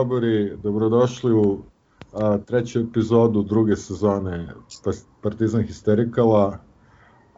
Grobari, 0.00 0.56
dobrodošli 0.56 1.32
u 1.32 1.58
a, 2.12 2.38
treću 2.38 2.80
epizodu 2.80 3.42
druge 3.42 3.76
sezone 3.76 4.48
Partizan 5.22 5.62
Histerikala. 5.62 6.58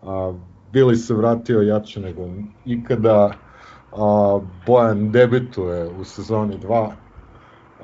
A, 0.03 0.33
Bili 0.73 0.97
se 0.97 1.15
vratio 1.15 1.61
jače 1.61 2.01
nego 2.01 2.29
ikada, 2.65 3.33
a, 3.93 4.41
Bojan 4.67 5.13
debituje 5.13 5.89
u 6.01 6.05
sezoni 6.05 6.59
2, 6.59 6.91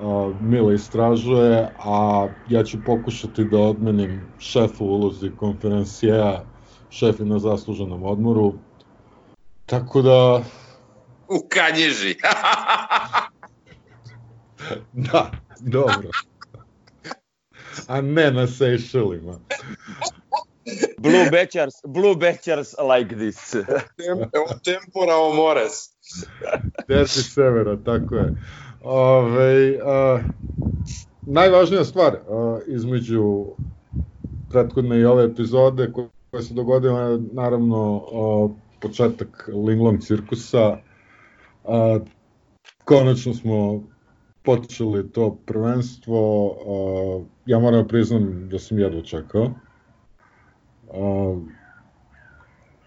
a, 0.00 0.32
Mile 0.40 0.74
istražuje, 0.74 1.74
a 1.84 2.28
ja 2.48 2.64
ću 2.64 2.78
pokušati 2.86 3.44
da 3.44 3.58
odmenim 3.58 4.20
šefu 4.38 4.84
ulozi 4.84 5.30
konferencijeja, 5.36 6.44
šef 6.90 7.20
je 7.20 7.26
na 7.26 7.38
zasluženom 7.38 8.02
odmoru. 8.02 8.54
Tako 9.66 10.02
da... 10.02 10.42
U 11.28 11.48
kanjiži. 11.48 12.14
da, 15.12 15.30
dobro. 15.60 16.10
A 17.86 18.00
ne 18.00 18.30
na 18.30 18.46
Seychellima. 18.46 19.38
Blue 20.98 21.30
Bechers, 21.30 21.74
Blue 21.86 22.16
Bechers 22.16 22.74
like 22.78 23.16
this. 23.16 23.56
Tempora 24.64 25.16
o 25.16 25.34
mores. 25.34 25.90
Desi 26.88 27.22
severa, 27.22 27.76
tako 27.84 28.14
je. 28.14 28.34
Ove, 28.82 29.78
a, 29.84 30.20
najvažnija 31.22 31.84
stvar 31.84 32.14
a, 32.14 32.58
između 32.66 33.46
prethodne 34.50 35.00
i 35.00 35.04
ove 35.04 35.24
epizode 35.24 35.92
koja 36.30 36.42
se 36.42 36.54
dogodila 36.54 37.20
naravno 37.32 37.96
a, 37.96 38.48
početak 38.80 39.50
Linglong 39.66 40.02
cirkusa. 40.02 40.76
A, 41.64 41.98
konačno 42.84 43.34
smo 43.34 43.82
počeli 44.48 45.12
to 45.12 45.38
prvenstvo, 45.46 46.20
a, 46.48 47.24
ja 47.46 47.58
moram 47.58 47.88
priznam 47.88 48.48
da 48.48 48.58
sam 48.58 48.78
jedva 48.78 49.02
čekao. 49.02 49.50
A, 50.88 51.36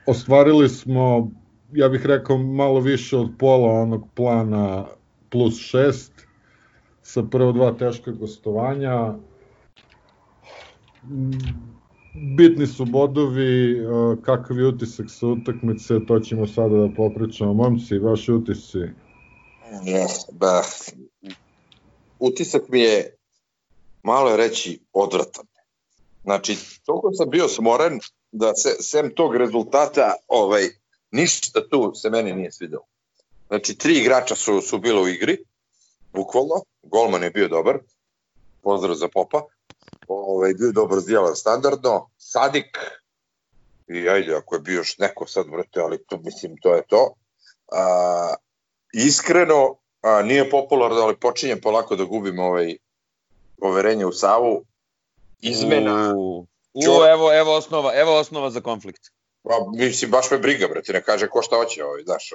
ostvarili 0.06 0.70
smo, 0.70 1.32
ja 1.74 1.90
bih 1.90 2.06
rekao, 2.06 2.38
malo 2.38 2.80
više 2.80 3.18
od 3.18 3.30
pola 3.38 3.82
onog 3.82 4.08
plana 4.16 4.86
plus 5.30 5.54
6 5.54 6.10
sa 7.02 7.24
prvo 7.24 7.52
dva 7.52 7.72
teška 7.72 8.12
gostovanja. 8.12 9.14
Bitni 12.38 12.68
su 12.68 12.86
bodovi, 12.86 13.78
kakav 14.22 14.58
je 14.58 14.68
utisak 14.68 15.10
sa 15.10 15.28
utakmice, 15.28 16.06
to 16.08 16.20
ćemo 16.20 16.48
sada 16.48 16.76
da 16.76 16.90
popričamo. 16.96 17.54
Momci, 17.54 18.00
vaši 18.00 18.32
utisci? 18.32 18.80
Ne, 19.86 20.06
ba, 20.32 20.62
utisak 22.22 22.62
mi 22.70 22.82
je, 22.82 23.16
malo 24.04 24.30
je 24.30 24.38
reći, 24.38 24.80
odvratan. 24.94 25.46
Znači, 26.24 26.58
toliko 26.86 27.14
sam 27.14 27.30
bio 27.30 27.48
smoren 27.48 28.00
da 28.32 28.56
se, 28.56 28.70
sem 28.80 29.16
tog 29.16 29.36
rezultata, 29.36 30.16
ovaj, 30.28 30.70
ništa 31.12 31.70
tu 31.70 31.92
se 31.96 32.10
meni 32.10 32.34
nije 32.34 32.52
svidelo. 32.52 32.86
Znači, 33.48 33.76
tri 33.76 33.98
igrača 33.98 34.36
su, 34.36 34.62
su 34.62 34.78
bilo 34.78 35.02
u 35.02 35.08
igri, 35.08 35.38
bukvalno, 36.14 36.64
golman 36.84 37.24
je 37.24 37.32
bio 37.32 37.48
dobar, 37.48 37.80
pozdrav 38.62 38.96
za 38.96 39.08
Popa, 39.08 39.42
ovaj, 40.08 40.54
bio 40.54 40.72
dobar 40.72 41.02
dijela 41.02 41.36
standardno, 41.36 42.10
Sadik, 42.18 42.78
i 43.88 44.10
ajde, 44.10 44.36
ako 44.36 44.56
je 44.56 44.62
bio 44.62 44.76
još 44.78 44.98
neko 44.98 45.28
sad, 45.28 45.46
vrte, 45.50 45.80
ali 45.80 46.04
to, 46.06 46.18
mislim, 46.18 46.58
to 46.62 46.76
je 46.76 46.82
to. 46.88 47.14
A, 47.72 48.34
iskreno, 48.94 49.81
a, 50.02 50.22
nije 50.22 50.50
popularno, 50.50 50.98
ali 50.98 51.18
počinjem 51.18 51.62
polako 51.62 51.96
da 51.96 52.04
gubim 52.04 52.40
ovaj, 52.40 52.76
overenje 53.62 54.06
u 54.06 54.12
Savu. 54.12 54.66
Izmena... 55.40 56.14
U, 56.18 56.48
u 56.74 56.84
evo, 57.14 57.34
evo, 57.34 57.56
osnova, 57.56 57.92
evo 57.96 58.20
osnova 58.20 58.50
za 58.50 58.62
konflikt. 58.62 59.02
Pa, 59.44 59.66
mislim, 59.74 60.12
baš 60.12 60.32
me 60.32 60.38
briga, 60.38 60.68
brate, 60.68 60.94
ne 60.94 61.04
kaže 61.04 61.28
ko 61.28 61.42
šta 61.42 61.56
hoće, 61.56 61.84
ovaj, 61.86 62.04
znaš, 62.04 62.30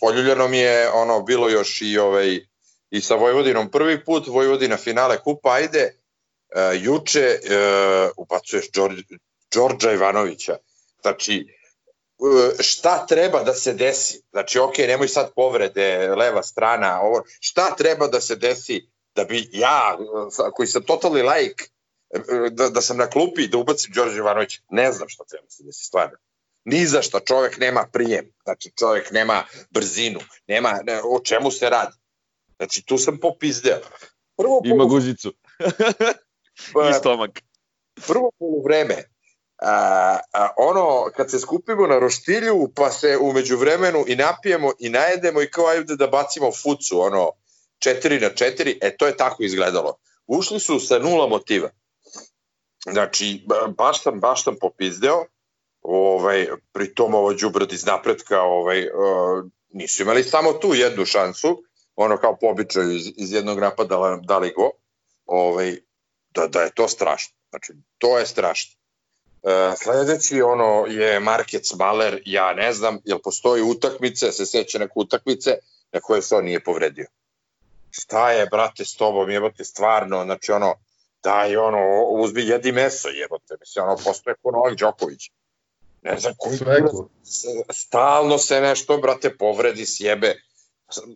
poljuljeno 0.00 0.48
mi 0.48 0.58
je, 0.58 0.90
ono, 0.92 1.22
bilo 1.22 1.48
još 1.48 1.82
i, 1.82 1.98
ovaj, 1.98 2.40
i 2.90 3.00
sa 3.00 3.14
Vojvodinom 3.14 3.70
prvi 3.70 4.04
put, 4.04 4.26
Vojvodina 4.26 4.76
finale 4.76 5.22
kupa, 5.22 5.52
ajde, 5.52 5.90
uh, 5.94 6.82
juče 6.82 7.38
uh, 7.42 8.10
ubacuješ 8.16 8.70
Đorđa 9.54 9.92
Ivanovića, 9.92 10.56
znači, 11.02 11.46
uh, 11.48 11.63
šta 12.60 13.06
treba 13.06 13.42
da 13.42 13.54
se 13.54 13.72
desi, 13.72 14.20
znači, 14.30 14.58
ok, 14.58 14.78
nemoj 14.78 15.08
sad 15.08 15.32
povrede, 15.34 16.14
leva 16.16 16.42
strana, 16.42 17.00
ovo, 17.00 17.22
šta 17.40 17.74
treba 17.76 18.06
da 18.06 18.20
se 18.20 18.36
desi 18.36 18.88
da 19.14 19.24
bi 19.24 19.48
ja, 19.52 19.98
koji 20.54 20.66
sam 20.66 20.82
totalni 20.82 21.22
like, 21.22 21.64
da, 22.50 22.68
da 22.68 22.80
sam 22.80 22.96
na 22.96 23.06
klupi 23.10 23.48
da 23.48 23.58
ubacim 23.58 23.92
Đorđe 23.94 24.16
Ivanović, 24.16 24.60
ne 24.70 24.92
znam 24.92 25.08
šta 25.08 25.24
treba 25.24 25.50
se 25.50 25.62
desi 25.62 25.84
stvarno. 25.84 26.16
Ni 26.64 26.86
za 26.86 27.02
šta 27.02 27.20
čovek 27.20 27.58
nema 27.58 27.86
prijem, 27.92 28.32
znači 28.44 28.72
čovek 28.78 29.10
nema 29.10 29.44
brzinu, 29.70 30.20
nema, 30.46 30.80
ne, 30.84 31.00
o 31.04 31.20
čemu 31.20 31.50
se 31.50 31.70
radi. 31.70 31.96
Znači 32.56 32.84
tu 32.84 32.98
sam 32.98 33.18
popizdeo. 33.18 33.80
Prvo 34.36 34.62
Ima 34.64 34.84
guzicu. 34.84 35.34
I 36.90 36.94
stomak. 36.98 37.42
Prvo 38.06 38.30
polovreme, 38.38 39.04
a, 39.62 40.18
a, 40.32 40.48
ono 40.56 41.10
kad 41.16 41.30
se 41.30 41.38
skupimo 41.38 41.86
na 41.86 41.98
roštilju 41.98 42.72
pa 42.74 42.90
se 42.90 43.18
umeđu 43.20 43.56
vremenu 43.56 44.04
i 44.06 44.16
napijemo 44.16 44.72
i 44.78 44.88
najedemo 44.88 45.42
i 45.42 45.50
kao 45.50 45.66
ajde 45.66 45.96
da 45.96 46.06
bacimo 46.06 46.52
fucu 46.62 47.00
ono 47.00 47.30
4 47.84 48.22
na 48.22 48.30
4, 48.30 48.78
e 48.82 48.96
to 48.96 49.06
je 49.06 49.16
tako 49.16 49.42
izgledalo. 49.42 49.96
Ušli 50.26 50.60
su 50.60 50.80
sa 50.80 50.98
nula 50.98 51.26
motiva 51.26 51.70
Znači, 52.92 53.46
baš 53.78 54.02
sam, 54.02 54.20
baš 54.20 54.44
sam 54.44 54.56
popizdeo, 54.60 55.24
ovaj, 55.82 56.46
tom 56.94 57.14
ovo 57.14 57.34
džubrad 57.34 57.72
iz 57.72 57.86
napretka 57.86 58.40
ovaj, 58.42 58.82
uh, 58.82 59.50
nisu 59.68 60.02
imali 60.02 60.24
samo 60.24 60.52
tu 60.52 60.74
jednu 60.74 61.04
šansu, 61.04 61.62
ono 61.96 62.16
kao 62.16 62.36
po 62.40 62.46
običaju 62.46 62.90
iz, 62.96 63.06
iz 63.16 63.32
jednog 63.32 63.58
napada 63.58 64.20
dali 64.22 64.52
go, 64.56 64.70
ovaj, 65.26 65.76
da, 66.34 66.46
da 66.46 66.62
je 66.62 66.74
to 66.74 66.88
strašno. 66.88 67.36
Znači, 67.50 67.72
to 67.98 68.18
je 68.18 68.26
strašno. 68.26 68.80
Sledeći 69.82 70.42
ono 70.42 70.84
je 70.88 71.20
Markec 71.20 71.72
Maler, 71.72 72.22
ja 72.24 72.54
ne 72.54 72.72
znam, 72.72 72.98
jel 73.04 73.18
postoji 73.18 73.62
utakmice, 73.62 74.32
se 74.32 74.46
seća 74.46 74.78
neke 74.78 74.92
utakmice 74.94 75.56
na 75.92 76.00
koje 76.00 76.22
se 76.22 76.36
on 76.36 76.44
nije 76.44 76.64
povredio. 76.64 77.06
Šta 77.90 78.30
je, 78.30 78.46
brate, 78.46 78.84
s 78.84 78.96
tobom, 78.96 79.30
jebate, 79.30 79.64
stvarno, 79.64 80.24
znači 80.24 80.52
ono, 80.52 80.74
daj 81.22 81.56
ono, 81.56 82.04
uzmi 82.08 82.42
jedi 82.48 82.72
meso, 82.72 83.08
jebote, 83.08 83.54
mislim, 83.60 83.84
ono, 83.84 83.96
postoje 84.04 84.36
ko 84.42 84.50
Novak 84.50 84.78
Đoković. 84.78 85.30
Ne 86.02 86.18
znam, 86.18 86.34
koji 86.38 86.58
stalno 87.72 88.38
se 88.38 88.60
nešto, 88.60 88.98
brate, 88.98 89.36
povredi, 89.36 89.86
sjebe. 89.86 90.34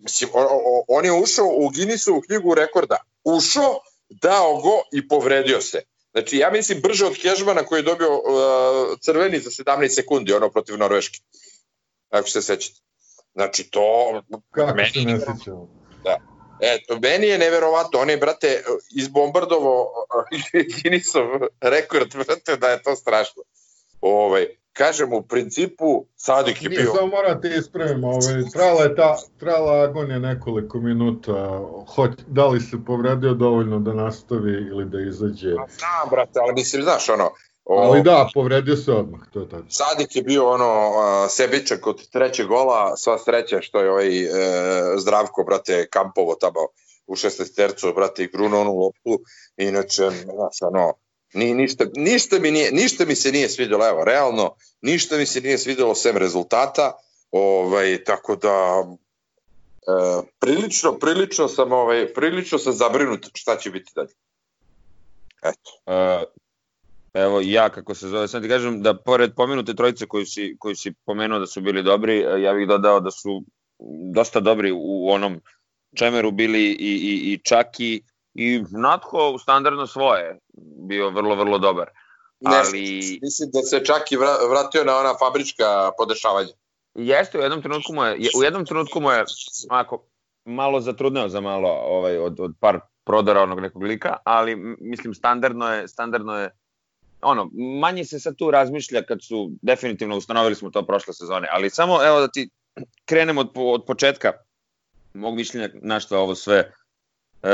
Mislim, 0.02 0.31
on, 0.32 0.47
on 0.88 1.05
je 1.05 1.12
ušao 1.12 1.47
u 1.47 1.69
Guinnessovu 1.69 2.20
knjigu 2.20 2.55
rekorda. 2.55 2.97
Ušao, 3.25 3.81
dao 4.08 4.56
go 4.56 4.82
i 4.93 5.08
povredio 5.08 5.61
se. 5.61 5.82
Znači, 6.12 6.37
ja 6.37 6.50
mislim 6.50 6.81
brže 6.81 7.06
od 7.06 7.16
Kežmana 7.22 7.62
koji 7.62 7.78
je 7.78 7.82
dobio 7.82 8.14
uh, 8.14 8.99
crveni 9.00 9.38
za 9.38 9.50
17 9.50 9.88
sekundi, 9.88 10.32
ono 10.32 10.50
protiv 10.50 10.78
Norveške. 10.78 11.19
Ako 12.10 12.28
se 12.28 12.43
sećate. 12.43 12.81
Znači, 13.32 13.70
to... 13.70 14.22
Kako 14.50 14.75
meni, 14.75 14.90
se 14.93 15.00
ne 15.00 15.19
sećamo? 15.19 15.69
Da. 16.05 16.16
Eto, 16.60 16.99
meni 16.99 17.26
je 17.26 17.38
neverovatno, 17.38 17.99
on 18.00 18.10
je, 18.10 18.16
brate, 18.16 18.62
izbombardovo 18.96 19.93
Guinnessov 20.82 21.26
rekord, 21.60 22.14
brate, 22.14 22.56
da 22.56 22.69
je 22.69 22.82
to 22.82 22.96
strašno. 22.96 23.43
Ovaj, 24.00 24.46
kažem, 24.78 25.12
u 25.12 25.22
principu, 25.22 26.04
Sadik 26.16 26.62
je 26.62 26.69
Nije, 26.69 26.80
bio... 26.80 26.92
Samo 26.94 27.06
morate 27.06 27.48
ispraviti, 27.58 28.04
ovaj, 28.04 28.50
trala 28.52 28.82
je 28.82 28.94
ta, 28.96 29.16
trala 29.40 29.82
agonija 29.82 30.19
nekoliko 30.19 30.78
minuta, 30.78 31.60
Hoć, 31.94 32.10
da 32.26 32.46
li 32.46 32.60
se 32.60 32.76
povredio 32.86 33.34
dovoljno 33.34 33.78
da 33.78 33.92
nastavi 33.92 34.52
ili 34.52 34.84
da 34.84 35.00
izađe? 35.00 35.54
Pa 35.56 35.66
znam, 35.78 36.10
brate, 36.10 36.40
ali 36.42 36.52
mislim, 36.54 36.82
znaš, 36.82 37.08
ono, 37.08 37.30
O, 37.70 37.82
Ali 37.82 38.02
da, 38.02 38.28
povredio 38.34 38.76
se 38.76 38.92
odmah, 38.92 39.20
to 39.32 39.40
je 39.40 39.48
tako. 39.48 39.64
Sadik 39.69 40.16
je 40.16 40.22
bio 40.22 40.50
ono 40.50 40.92
sebičak 41.28 41.86
od 41.86 42.10
trećeg 42.10 42.46
gola, 42.46 42.96
sva 42.96 43.19
sreća 43.19 43.60
što 43.60 43.80
je 43.80 43.90
ovaj 43.90 44.25
uh, 44.25 44.32
Zdravko, 44.98 45.44
brate, 45.44 45.86
kampovo 45.90 46.34
tamo 46.34 46.60
u 47.06 47.14
16 47.14 47.56
tercu, 47.56 47.92
brate, 47.94 48.25
i 48.25 48.30
gruno 48.32 48.60
onu 48.60 48.72
loptu, 48.78 49.25
inače, 49.56 50.10
znaš, 50.10 50.62
ono, 50.62 50.92
ni, 51.34 51.54
ništa, 51.54 51.84
ništa, 51.96 52.38
mi 52.38 52.50
nije, 52.50 52.72
ništa 52.72 53.04
mi 53.04 53.14
se 53.14 53.32
nije 53.32 53.48
svidjelo, 53.48 53.88
evo, 53.88 54.04
realno, 54.04 54.54
ništa 54.82 55.16
mi 55.16 55.26
se 55.26 55.40
nije 55.40 55.58
svidjelo 55.58 55.94
sem 55.94 56.16
rezultata, 56.16 56.92
ovaj, 57.30 58.04
tako 58.04 58.36
da, 58.36 58.84
e, 59.80 60.26
prilično, 60.38 60.98
prilično 60.98 61.48
sam, 61.48 61.72
ovaj, 61.72 62.12
prilično 62.12 62.58
sam 62.58 62.72
zabrinut 62.72 63.26
šta 63.34 63.56
će 63.56 63.70
biti 63.70 63.92
dalje. 63.94 64.12
Eto. 65.42 65.70
Uh, 65.86 66.28
Evo 67.14 67.40
ja 67.44 67.69
kako 67.69 67.94
se 67.94 68.08
zove, 68.08 68.28
sam 68.28 68.42
ti 68.42 68.48
kažem 68.48 68.82
da 68.82 68.94
pored 68.94 69.34
pomenute 69.34 69.75
trojice 69.75 70.06
koju 70.06 70.26
si, 70.26 70.56
koju 70.58 70.76
si 70.76 70.92
pomenuo 71.06 71.38
da 71.38 71.46
su 71.46 71.60
bili 71.60 71.82
dobri, 71.82 72.19
ja 72.19 72.52
bih 72.52 72.69
dodao 72.69 73.00
da 73.00 73.10
su 73.10 73.44
dosta 74.14 74.40
dobri 74.40 74.72
u 74.75 75.10
onom 75.10 75.40
Čemeru 75.96 76.30
bili 76.30 76.64
i, 76.64 76.75
i, 76.78 77.32
i 77.32 77.38
Čaki 77.44 78.02
i 78.38 78.64
Natko 78.70 79.31
u 79.31 79.38
standardno 79.38 79.87
svoje 79.87 80.38
bio 80.88 81.11
vrlo, 81.11 81.35
vrlo 81.35 81.58
dobar. 81.58 81.90
Ali... 82.44 82.82
Ne, 82.82 83.19
mislim 83.23 83.50
da 83.52 83.62
se 83.62 83.85
čak 83.85 84.12
i 84.12 84.17
vratio 84.50 84.85
na 84.85 84.96
ona 84.96 85.14
fabrička 85.19 85.90
podešavanja. 85.99 86.52
Jeste, 86.94 87.38
u 87.38 87.43
jednom 87.43 87.62
trenutku 87.62 87.93
mu 87.94 88.05
je, 88.05 88.31
u 88.38 88.43
jednom 88.44 88.67
trenutku 88.67 89.00
mu 89.00 89.11
je 89.11 89.25
ako, 89.70 90.05
malo 90.44 90.81
zatrudneo 90.81 91.29
za 91.29 91.40
malo 91.40 91.69
ovaj, 91.69 92.19
od, 92.19 92.40
od 92.40 92.52
par 92.61 92.81
prodara 93.05 93.43
onog 93.43 93.61
nekog 93.61 93.82
lika, 93.82 94.17
ali 94.25 94.56
mislim 94.81 95.14
standardno 95.14 95.75
je, 95.75 95.88
standardno 95.88 96.38
je 96.38 96.50
ono, 97.23 97.50
manje 97.81 98.05
se 98.05 98.20
sad 98.20 98.37
tu 98.37 98.50
razmišlja 98.50 99.02
kad 99.02 99.19
su 99.23 99.50
definitivno 99.62 100.17
ustanovili 100.17 100.55
smo 100.55 100.70
to 100.70 100.87
prošle 100.87 101.14
sezone, 101.14 101.49
ali 101.50 101.70
samo 101.70 102.05
evo 102.05 102.20
da 102.20 102.29
ti 102.29 102.50
krenemo 103.05 103.40
od, 103.40 103.50
od 103.55 103.85
početka 103.87 104.32
mog 105.14 105.35
mišljenja 105.35 105.69
na 105.82 106.00
što 106.00 106.19
ovo 106.19 106.35
sve 106.35 106.73
e, 107.43 107.50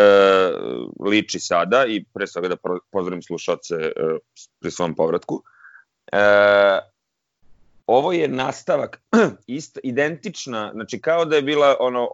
liči 1.11 1.41
sada 1.41 1.85
i 1.89 2.05
pre 2.15 2.27
svega 2.27 2.49
da 2.49 2.57
pozdravim 2.91 3.23
slušalce 3.23 3.75
e, 3.75 3.93
pri 4.61 4.71
svom 4.71 4.95
povratku. 4.95 5.43
E, 6.13 6.19
ovo 7.87 8.13
je 8.13 8.29
nastavak 8.29 9.03
ist, 9.47 9.79
identična, 9.83 10.71
znači 10.75 11.01
kao 11.01 11.25
da 11.25 11.37
je 11.37 11.43
bila 11.43 11.77
ono 11.81 12.09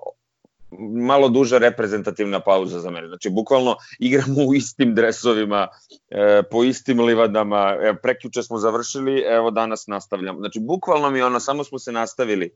malo 0.79 1.29
duža 1.29 1.59
reprezentativna 1.59 2.41
pauza 2.41 2.81
za 2.81 2.91
mene. 2.91 3.09
Znači, 3.09 3.31
bukvalno 3.31 3.77
igramo 3.99 4.45
u 4.49 4.55
istim 4.55 4.95
dresovima, 4.95 5.69
e, 6.11 6.43
po 6.51 6.65
istim 6.65 7.01
livadama, 7.01 7.77
e, 7.81 7.95
prekjuče 8.03 8.43
smo 8.43 8.59
završili, 8.59 9.21
evo 9.21 9.51
danas 9.51 9.87
nastavljamo. 9.87 10.39
Znači, 10.39 10.61
bukvalno 10.61 11.11
mi 11.11 11.23
ono, 11.23 11.41
samo 11.41 11.65
smo 11.65 11.79
se 11.79 11.93
nastavili 11.93 12.51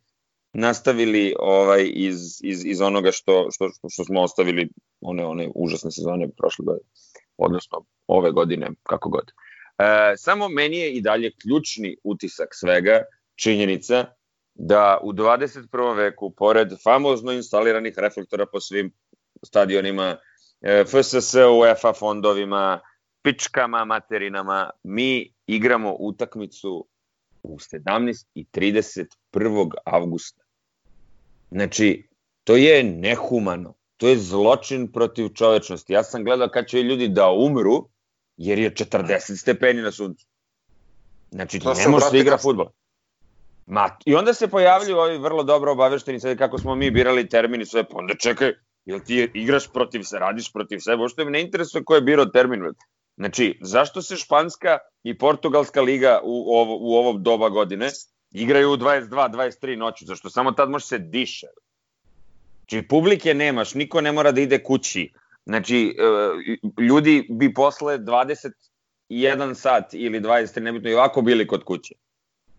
nastavili 0.55 1.35
ovaj 1.39 1.91
iz, 1.95 2.41
iz, 2.43 2.65
iz 2.65 2.81
onoga 2.81 3.13
što, 3.13 3.49
što, 3.51 3.71
što 3.91 4.05
smo 4.05 4.23
ostavili 4.23 4.69
one, 5.01 5.25
one 5.25 5.51
užasne 5.55 5.91
sezone 5.91 6.29
prošle 6.37 6.65
godine, 6.65 6.89
odnosno 7.37 7.85
ove 8.07 8.31
godine, 8.31 8.71
kako 8.83 9.09
god. 9.09 9.33
E, 9.79 10.15
samo 10.17 10.49
meni 10.49 10.77
je 10.77 10.93
i 10.93 11.01
dalje 11.01 11.33
ključni 11.43 11.97
utisak 12.05 12.49
svega 12.53 13.03
činjenica 13.35 14.05
da 14.55 14.99
u 15.03 15.13
21. 15.13 15.97
veku, 15.97 16.31
pored 16.31 16.69
famozno 16.83 17.33
instaliranih 17.33 17.95
reflektora 17.97 18.47
po 18.47 18.61
svim 18.61 18.93
stadionima, 19.43 20.17
e, 20.61 20.85
FSS, 20.85 21.35
UEFA 21.35 21.93
fondovima, 21.93 22.81
pičkama, 23.23 23.85
materinama, 23.85 24.71
mi 24.83 25.33
igramo 25.47 25.97
utakmicu 25.99 26.87
u 27.43 27.59
17 27.59 28.27
i 28.35 28.45
31. 28.53 29.71
avgusta. 29.85 30.44
Znači, 31.55 32.09
to 32.45 32.57
je 32.57 32.83
nehumano. 32.83 33.75
To 33.97 34.09
je 34.09 34.19
zločin 34.19 34.93
protiv 34.93 35.29
čovečnosti. 35.29 35.93
Ja 35.93 36.03
sam 36.03 36.25
gledao 36.25 36.49
kad 36.49 36.67
će 36.67 36.83
ljudi 36.83 37.09
da 37.09 37.31
umru, 37.31 37.89
jer 38.37 38.59
je 38.59 38.71
40 38.71 39.41
stepeni 39.41 39.83
na 39.83 39.93
suncu. 39.93 40.27
Znači, 41.31 41.59
ne 41.59 41.89
može 41.89 42.07
da 42.13 42.19
igra 42.19 42.39
futbol. 42.39 42.67
Ma, 43.67 43.91
I 44.07 44.15
onda 44.15 44.35
se 44.35 44.49
pojavljuju 44.49 44.99
ovi 44.99 45.19
vrlo 45.19 45.43
dobro 45.43 45.73
obavešteni 45.73 46.21
sad 46.21 46.39
kako 46.39 46.59
smo 46.59 46.75
mi 46.75 46.91
birali 46.91 47.29
termini 47.29 47.67
sve, 47.67 47.85
pa 47.85 47.99
onda 47.99 48.15
čekaj, 48.15 48.53
jel 48.85 49.01
ti 49.07 49.31
igraš 49.35 49.69
protiv 49.73 50.03
se, 50.03 50.19
radiš 50.19 50.53
protiv 50.53 50.79
sebe, 50.79 51.03
uopšte 51.03 51.25
me 51.25 51.31
ne 51.31 51.41
interesuje 51.41 51.85
ko 51.85 51.95
je 51.95 52.01
birao 52.01 52.27
termin. 52.27 52.63
Znači, 53.17 53.59
zašto 53.63 54.03
se 54.03 54.17
Španska 54.17 54.79
i 55.03 55.19
Portugalska 55.19 55.81
liga 55.81 56.21
u, 56.25 56.57
ovo, 56.57 56.77
u 56.81 56.95
ovo 56.95 57.13
doba 57.13 57.49
godine 57.49 57.91
igraju 58.35 58.73
u 58.73 58.77
22-23 58.77 59.77
noću, 59.77 60.05
zašto 60.07 60.31
samo 60.31 60.53
tad 60.53 60.71
može 60.71 60.87
se 60.87 60.99
diše. 60.99 61.47
Znači, 62.59 62.89
publike 62.89 63.35
nemaš, 63.35 63.75
niko 63.75 64.01
ne 64.01 64.13
mora 64.13 64.33
da 64.33 64.41
ide 64.41 64.63
kući. 64.63 65.13
Znači, 65.47 65.97
e, 65.99 66.83
ljudi 66.83 67.27
bi 67.31 67.55
posle 67.55 67.99
21 67.99 69.55
sat 69.55 69.95
ili 69.95 70.21
23, 70.21 70.61
nebitno 70.61 70.91
i 70.91 70.95
ovako 70.95 71.23
bili 71.23 71.47
kod 71.47 71.65
kuće. 71.65 71.95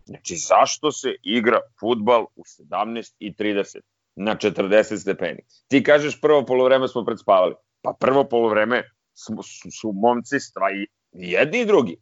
Znači, 0.04 0.36
zašto 0.36 0.92
se 0.92 1.14
igra 1.22 1.60
futbal 1.80 2.26
u 2.36 2.42
17 2.42 3.14
i 3.18 3.32
30 3.32 3.78
na 4.16 4.36
40 4.36 4.96
stepeni? 4.96 5.40
Ti 5.68 5.82
kažeš 5.82 6.20
prvo 6.20 6.44
polovreme 6.46 6.88
smo 6.88 7.04
predspavali. 7.04 7.54
Pa 7.82 7.92
prvo 8.00 8.24
polovreme 8.24 8.82
su, 9.14 9.42
su, 9.42 9.70
su 9.70 9.92
momci 9.92 10.40
stva 10.40 10.70
i 10.72 10.86
jedni 11.12 11.60
i 11.60 11.66
drugi. 11.66 11.96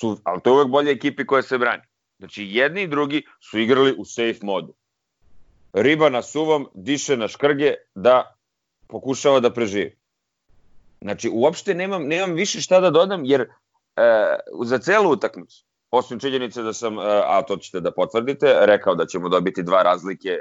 Su, 0.00 0.18
ali 0.24 0.40
to 0.44 0.50
je 0.50 0.54
uvek 0.54 0.68
bolje 0.68 0.90
ekipi 0.90 1.26
koje 1.26 1.42
se 1.42 1.58
brani. 1.58 1.82
Znači, 2.18 2.44
jedni 2.50 2.82
i 2.82 2.88
drugi 2.88 3.22
su 3.40 3.58
igrali 3.58 3.94
u 3.98 4.04
safe 4.04 4.38
modu. 4.42 4.74
Riba 5.72 6.08
na 6.08 6.22
suvom 6.22 6.68
diše 6.74 7.16
na 7.16 7.28
škrge 7.28 7.74
da 7.94 8.34
pokušava 8.86 9.40
da 9.40 9.52
preživi. 9.52 9.96
Znači, 11.00 11.30
uopšte 11.32 11.74
nemam, 11.74 12.06
nemam 12.06 12.34
više 12.34 12.60
šta 12.60 12.80
da 12.80 12.90
dodam, 12.90 13.24
jer 13.24 13.40
e, 13.40 13.48
za 14.64 14.78
celu 14.78 15.10
utakmicu 15.10 15.64
osim 15.90 16.20
činjenice 16.20 16.62
da 16.62 16.72
sam, 16.72 16.98
e, 16.98 17.02
a 17.24 17.42
to 17.42 17.56
ćete 17.56 17.80
da 17.80 17.92
potvrdite, 17.92 18.54
rekao 18.60 18.94
da 18.94 19.06
ćemo 19.06 19.28
dobiti 19.28 19.62
dva 19.62 19.82
razlike 19.82 20.38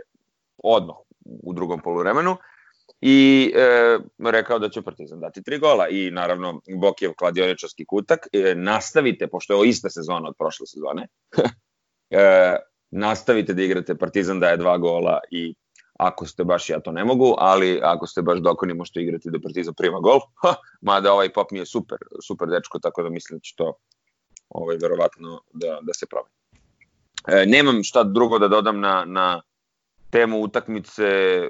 odmah 0.57 0.95
u 1.43 1.53
drugom 1.53 1.79
poluvremenu 1.79 2.37
i 3.01 3.51
e, 3.55 3.97
rekao 4.31 4.59
da 4.59 4.69
će 4.69 4.81
Partizan 4.81 5.19
dati 5.19 5.43
tri 5.43 5.59
gola 5.59 5.87
i 5.89 6.11
naravno 6.11 6.61
Bokijev 6.81 7.13
kladioničarski 7.13 7.85
kutak. 7.85 8.27
E, 8.33 8.55
nastavite, 8.55 9.27
pošto 9.27 9.53
je 9.53 9.55
ovo 9.55 9.65
ista 9.65 9.89
sezona 9.89 10.29
od 10.29 10.35
prošle 10.37 10.67
sezone, 10.67 11.07
e, 12.09 12.55
nastavite 12.91 13.53
da 13.53 13.61
igrate 13.61 13.95
Partizan 13.95 14.39
daje 14.39 14.57
dva 14.57 14.77
gola 14.77 15.19
i 15.31 15.55
ako 15.97 16.25
ste 16.25 16.43
baš, 16.43 16.69
ja 16.69 16.79
to 16.79 16.91
ne 16.91 17.05
mogu, 17.05 17.35
ali 17.37 17.79
ako 17.83 18.07
ste 18.07 18.21
baš 18.21 18.39
dokoni 18.39 18.73
možete 18.73 19.01
igrati 19.01 19.29
da 19.29 19.39
Partizan 19.39 19.73
prima 19.73 19.99
gol, 19.99 20.19
ha, 20.41 20.55
mada 20.81 21.13
ovaj 21.13 21.33
pop 21.33 21.51
mi 21.51 21.59
je 21.59 21.65
super, 21.65 21.97
super 22.27 22.49
dečko, 22.49 22.79
tako 22.79 23.03
da 23.03 23.09
mislim 23.09 23.39
da 23.39 23.41
će 23.41 23.53
to 23.57 23.73
ovaj, 24.49 24.77
verovatno 24.81 25.41
da, 25.53 25.79
da 25.81 25.93
se 25.93 26.05
promeni. 26.05 26.35
E, 27.27 27.45
nemam 27.45 27.83
šta 27.83 28.03
drugo 28.03 28.39
da 28.39 28.47
dodam 28.47 28.79
na, 28.79 29.05
na 29.05 29.41
temu 30.09 30.41
utakmice, 30.41 31.03
e, 31.03 31.49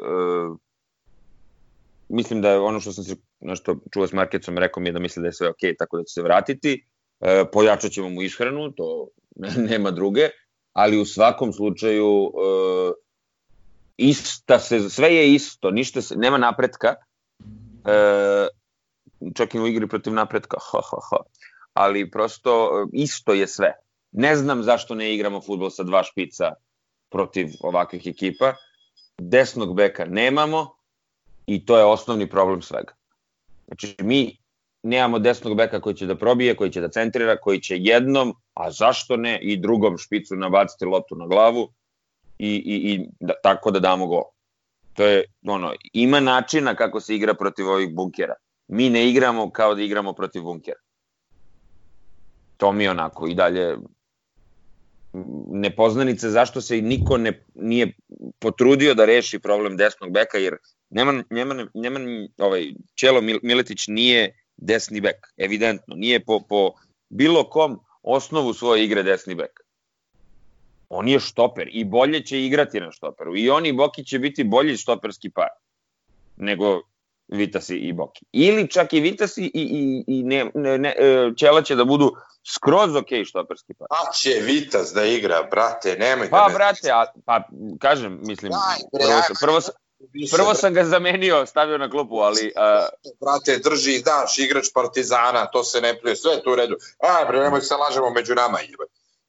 mislim 2.10 2.42
da 2.42 2.50
je 2.50 2.60
ono 2.60 2.80
što 2.80 2.92
sam 2.92 3.04
se 3.04 3.16
nešto 3.40 3.76
čuo 3.94 4.08
s 4.08 4.14
Markecom, 4.14 4.58
rekao 4.58 4.82
mi 4.82 4.90
je 4.90 4.94
da 4.94 5.00
misli 5.00 5.22
da 5.22 5.28
je 5.28 5.34
sve 5.34 5.50
ok, 5.50 5.78
tako 5.80 5.98
da 5.98 6.04
će 6.04 6.14
se 6.14 6.22
vratiti, 6.22 6.86
e, 7.20 7.46
pojačat 7.54 7.92
ćemo 7.92 8.10
mu 8.10 8.22
ishranu, 8.22 8.72
to 8.72 9.08
nema 9.70 9.92
druge, 9.92 10.30
ali 10.78 11.00
u 11.00 11.06
svakom 11.06 11.54
slučaju 11.54 12.28
e, 12.28 12.92
ista 13.98 14.60
se, 14.60 14.90
sve 14.90 15.16
je 15.16 15.34
isto, 15.34 15.72
ništa 15.72 16.02
se, 16.02 16.16
nema 16.16 16.38
napretka, 16.38 16.96
e, 17.86 18.48
čak 19.34 19.56
i 19.56 19.60
u 19.60 19.68
igri 19.68 19.88
protiv 19.88 20.14
napretka, 20.14 20.58
ha, 20.72 20.80
ha, 20.92 20.98
ha 21.10 21.18
ali 21.74 22.12
prosto 22.12 22.52
e, 22.54 22.86
isto 22.94 23.34
je 23.34 23.48
sve. 23.48 23.74
Ne 24.12 24.36
znam 24.36 24.64
zašto 24.64 24.96
ne 24.96 25.14
igramo 25.16 25.42
futbol 25.42 25.70
sa 25.70 25.84
dva 25.84 26.04
špica 26.04 26.54
protiv 27.10 27.58
ovakvih 27.60 28.08
ekipa. 28.08 28.54
Desnog 29.18 29.76
beka 29.76 30.06
nemamo 30.06 30.76
i 31.46 31.66
to 31.66 31.78
je 31.78 31.86
osnovni 31.86 32.30
problem 32.30 32.62
svega. 32.62 32.94
Znači, 33.68 33.96
mi 34.00 34.38
nemamo 34.84 35.20
desnog 35.20 35.58
beka 35.58 35.82
koji 35.82 35.96
će 35.96 36.06
da 36.06 36.16
probije, 36.18 36.56
koji 36.56 36.72
će 36.72 36.82
da 36.82 36.90
centrira, 36.90 37.38
koji 37.38 37.62
će 37.62 37.78
jednom, 37.78 38.36
a 38.60 38.72
zašto 38.72 39.18
ne, 39.18 39.40
i 39.42 39.58
drugom 39.58 39.98
špicu 39.98 40.36
nabaciti 40.36 40.86
loptu 40.86 41.16
na 41.16 41.28
glavu 41.28 41.70
i, 42.38 42.50
i, 42.50 42.94
i 42.94 43.08
da, 43.20 43.34
tako 43.44 43.72
da 43.72 43.80
damo 43.80 44.08
gol. 44.08 44.24
To 44.94 45.06
je, 45.06 45.24
ono, 45.48 45.74
ima 45.94 46.20
načina 46.20 46.76
kako 46.76 47.00
se 47.00 47.16
igra 47.16 47.34
protiv 47.34 47.70
ovih 47.70 47.96
bunkera. 47.96 48.34
Mi 48.68 48.90
ne 48.90 49.10
igramo 49.10 49.50
kao 49.50 49.76
da 49.76 49.82
igramo 49.82 50.14
protiv 50.14 50.42
bunkera 50.42 50.80
to 52.58 52.72
mi 52.72 52.88
onako 52.88 53.28
i 53.28 53.34
dalje 53.34 53.78
nepoznanice 55.48 56.30
zašto 56.30 56.62
se 56.62 56.82
niko 56.82 57.18
ne, 57.18 57.46
nije 57.56 57.94
potrudio 58.40 58.94
da 58.94 59.06
reši 59.06 59.40
problem 59.40 59.78
desnog 59.78 60.12
beka, 60.12 60.38
jer 60.38 60.58
Neman, 60.90 61.24
Neman, 61.30 61.68
Neman 61.74 62.28
ovaj, 62.38 62.74
Čelo 62.96 63.22
Miletić 63.22 63.88
nije 63.88 64.44
desni 64.58 65.02
bek, 65.02 65.16
evidentno, 65.38 65.96
nije 65.96 66.26
po, 66.26 66.40
po 66.50 66.72
bilo 67.10 67.50
kom 67.50 67.80
osnovu 68.08 68.54
svoje 68.54 68.84
igre 68.84 69.04
desni 69.04 69.36
bek. 69.36 69.60
On 70.90 71.08
je 71.08 71.20
štoper 71.20 71.70
i 71.72 71.84
bolje 71.84 72.26
će 72.26 72.44
igrati 72.46 72.80
na 72.80 72.92
štoperu. 72.92 73.38
I 73.38 73.50
on 73.50 73.66
i 73.66 73.74
Boki 73.74 74.06
će 74.06 74.20
biti 74.20 74.44
bolji 74.44 74.78
štoperski 74.78 75.30
par 75.30 75.50
nego 76.38 76.82
Vitasi 77.28 77.76
i 77.76 77.94
Boki. 77.94 78.26
Ili 78.32 78.70
čak 78.70 78.94
i 78.94 79.00
Vitasi 79.00 79.44
i, 79.44 79.52
i, 79.54 80.04
i 80.08 80.24
ne, 80.24 80.52
ne, 80.54 80.78
ne, 80.78 80.96
Čela 81.38 81.62
će 81.62 81.76
da 81.76 81.86
budu 81.86 82.12
skroz 82.56 82.96
ok 82.96 83.08
štoperski 83.26 83.74
par. 83.74 83.88
A 83.90 84.12
će 84.12 84.30
Vitas 84.30 84.94
da 84.94 85.04
igra, 85.06 85.44
brate, 85.52 85.96
nemoj 86.00 86.30
pa, 86.30 86.38
da... 86.38 86.46
Pa, 86.48 86.54
brate, 86.54 86.92
a, 86.92 87.06
pa, 87.26 87.44
kažem, 87.80 88.20
mislim, 88.24 88.52
Daj, 88.52 88.78
prvo, 88.92 89.22
prvo, 89.42 89.62
prvo 89.62 89.62
sam 90.56 90.74
ga 90.74 90.84
zamenio, 90.86 91.46
stavio 91.46 91.78
na 91.78 91.90
klupu, 91.90 92.16
ali... 92.16 92.54
Uh... 92.56 93.14
Brate, 93.20 93.58
drži, 93.58 94.02
daš, 94.06 94.38
igrač 94.38 94.66
Partizana, 94.74 95.46
to 95.46 95.64
se 95.64 95.82
ne 95.82 96.00
plije, 96.00 96.16
sve 96.16 96.34
je 96.34 96.44
tu 96.44 96.52
u 96.52 96.56
redu. 96.56 96.76
A, 97.00 97.26
bre, 97.28 97.40
nemoj 97.40 97.62
se 97.62 97.76
lažemo 97.76 98.10
među 98.10 98.36
nama, 98.36 98.60
jebe. 98.60 98.86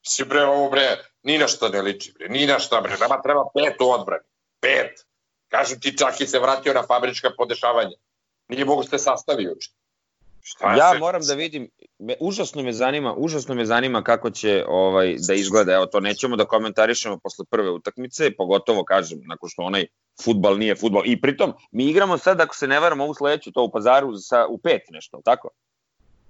Si, 0.07 0.23
bre, 0.23 0.43
ovo, 0.43 0.69
bre, 0.69 0.97
ni 1.23 1.37
na 1.37 1.47
šta 1.47 1.69
ne 1.69 1.81
liči, 1.81 2.13
bre, 2.17 2.29
ni 2.29 2.45
na 2.47 2.59
šta, 2.59 2.81
bre, 2.81 2.97
nama 2.99 3.21
treba 3.21 3.43
pet 3.53 3.81
u 3.81 3.89
odbrani. 3.91 4.23
Pet. 4.61 5.05
Kažem 5.47 5.79
ti, 5.81 5.97
čak 5.97 6.21
i 6.21 6.27
se 6.27 6.39
vratio 6.39 6.73
na 6.73 6.83
fabrička 6.87 7.31
podešavanja. 7.37 7.97
Nije 8.47 8.65
mogu 8.65 8.83
se 8.83 8.97
sastavi 8.97 9.47
uče. 9.51 9.69
Šta 10.41 10.75
ja 10.75 10.91
se... 10.93 10.99
moram 10.99 11.21
da 11.21 11.33
vidim, 11.33 11.69
me, 11.99 12.15
užasno 12.19 12.63
me 12.63 12.73
zanima, 12.73 13.13
užasno 13.17 13.55
me 13.55 13.65
zanima 13.65 14.03
kako 14.03 14.29
će 14.29 14.65
ovaj 14.67 15.15
da 15.27 15.33
izgleda. 15.33 15.73
Evo 15.73 15.85
to 15.85 15.99
nećemo 15.99 16.35
da 16.35 16.45
komentarišemo 16.45 17.17
posle 17.23 17.45
prve 17.49 17.69
utakmice, 17.69 18.35
pogotovo 18.35 18.83
kažem 18.83 19.19
nakon 19.25 19.49
što 19.49 19.61
onaj 19.61 19.85
futbal 20.23 20.57
nije 20.57 20.75
futbal. 20.75 21.01
I 21.05 21.21
pritom 21.21 21.53
mi 21.71 21.85
igramo 21.85 22.17
sad 22.17 22.41
ako 22.41 22.55
se 22.55 22.67
ne 22.67 22.79
varam 22.79 23.01
ovu 23.01 23.13
sledeću 23.13 23.51
to 23.51 23.63
u 23.63 23.71
Pazaru 23.71 24.17
sa 24.17 24.45
u 24.49 24.57
pet 24.57 24.81
nešto, 24.89 25.21
tako? 25.25 25.49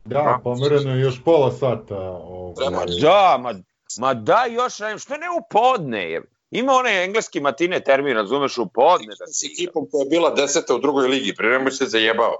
Da, 0.05 0.39
pomereno 0.43 0.95
je 0.95 1.01
još 1.01 1.23
pola 1.23 1.51
sata. 1.51 1.99
Ovaj. 1.99 2.69
Ma 2.69 2.85
da, 3.01 3.37
ma, 3.39 3.53
ma 3.99 4.13
da 4.13 4.45
još, 4.45 4.73
što 5.03 5.17
ne 5.17 5.27
u 5.29 5.43
podne 5.49 6.11
je. 6.11 6.21
Ima 6.51 6.73
onaj 6.73 7.03
engleski 7.03 7.39
matine 7.39 7.79
termin, 7.79 8.15
razumeš, 8.15 8.57
u 8.57 8.67
podne. 8.67 9.07
Da 9.19 9.27
s 9.27 9.43
ekipom 9.43 9.87
koja 9.91 10.03
je 10.03 10.09
bila 10.09 10.29
deseta 10.29 10.75
u 10.75 10.79
drugoj 10.79 11.07
ligi, 11.07 11.35
pre 11.35 11.49
nemoj 11.49 11.71
se 11.71 11.85
zajebao. 11.85 12.35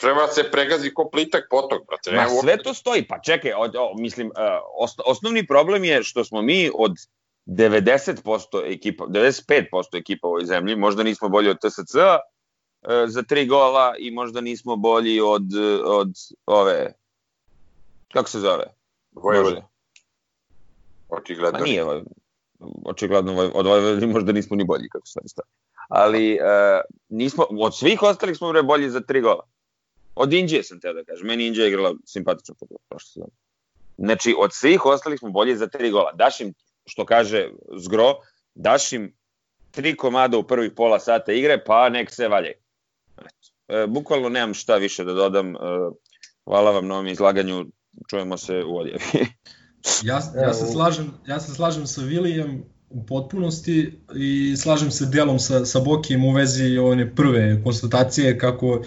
Treba 0.00 0.28
se 0.28 0.50
pregazi 0.50 0.90
ko 0.94 1.08
plitak 1.12 1.48
potok, 1.50 1.86
brate. 1.86 2.12
Ma 2.12 2.28
sve 2.40 2.56
to 2.62 2.74
stoji, 2.74 3.04
pa 3.08 3.20
čekaj, 3.20 3.52
o, 3.52 3.64
o, 3.78 3.94
mislim, 3.98 4.26
uh, 4.26 4.92
osnovni 5.06 5.46
problem 5.46 5.84
je 5.84 6.02
što 6.02 6.24
smo 6.24 6.42
mi 6.42 6.70
od 6.74 6.92
90% 7.46 8.72
ekipa, 8.72 9.04
95% 9.04 9.98
ekipa 9.98 10.28
u 10.28 10.30
ovoj 10.30 10.44
zemlji, 10.44 10.76
možda 10.76 11.02
nismo 11.02 11.28
bolji 11.28 11.50
od 11.50 11.58
TSC 11.58 11.94
uh, 11.94 12.02
za 13.06 13.22
tri 13.22 13.46
gola 13.46 13.94
i 13.98 14.10
možda 14.10 14.40
nismo 14.40 14.76
bolji 14.76 15.20
od, 15.20 15.46
od 15.84 16.12
ove, 16.46 16.92
kako 18.12 18.28
se 18.28 18.40
zove? 18.40 18.64
Vojvode. 19.12 19.62
Očigledno. 21.08 21.58
Ma 21.58 21.64
nije, 21.64 21.84
očigledno 22.84 23.50
od 23.54 23.66
Vojvodine 23.66 24.12
možda 24.12 24.32
nismo 24.32 24.56
ni 24.56 24.64
bolji 24.64 24.88
kako 24.88 25.06
stvari 25.06 25.28
stavi. 25.28 25.48
Ali 25.88 26.38
uh, 26.40 26.80
nismo, 27.08 27.46
od 27.50 27.76
svih 27.76 28.02
ostalih 28.02 28.36
smo 28.36 28.52
bre 28.52 28.62
bolji 28.62 28.90
za 28.90 29.00
tri 29.00 29.20
gola. 29.20 29.49
Od 30.20 30.32
Indije 30.32 30.62
sam 30.62 30.80
teo 30.80 30.92
da 30.92 31.04
kažem. 31.04 31.26
Meni 31.26 31.46
Indija 31.46 31.66
igrala 31.66 31.94
simpatično 32.04 32.54
prošle 32.88 33.08
sezone. 33.08 33.32
Znači, 33.98 34.34
od 34.38 34.50
svih 34.52 34.86
ostalih 34.86 35.18
smo 35.18 35.30
bolji 35.30 35.56
za 35.56 35.66
tri 35.66 35.90
gola. 35.90 36.12
Daš 36.12 36.40
im, 36.40 36.54
što 36.86 37.06
kaže 37.06 37.48
Zgro, 37.76 38.14
daš 38.54 38.92
im 38.92 39.14
tri 39.70 39.96
komada 39.96 40.38
u 40.38 40.42
prvih 40.42 40.72
pola 40.76 41.00
sata 41.00 41.32
igre, 41.32 41.64
pa 41.64 41.88
nek 41.88 42.10
se 42.10 42.28
valjaju. 42.28 42.54
E, 43.68 43.86
bukvalno 43.86 44.28
nemam 44.28 44.54
šta 44.54 44.76
više 44.76 45.04
da 45.04 45.12
dodam. 45.12 45.54
E, 45.54 45.58
hvala 46.44 46.70
vam 46.70 46.86
na 46.86 46.94
ovom 46.94 47.06
izlaganju. 47.06 47.66
Čujemo 48.10 48.36
se 48.36 48.62
u 48.64 48.76
odjevi. 48.78 49.00
ja, 50.10 50.20
ja, 50.42 50.54
se 50.54 50.66
slažem, 50.66 51.12
ja 51.26 51.40
se 51.40 51.54
slažem 51.54 51.86
sa 51.86 52.00
Vilijem 52.00 52.64
u 52.90 53.06
potpunosti 53.06 53.98
i 54.16 54.56
slažem 54.56 54.90
se 54.90 55.06
delom 55.06 55.38
sa, 55.38 55.64
sa 55.64 55.80
Bokijem 55.80 56.24
u 56.24 56.32
vezi 56.32 56.78
one 56.78 57.14
prve 57.14 57.62
konstatacije 57.64 58.38
kako 58.38 58.82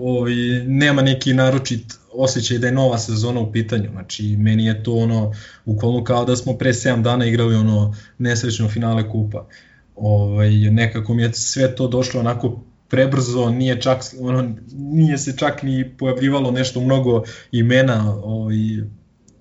ovaj, 0.00 0.34
nema 0.66 1.02
neki 1.02 1.34
naročit 1.34 1.94
osjećaj 2.12 2.58
da 2.58 2.66
je 2.66 2.72
nova 2.72 2.98
sezona 2.98 3.40
u 3.40 3.52
pitanju. 3.52 3.90
Znači, 3.90 4.36
meni 4.36 4.66
je 4.66 4.82
to 4.82 4.94
ono, 4.94 5.32
ukolno 5.64 6.04
kao 6.04 6.24
da 6.24 6.36
smo 6.36 6.58
pre 6.58 6.72
7 6.72 7.02
dana 7.02 7.26
igrali 7.26 7.54
ono 7.54 7.94
nesrećno 8.18 8.68
finale 8.68 9.10
kupa. 9.10 9.48
Ovaj, 9.96 10.50
nekako 10.50 11.14
mi 11.14 11.22
je 11.22 11.32
sve 11.32 11.74
to 11.74 11.88
došlo 11.88 12.20
onako 12.20 12.60
prebrzo, 12.88 13.50
nije, 13.50 13.80
čak, 13.80 14.02
ono, 14.20 14.54
nije 14.72 15.18
se 15.18 15.36
čak 15.36 15.62
ni 15.62 15.96
pojavljivalo 15.98 16.50
nešto 16.50 16.80
mnogo 16.80 17.22
imena 17.52 18.14
ovaj, 18.24 18.56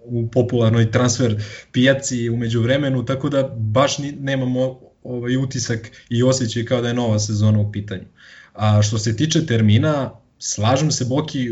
u 0.06 0.28
popularnoj 0.28 0.92
transfer 0.92 1.44
pijaci 1.72 2.30
umeđu 2.30 2.62
vremenu, 2.62 3.06
tako 3.06 3.30
da 3.30 3.44
baš 3.58 3.98
ni, 3.98 4.12
nemamo 4.12 4.80
ovaj 5.04 5.38
utisak 5.38 5.92
i 6.10 6.24
osjećaj 6.24 6.66
kao 6.66 6.82
da 6.82 6.88
je 6.88 6.94
nova 6.94 7.20
sezona 7.20 7.60
u 7.60 7.72
pitanju. 7.72 8.06
A 8.56 8.82
što 8.82 8.98
se 8.98 9.16
tiče 9.18 9.46
termina, 9.46 10.12
slažem 10.40 10.92
se 10.92 11.06
Boki 11.06 11.52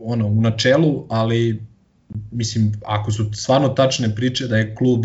ono, 0.00 0.26
u 0.26 0.40
načelu, 0.40 1.06
ali 1.08 1.62
mislim, 2.30 2.72
ako 2.86 3.12
su 3.12 3.30
stvarno 3.34 3.68
tačne 3.68 4.14
priče 4.14 4.46
da 4.46 4.56
je 4.56 4.74
klub 4.74 5.04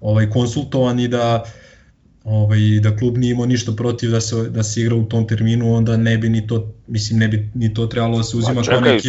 ovaj, 0.00 0.30
konsultovan 0.30 1.00
i 1.00 1.08
da 1.08 1.44
ovaj, 2.24 2.58
da 2.82 2.96
klub 2.96 3.18
nije 3.18 3.32
imao 3.32 3.46
ništa 3.46 3.72
protiv 3.76 4.10
da 4.10 4.20
se, 4.20 4.36
da 4.36 4.62
se 4.62 4.80
igra 4.80 4.94
u 4.94 5.04
tom 5.04 5.28
terminu, 5.28 5.74
onda 5.74 5.96
ne 5.96 6.18
bi 6.18 6.28
ni 6.28 6.46
to, 6.46 6.72
mislim, 6.86 7.18
ne 7.18 7.28
bi 7.28 7.50
ni 7.54 7.74
to 7.74 7.86
trebalo 7.86 8.16
da 8.16 8.24
se 8.24 8.36
uzima 8.36 8.62
kao 8.62 8.80
neki... 8.80 9.08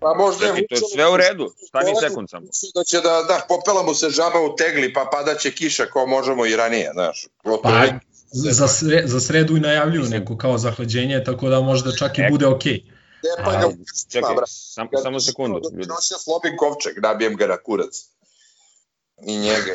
Pa 0.00 0.14
možda 0.14 0.46
je... 0.46 0.52
To 0.52 0.74
je 0.74 0.80
sve 0.94 1.12
u 1.12 1.16
redu, 1.16 1.52
stani 1.68 1.92
sekund 2.00 2.30
samo. 2.30 2.46
Da 2.74 2.84
će 2.84 2.96
da, 2.96 3.24
da, 3.28 3.46
popela 3.48 3.82
mu 3.82 3.94
se 3.94 4.10
žaba 4.10 4.40
u 4.40 4.56
tegli, 4.56 4.92
pa 4.92 5.08
padaće 5.12 5.50
kiša 5.50 5.86
kao 5.86 6.06
možemo 6.06 6.46
i 6.46 6.56
ranije, 6.56 6.90
znaš. 6.92 7.26
Pa, 7.62 7.86
za, 8.32 8.68
sre, 8.68 9.02
za 9.06 9.20
sredu 9.20 9.56
i 9.56 9.60
najavljuju 9.60 10.04
neko 10.04 10.36
kao 10.36 10.58
zahlađenje, 10.58 11.24
tako 11.24 11.48
da 11.48 11.60
možda 11.60 11.92
čak 11.92 12.18
i 12.18 12.22
bude 12.30 12.46
okej. 12.46 12.72
Okay. 12.72 12.82
Ne, 13.22 13.44
pa 13.44 13.52
ga, 13.52 13.68
čekaj, 14.12 14.36
sam, 14.46 14.88
samo 15.02 15.20
sekundu. 15.20 15.60
Nosio 15.72 16.18
slobin 16.18 16.56
kovčeg, 16.56 17.02
nabijem 17.02 17.36
ga 17.36 17.46
na 17.46 17.56
kurac. 17.56 17.94
I 19.26 19.38
njega. 19.38 19.74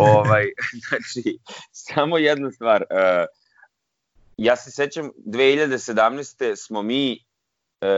ovaj, 0.16 0.44
znači, 0.88 1.38
samo 1.72 2.18
jedna 2.18 2.52
stvar. 2.52 2.84
Uh, 2.90 3.26
ja 4.36 4.56
se 4.56 4.70
sećam, 4.70 5.10
2017. 5.26 6.56
smo 6.56 6.82
mi 6.82 7.24
uh, 7.80 7.88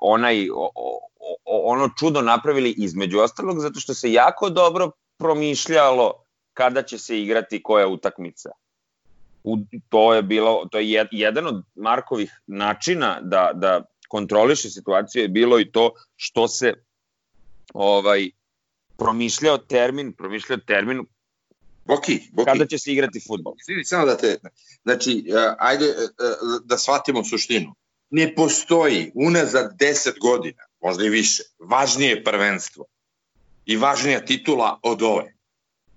onaj, 0.00 0.50
o, 0.50 0.70
o, 0.74 1.00
ono 1.44 1.90
čudo 1.98 2.22
napravili 2.22 2.74
između 2.78 3.18
ostalog, 3.18 3.60
zato 3.60 3.80
što 3.80 3.94
se 3.94 4.12
jako 4.12 4.50
dobro 4.50 4.90
promišljalo 5.20 6.24
kada 6.54 6.82
će 6.82 6.98
se 6.98 7.20
igrati 7.20 7.62
koja 7.62 7.88
utakmica. 7.88 8.50
U, 9.44 9.58
to 9.88 10.14
je 10.14 10.22
bilo 10.22 10.68
to 10.70 10.78
je 10.78 11.06
jedan 11.10 11.46
od 11.46 11.64
Markovih 11.74 12.32
načina 12.46 13.20
da 13.22 13.50
da 13.54 13.82
kontroliše 14.08 14.70
situaciju 14.70 15.22
je 15.22 15.28
bilo 15.28 15.60
i 15.60 15.70
to 15.72 15.92
što 16.16 16.48
se 16.48 16.74
ovaj 17.74 18.30
promišljao 18.96 19.58
termin, 19.58 20.12
promišljao 20.12 20.58
termin 20.58 21.06
Boki, 21.84 22.20
Boki. 22.32 22.50
Kada 22.50 22.66
će 22.66 22.78
se 22.78 22.92
igrati 22.92 23.20
fudbal? 23.28 23.54
Izvini, 23.60 23.84
samo 23.84 24.06
da 24.06 24.16
te... 24.16 24.38
Znači, 24.82 25.24
ajde 25.58 25.86
da 26.64 26.78
shvatimo 26.78 27.24
suštinu. 27.24 27.74
Ne 28.10 28.34
postoji 28.34 29.12
unazad 29.14 29.76
10 29.80 30.18
godina, 30.20 30.62
možda 30.80 31.04
i 31.04 31.08
više, 31.08 31.42
važnije 31.58 32.24
prvenstvo 32.24 32.84
i 33.66 33.76
važnija 33.76 34.24
titula 34.24 34.80
od 34.82 35.02
ove. 35.02 35.34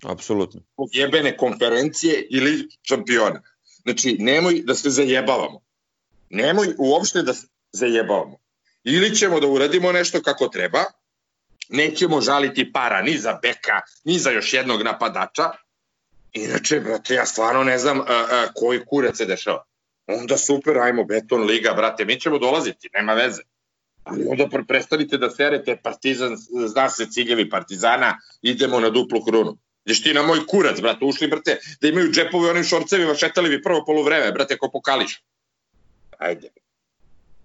Apsolutno. 0.02 0.60
Jebene 0.92 1.36
konferencije 1.36 2.26
ili 2.30 2.68
šampiona. 2.82 3.42
Znači, 3.82 4.16
nemoj 4.18 4.62
da 4.64 4.74
se 4.74 4.90
zajebavamo. 4.90 5.60
Nemoj 6.30 6.74
uopšte 6.78 7.22
da 7.22 7.34
se 7.34 7.46
zajebavamo. 7.72 8.38
Ili 8.84 9.16
ćemo 9.16 9.40
da 9.40 9.46
uradimo 9.46 9.92
nešto 9.92 10.22
kako 10.22 10.48
treba, 10.48 10.84
nećemo 11.68 12.20
žaliti 12.20 12.72
para 12.72 13.02
ni 13.02 13.18
za 13.18 13.38
beka, 13.42 13.80
ni 14.04 14.18
za 14.18 14.30
još 14.30 14.52
jednog 14.52 14.82
napadača. 14.82 15.50
Inače, 16.32 16.80
brate, 16.80 17.14
ja 17.14 17.26
stvarno 17.26 17.64
ne 17.64 17.78
znam 17.78 18.00
a, 18.00 18.04
a, 18.08 18.46
koji 18.54 18.84
kurac 18.84 19.16
se 19.16 19.24
dešava. 19.24 19.64
Onda 20.06 20.36
super, 20.36 20.78
ajmo, 20.78 21.04
beton, 21.04 21.44
liga, 21.44 21.72
brate, 21.76 22.04
mi 22.04 22.20
ćemo 22.20 22.38
dolaziti, 22.38 22.88
nema 22.92 23.14
veze. 23.14 23.42
Ali 24.04 24.26
onda 24.28 24.48
prestanite 24.68 25.18
da 25.18 25.30
serete 25.30 25.76
partizan, 25.82 26.36
zna 26.68 26.88
se 26.90 27.06
ciljevi 27.10 27.50
partizana, 27.50 28.18
idemo 28.42 28.80
na 28.80 28.90
duplu 28.90 29.24
krunu. 29.24 29.56
Ješ 29.84 30.02
ti 30.02 30.14
na 30.14 30.22
moj 30.22 30.46
kurac, 30.46 30.80
brate, 30.80 31.04
ušli, 31.04 31.28
brate, 31.28 31.58
da 31.80 31.88
imaju 31.88 32.12
džepove 32.12 32.50
onim 32.50 32.64
šorcevima, 32.64 33.14
šetali 33.14 33.48
bi 33.48 33.62
prvo 33.62 33.84
polovreme, 33.86 34.32
brate, 34.32 34.56
ko 34.58 34.70
pokališ. 34.72 35.22
Ajde. 36.18 36.48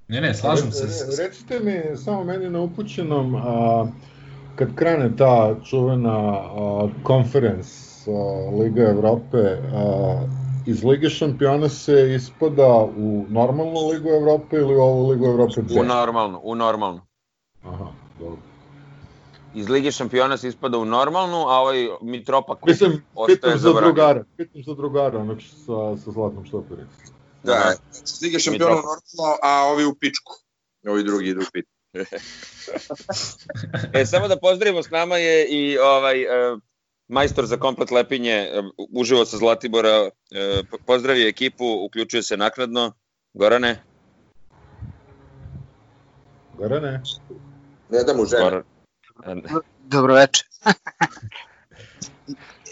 Ne, 0.07 0.21
ne, 0.21 0.33
slažem 0.33 0.71
se. 0.71 0.87
Recite 1.23 1.59
mi, 1.59 1.97
samo 1.97 2.23
meni 2.23 2.49
na 2.49 2.59
upućenom, 2.59 3.35
a, 3.35 3.87
kad 4.55 4.75
krene 4.75 5.11
ta 5.17 5.55
čuvena 5.69 6.17
a, 6.19 6.89
conference 7.07 7.71
a, 8.07 8.13
Liga 8.61 8.83
Evrope, 8.83 9.37
a, 9.37 10.27
iz 10.69 10.83
Lige 10.83 11.09
šampiona 11.09 11.69
se 11.69 12.13
ispada 12.15 12.87
u 12.97 13.25
normalnu 13.29 13.89
Ligu 13.91 14.09
Evrope 14.09 14.55
ili 14.55 14.75
u 14.75 14.79
ovu 14.79 15.09
Ligu 15.09 15.25
Evrope? 15.25 15.61
U 15.79 15.83
normalnu, 15.83 16.39
u 16.43 16.55
normalnu. 16.55 17.01
Aha, 17.63 17.91
dobro. 18.19 18.37
Iz 19.55 19.69
Lige 19.69 19.91
šampiona 19.91 20.37
se 20.37 20.47
ispada 20.47 20.77
u 20.77 20.85
normalnu, 20.85 21.37
a 21.37 21.59
ovaj 21.59 21.87
Mitropa 22.01 22.55
Kup 22.55 22.69
Mislim, 22.69 23.03
pitam 23.27 23.57
za 23.57 23.73
drugara, 23.73 24.23
pitam 24.37 24.63
za 24.63 24.73
drugara, 24.73 25.19
onog 25.19 25.41
sa, 25.41 25.97
sa 26.03 26.11
zlatnom 26.11 26.45
štopericom. 26.45 26.87
Da, 27.43 27.73
iz 28.03 28.21
Lige 28.21 28.39
šampiona 28.39 28.73
u 28.73 28.75
normalno, 28.75 29.37
a 29.43 29.63
ovi 29.73 29.85
u 29.85 29.95
pičku. 29.99 30.33
Ovi 30.87 31.03
drugi 31.03 31.29
idu 31.29 31.41
u 31.41 31.51
pičku. 31.53 31.71
e, 33.99 34.05
samo 34.05 34.27
da 34.27 34.39
pozdravimo 34.39 34.83
s 34.83 34.89
nama 34.89 35.17
je 35.17 35.47
i 35.47 35.77
ovaj 35.77 36.25
uh, 36.25 36.61
majstor 37.09 37.45
za 37.45 37.57
komplet 37.57 37.91
lepinje, 37.91 38.47
uživo 38.93 39.25
sa 39.25 39.37
Zlatibora, 39.37 40.09
pozdravi 40.85 41.27
ekipu, 41.27 41.65
uključuje 41.85 42.23
se 42.23 42.37
naknadno. 42.37 42.93
Gorane? 43.33 43.83
Gorane? 46.57 47.01
Ne 47.89 48.03
da 48.03 48.13
mu 48.13 48.25
žene. 48.25 48.43
Goran... 48.43 48.63
Dobro 49.83 50.13
večer. 50.13 50.47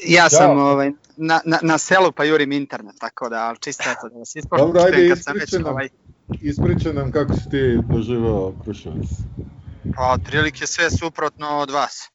Ja 0.06 0.30
sam 0.30 0.60
ovaj, 0.60 0.92
na, 1.16 1.42
na, 1.46 1.60
na 1.62 1.78
selu 1.78 2.12
pa 2.12 2.24
jurim 2.24 2.52
internet, 2.52 2.96
tako 3.00 3.30
da, 3.30 3.36
ali 3.36 3.58
čisto 3.60 3.84
eto 3.90 4.10
da 4.10 4.20
vas 4.20 4.36
ispoštujem 4.36 4.74
Dobro, 4.74 4.82
ajde, 4.82 5.10
kad 5.10 5.24
sam 5.24 5.34
već 5.34 5.44
ispričaj 5.44 5.64
nam, 5.64 5.74
ovaj, 5.74 5.90
ispričaj 6.42 6.94
nam 6.94 7.12
kako 7.12 7.34
si 7.34 7.50
ti 7.50 7.80
doživao 7.90 8.54
Kruševac. 8.64 9.08
Pa, 9.96 10.14
otprilike 10.14 10.68
sve 10.68 10.90
suprotno 10.90 11.48
od 11.48 11.72
vas. 11.72 12.12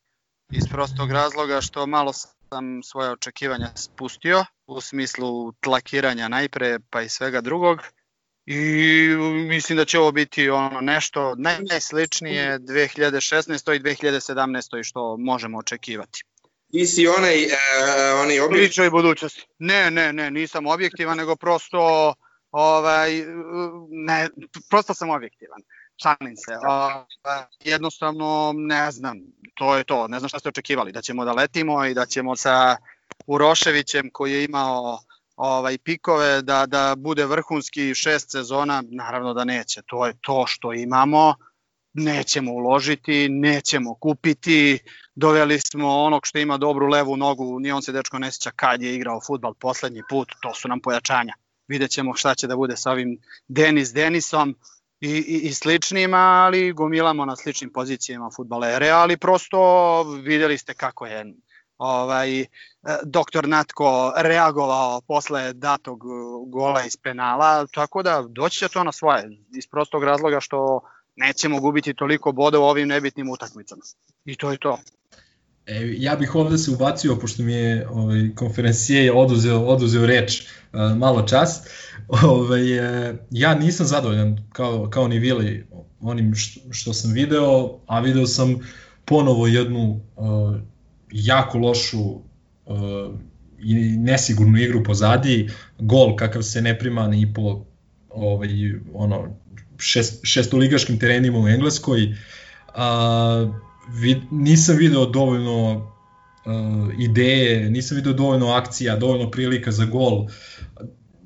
Iz 0.54 0.64
prostog 0.70 1.12
razloga 1.12 1.60
što 1.60 1.86
malo 1.86 2.12
sam 2.12 2.82
svoje 2.82 3.10
očekivanja 3.10 3.70
spustio 3.76 4.44
u 4.66 4.80
smislu 4.80 5.52
tlakiranja 5.52 6.28
najpre 6.28 6.78
pa 6.90 7.02
i 7.02 7.08
svega 7.08 7.40
drugog. 7.40 7.78
I 8.46 9.08
mislim 9.48 9.78
da 9.78 9.84
će 9.84 9.98
ovo 9.98 10.12
biti 10.12 10.50
ono 10.50 10.80
nešto 10.80 11.34
najsličnije 11.70 12.58
2016. 12.58 13.76
i 13.76 13.80
2017. 13.80 14.82
što 14.82 15.16
možemo 15.16 15.58
očekivati. 15.58 16.22
Ti 16.70 16.86
si 16.86 17.06
onaj, 17.06 17.44
uh, 17.44 17.50
onaj 18.22 18.40
objekt... 18.40 18.62
Priča 18.62 18.84
i 18.84 18.90
budućnosti. 18.90 19.46
Ne, 19.58 19.90
ne, 19.90 20.12
ne, 20.12 20.30
nisam 20.30 20.66
objektivan, 20.66 21.16
nego 21.16 21.36
prosto 21.36 22.14
ovaj, 22.50 23.24
ne, 23.88 24.28
prosto 24.70 24.94
sam 24.94 25.10
objektivan. 25.10 25.62
Se. 26.44 26.54
O, 26.68 27.04
jednostavno, 27.64 28.52
ne 28.56 28.90
znam, 28.90 29.18
to 29.54 29.76
je 29.76 29.84
to. 29.84 30.08
Ne 30.08 30.18
znam 30.18 30.28
šta 30.28 30.38
ste 30.38 30.48
očekivali, 30.48 30.92
da 30.92 31.02
ćemo 31.02 31.24
da 31.24 31.32
letimo 31.32 31.86
i 31.86 31.94
da 31.94 32.06
ćemo 32.06 32.36
sa 32.36 32.76
Uroševićem 33.26 34.10
koji 34.12 34.32
je 34.32 34.44
imao 34.44 34.98
ovaj 35.36 35.78
pikove 35.78 36.42
da 36.42 36.66
da 36.66 36.94
bude 36.98 37.26
vrhunski 37.26 37.94
šest 37.94 38.30
sezona, 38.30 38.82
naravno 38.90 39.34
da 39.34 39.44
neće. 39.44 39.82
To 39.86 40.06
je 40.06 40.14
to 40.20 40.44
što 40.46 40.72
imamo. 40.72 41.34
Nećemo 41.94 42.52
uložiti, 42.52 43.28
nećemo 43.28 43.94
kupiti. 43.94 44.78
Doveli 45.14 45.60
smo 45.60 46.02
onog 46.02 46.26
što 46.26 46.38
ima 46.38 46.56
dobru 46.56 46.86
levu 46.86 47.16
nogu, 47.16 47.60
ni 47.60 47.72
on 47.72 47.82
se 47.82 47.92
dečko 47.92 48.18
ne 48.18 48.32
sjeća 48.32 48.50
kad 48.56 48.82
je 48.82 48.94
igrao 48.94 49.20
futbal 49.26 49.54
poslednji 49.54 50.02
put, 50.10 50.28
to 50.42 50.54
su 50.54 50.68
nam 50.68 50.80
pojačanja. 50.80 51.34
Vidjet 51.68 51.90
ćemo 51.90 52.14
šta 52.14 52.34
će 52.34 52.46
da 52.46 52.56
bude 52.56 52.76
sa 52.76 52.90
ovim 52.90 53.18
Denis 53.48 53.92
Denisom 53.92 54.56
i, 55.02 55.10
i, 55.10 55.48
i 55.48 55.54
sličnima, 55.54 56.18
ali 56.18 56.72
gomilamo 56.72 57.24
na 57.24 57.36
sličnim 57.36 57.72
pozicijama 57.72 58.30
futbalere, 58.36 58.90
ali 58.90 59.16
prosto 59.16 60.02
videli 60.02 60.58
ste 60.58 60.74
kako 60.74 61.06
je 61.06 61.34
ovaj 61.78 62.44
doktor 63.02 63.48
Natko 63.48 64.12
reagovao 64.16 65.00
posle 65.00 65.52
datog 65.52 66.00
gola 66.46 66.82
iz 66.84 66.96
penala, 66.96 67.66
tako 67.66 68.02
da 68.02 68.24
doći 68.28 68.58
će 68.58 68.68
to 68.68 68.84
na 68.84 68.92
svoje, 68.92 69.30
iz 69.56 69.66
prostog 69.66 70.04
razloga 70.04 70.40
što 70.40 70.80
nećemo 71.16 71.60
gubiti 71.60 71.94
toliko 71.94 72.32
boda 72.32 72.58
u 72.58 72.64
ovim 72.64 72.88
nebitnim 72.88 73.30
utakmicama. 73.30 73.82
I 74.24 74.36
to 74.36 74.50
je 74.50 74.58
to. 74.58 74.78
E, 75.66 75.94
ja 75.98 76.16
bih 76.16 76.34
ovde 76.34 76.58
se 76.58 76.70
ubacio, 76.70 77.16
pošto 77.18 77.42
mi 77.42 77.52
je 77.52 77.88
ovaj, 77.88 78.34
konferencije 78.34 79.12
oduzeo, 79.12 79.60
oduzeo 79.60 80.06
reč 80.06 80.40
uh, 80.40 80.96
malo 80.96 81.22
čas. 81.22 81.62
Ovaj, 82.08 82.78
uh, 82.78 83.16
ja 83.30 83.54
nisam 83.54 83.86
zadovoljan 83.86 84.48
kao, 84.52 84.90
kao 84.90 85.08
ni 85.08 85.18
Vili 85.18 85.66
onim 86.00 86.34
što, 86.34 86.60
što 86.70 86.92
sam 86.92 87.12
video, 87.12 87.78
a 87.86 88.00
video 88.00 88.26
sam 88.26 88.58
ponovo 89.04 89.46
jednu 89.46 90.00
uh, 90.16 90.56
jako 91.12 91.58
lošu 91.58 92.00
uh, 92.00 93.14
i 93.58 93.74
nesigurnu 93.96 94.58
igru 94.58 94.84
pozadi, 94.84 95.50
gol 95.78 96.16
kakav 96.16 96.42
se 96.42 96.62
ne 96.62 96.78
prima 96.78 97.06
ni 97.06 97.34
po 97.34 97.64
ovaj, 98.10 98.48
ono, 98.94 99.36
šest, 99.78 100.20
šestoligaškim 100.22 100.98
terenima 100.98 101.38
u 101.38 101.48
Engleskoj. 101.48 102.14
Uh, 102.68 103.54
vid, 103.88 104.18
nisam 104.30 104.76
video 104.76 105.06
dovoljno 105.06 105.72
uh, 105.72 106.94
ideje, 106.98 107.70
nisam 107.70 107.96
video 107.96 108.12
dovoljno 108.12 108.48
akcija, 108.48 108.96
dovoljno 108.96 109.30
prilika 109.30 109.72
za 109.72 109.84
gol. 109.84 110.26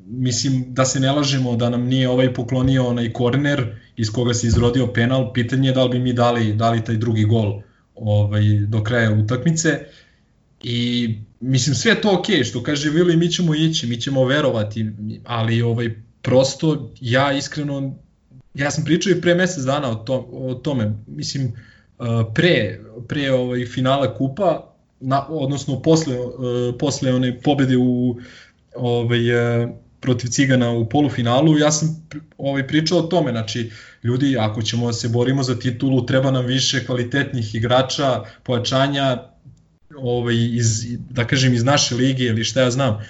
Mislim 0.06 0.74
da 0.74 0.84
se 0.84 1.00
ne 1.00 1.12
lažemo 1.12 1.56
da 1.56 1.70
nam 1.70 1.82
nije 1.82 2.08
ovaj 2.08 2.34
poklonio 2.34 2.86
onaj 2.86 3.12
korner 3.12 3.80
iz 3.96 4.10
koga 4.10 4.34
se 4.34 4.46
izrodio 4.46 4.86
penal, 4.86 5.32
pitanje 5.32 5.68
je 5.68 5.72
da 5.72 5.84
li 5.84 5.90
bi 5.90 5.98
mi 5.98 6.12
dali, 6.12 6.52
dali 6.52 6.84
taj 6.84 6.96
drugi 6.96 7.24
gol 7.24 7.60
ovaj, 7.94 8.42
do 8.68 8.82
kraja 8.82 9.12
utakmice. 9.12 9.80
I 10.62 11.08
mislim 11.40 11.74
sve 11.74 12.00
to 12.00 12.18
ok, 12.18 12.26
što 12.44 12.62
kaže 12.62 12.90
Vili 12.90 13.16
mi 13.16 13.30
ćemo 13.30 13.54
ići, 13.54 13.86
mi 13.86 14.00
ćemo 14.00 14.24
verovati, 14.24 14.86
ali 15.24 15.62
ovaj 15.62 15.90
prosto 16.22 16.92
ja 17.00 17.32
iskreno 17.32 17.96
ja 18.54 18.70
sam 18.70 18.84
pričao 18.84 19.10
i 19.10 19.20
pre 19.20 19.34
mesec 19.34 19.64
dana 19.64 19.90
o, 19.90 19.94
to, 19.94 20.28
o 20.32 20.54
tome, 20.54 20.92
mislim 21.06 21.52
pre, 22.34 22.80
pre 23.08 23.32
ovaj 23.32 23.66
finala 23.66 24.14
kupa, 24.14 24.72
na, 25.00 25.26
odnosno 25.28 25.82
posle, 25.82 26.16
posle 26.78 27.14
one 27.14 27.40
pobede 27.40 27.76
u 27.76 28.16
ovaj, 28.74 29.20
protiv 30.00 30.28
Cigana 30.28 30.70
u 30.70 30.88
polufinalu, 30.88 31.58
ja 31.58 31.70
sam 31.70 32.08
ovaj, 32.38 32.66
pričao 32.66 32.98
o 32.98 33.02
tome, 33.02 33.30
znači 33.30 33.70
ljudi, 34.02 34.36
ako 34.38 34.62
ćemo 34.62 34.92
se 34.92 35.08
borimo 35.08 35.42
za 35.42 35.58
titulu, 35.58 36.06
treba 36.06 36.30
nam 36.30 36.46
više 36.46 36.84
kvalitetnih 36.86 37.54
igrača, 37.54 38.22
pojačanja 38.42 39.22
ovaj, 39.96 40.34
iz, 40.34 40.98
da 41.10 41.26
kažem, 41.26 41.54
iz 41.54 41.64
naše 41.64 41.94
lige 41.94 42.24
ili 42.24 42.44
šta 42.44 42.60
ja 42.60 42.70
znam, 42.70 43.00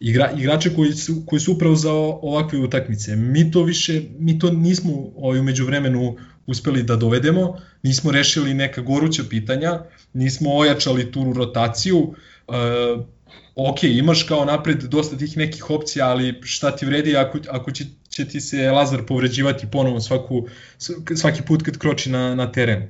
igra, 0.00 0.30
igrače 0.38 0.74
koji 0.74 0.92
su, 0.92 1.22
koji 1.26 1.40
su 1.40 1.52
upravo 1.52 1.74
za 1.74 1.92
ovakve 1.92 2.58
utakmice. 2.58 3.16
Mi 3.16 3.50
to 3.50 3.62
više, 3.62 4.02
mi 4.18 4.38
to 4.38 4.50
nismo 4.50 4.92
ovaj, 5.16 5.40
umeđu 5.40 5.66
vremenu 5.66 6.16
uspeli 6.46 6.82
da 6.82 6.96
dovedemo, 6.96 7.58
nismo 7.82 8.12
rešili 8.12 8.54
neka 8.54 8.80
goruća 8.80 9.22
pitanja, 9.30 9.80
nismo 10.12 10.54
ojačali 10.54 11.12
tu 11.12 11.32
rotaciju, 11.32 12.14
e, 12.48 12.52
ok, 13.54 13.82
imaš 13.82 14.22
kao 14.22 14.44
napred 14.44 14.82
dosta 14.82 15.16
tih 15.16 15.36
nekih 15.36 15.70
opcija, 15.70 16.08
ali 16.08 16.40
šta 16.42 16.76
ti 16.76 16.86
vredi 16.86 17.16
ako, 17.16 17.38
ako 17.48 17.70
će, 17.70 17.84
će 18.08 18.28
ti 18.28 18.40
se 18.40 18.70
Lazar 18.70 19.06
povređivati 19.06 19.66
ponovo 19.72 20.00
svaku, 20.00 20.46
svaki 21.16 21.42
put 21.42 21.62
kad 21.62 21.78
kroči 21.78 22.10
na, 22.10 22.34
na 22.34 22.52
teren. 22.52 22.88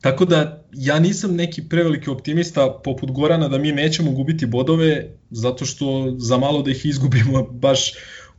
Tako 0.00 0.24
da 0.24 0.64
ja 0.72 0.98
nisam 0.98 1.34
neki 1.34 1.68
preveliki 1.68 2.10
optimista 2.10 2.80
poput 2.84 3.10
Gorana 3.10 3.48
da 3.48 3.58
mi 3.58 3.72
nećemo 3.72 4.10
gubiti 4.10 4.46
bodove 4.46 5.10
zato 5.30 5.64
što 5.64 6.14
za 6.18 6.38
malo 6.38 6.62
da 6.62 6.70
ih 6.70 6.86
izgubimo 6.86 7.42
baš 7.42 7.92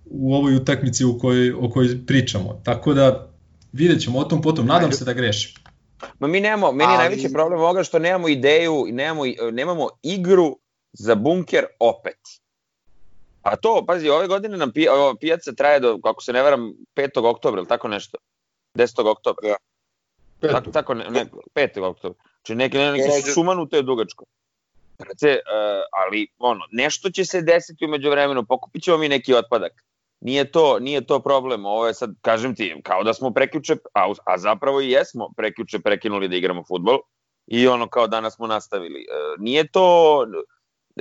u 0.06 0.34
ovoj 0.34 0.56
utakmici 0.56 1.06
u 1.06 1.20
kojoj, 1.20 1.52
o 1.52 1.70
kojoj 1.70 2.06
pričamo. 2.06 2.62
Tako 2.64 2.94
da 2.94 3.35
vidjet 3.76 4.02
ćemo 4.02 4.20
o 4.20 4.24
tom 4.24 4.42
potom, 4.42 4.66
nadam 4.66 4.92
se 4.92 5.06
da 5.06 5.14
grešim. 5.14 5.52
Ma 6.20 6.28
mi 6.28 6.42
nemamo, 6.42 6.72
meni 6.72 6.92
je 6.92 6.98
najveći 6.98 7.34
problem 7.34 7.60
ovoga 7.60 7.84
što 7.84 8.00
nemamo 8.00 8.28
ideju, 8.28 8.86
nemamo, 8.92 9.24
nemamo 9.52 9.90
igru 10.04 10.58
za 10.94 11.16
bunker 11.16 11.66
opet. 11.80 12.20
A 13.42 13.56
to, 13.56 13.84
pazi, 13.88 14.10
ove 14.10 14.28
godine 14.28 14.58
nam 14.58 14.72
pijaca 15.20 15.52
traje 15.52 15.80
do, 15.80 16.00
kako 16.04 16.24
se 16.24 16.34
ne 16.34 16.44
veram, 16.44 16.74
5. 16.96 17.26
oktobra 17.26 17.60
ili 17.60 17.68
tako 17.68 17.88
nešto. 17.88 18.18
10. 18.76 19.10
oktobra. 19.10 19.48
Ja. 19.48 19.56
Tako, 20.40 20.72
tako 20.72 20.94
ne, 20.94 21.10
ne, 21.10 21.26
5. 21.56 21.82
oktobra. 21.84 22.24
Znači 22.36 22.56
neke, 22.56 22.78
neke 22.78 23.32
sumanute 23.34 23.76
je 23.76 23.84
dugačko. 23.84 24.26
Znači, 24.98 25.28
uh, 25.28 25.84
ali 25.92 26.28
ono, 26.38 26.62
nešto 26.72 27.10
će 27.10 27.26
se 27.26 27.42
desiti 27.42 27.86
umeđu 27.86 28.10
vremenu, 28.10 28.46
pokupit 28.46 28.84
ćemo 28.84 28.98
mi 28.98 29.10
neki 29.10 29.34
otpadak. 29.34 29.72
Nije 30.26 30.52
to, 30.52 30.80
nije 30.80 31.06
to 31.06 31.20
problem, 31.20 31.66
ovo 31.66 31.88
je 31.88 31.94
sad, 31.94 32.14
kažem 32.22 32.56
ti, 32.56 32.76
kao 32.84 33.04
da 33.04 33.14
smo 33.14 33.32
prekjuče, 33.32 33.76
a, 33.94 34.14
a 34.26 34.38
zapravo 34.38 34.82
i 34.82 34.90
jesmo 34.90 35.30
prekjuče 35.38 35.80
prekinuli 35.80 36.28
da 36.28 36.36
igramo 36.36 36.64
futbol 36.68 36.98
i 37.48 37.68
ono 37.68 37.88
kao 37.88 38.08
danas 38.08 38.36
smo 38.36 38.48
nastavili. 38.48 39.06
Uh, 39.06 39.44
nije 39.44 39.68
to, 39.68 40.26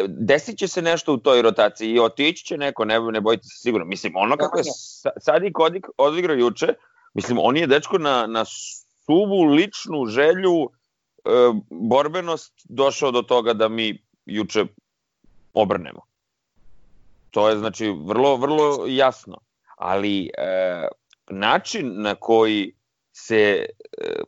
desit 0.08 0.58
će 0.58 0.68
se 0.68 0.82
nešto 0.82 1.14
u 1.14 1.16
toj 1.16 1.42
rotaciji 1.42 1.90
i 1.90 2.00
otići 2.00 2.44
će 2.44 2.58
neko, 2.58 2.84
ne, 2.84 3.00
ne 3.00 3.20
bojite 3.20 3.44
se 3.44 3.60
sigurno. 3.62 3.86
Mislim, 3.86 4.16
ono 4.16 4.36
kako 4.36 4.58
je 4.58 4.64
Sadik 5.20 5.56
odigrao 5.98 6.36
juče, 6.36 6.74
mislim, 7.14 7.38
on 7.40 7.56
je 7.56 7.66
dečko 7.66 7.98
na, 7.98 8.26
na 8.26 8.44
suvu 8.44 9.42
ličnu 9.44 10.06
želju, 10.06 10.70
e, 11.24 11.30
borbenost 11.70 12.52
došao 12.68 13.10
do 13.10 13.22
toga 13.22 13.52
da 13.52 13.68
mi 13.68 14.02
juče 14.26 14.64
obrnemo. 15.54 16.13
To 17.34 17.48
je 17.48 17.56
znači 17.56 17.94
vrlo, 18.04 18.36
vrlo 18.36 18.86
jasno. 18.88 19.38
Ali 19.76 20.30
e, 20.38 20.88
način 21.30 22.02
na 22.02 22.14
koji 22.14 22.74
se 23.12 23.66
e, 23.98 24.22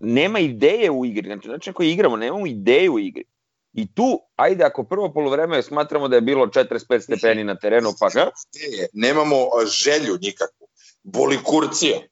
nema 0.00 0.38
ideje 0.38 0.90
u 0.90 1.04
igri, 1.04 1.26
znači 1.26 1.48
način 1.48 1.70
na 1.70 1.74
koji 1.74 1.92
igramo, 1.92 2.16
nemamo 2.16 2.46
ideju 2.46 2.94
u 2.94 2.98
igri. 2.98 3.24
I 3.72 3.86
tu, 3.94 4.20
ajde, 4.36 4.64
ako 4.64 4.84
prvo 4.84 5.12
polovreme 5.12 5.62
smatramo 5.62 6.08
da 6.08 6.16
je 6.16 6.20
bilo 6.20 6.46
45 6.46 7.00
stepeni 7.00 7.44
na 7.44 7.54
terenu, 7.54 7.92
pa 8.00 8.08
ga? 8.08 8.30
Nemamo 8.92 9.36
želju 9.84 10.18
nikakvu. 10.20 10.68
Boli 11.02 11.38
kurcije 11.44 12.08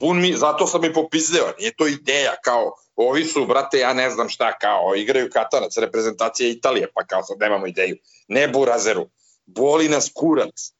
pun 0.00 0.20
mi, 0.20 0.32
zato 0.32 0.66
sam 0.66 0.84
i 0.84 0.92
popizdeo, 0.92 1.52
nije 1.58 1.74
to 1.76 1.86
ideja, 1.86 2.32
kao, 2.44 2.72
ovi 2.96 3.24
su, 3.24 3.46
brate, 3.46 3.78
ja 3.78 3.92
ne 3.92 4.10
znam 4.10 4.28
šta, 4.28 4.58
kao, 4.58 4.94
igraju 4.96 5.30
katanac, 5.32 5.76
reprezentacija 5.76 6.48
Italije, 6.48 6.88
pa 6.94 7.04
kao 7.04 7.22
sad 7.22 7.36
nemamo 7.40 7.66
ideju. 7.66 7.96
Ne 8.28 8.48
burazeru, 8.48 9.06
boli 9.46 9.88
nas 9.88 10.10
kurac. 10.14 10.72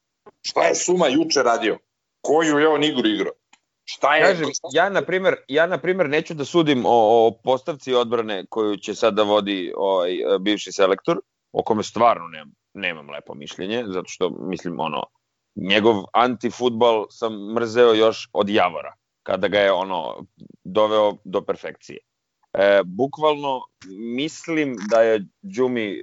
Šta 0.43 0.63
je 0.63 0.75
Suma 0.75 1.09
juče 1.09 1.43
radio? 1.43 1.79
Koju 2.21 2.59
je 2.59 2.69
on 2.69 2.85
igru 2.85 3.09
igrao? 3.09 3.33
Šta 3.85 4.17
je? 4.17 4.23
Kažem, 4.23 4.49
ja 4.73 4.91
na 4.91 5.03
primer, 5.03 5.37
ja 5.49 5.67
na 5.67 5.79
primer 5.79 6.09
neću 6.09 6.35
da 6.35 6.45
sudim 6.45 6.87
o, 6.87 7.27
o 7.27 7.33
postavci 7.45 7.95
odbrane 7.95 8.45
koju 8.49 8.77
će 8.77 8.95
sad 8.95 9.15
da 9.15 9.23
vodi 9.23 9.73
ovaj 9.77 10.13
bivši 10.41 10.73
selektor, 10.73 11.21
o 11.53 11.63
kome 11.63 11.83
stvarno 11.83 12.29
nemam, 12.29 12.55
nemam 12.75 13.11
lepo 13.11 13.35
mišljenje, 13.35 13.85
zato 13.87 14.09
što 14.09 14.31
mislim 14.31 14.81
ono 14.81 15.03
njegov 15.55 15.97
antifutbal 16.13 17.07
sam 17.11 17.53
mrzeo 17.55 17.95
još 17.95 18.29
od 18.33 18.49
Javora, 18.49 18.95
kada 19.23 19.49
ga 19.49 19.59
je 19.59 19.73
ono 19.73 20.27
doveo 20.65 21.17
do 21.25 21.41
perfekcije. 21.41 21.99
E, 22.53 22.83
bukvalno 22.85 23.61
mislim 24.17 24.77
da 24.91 25.03
je 25.03 25.27
Đumi 25.43 25.93
e, 25.93 26.03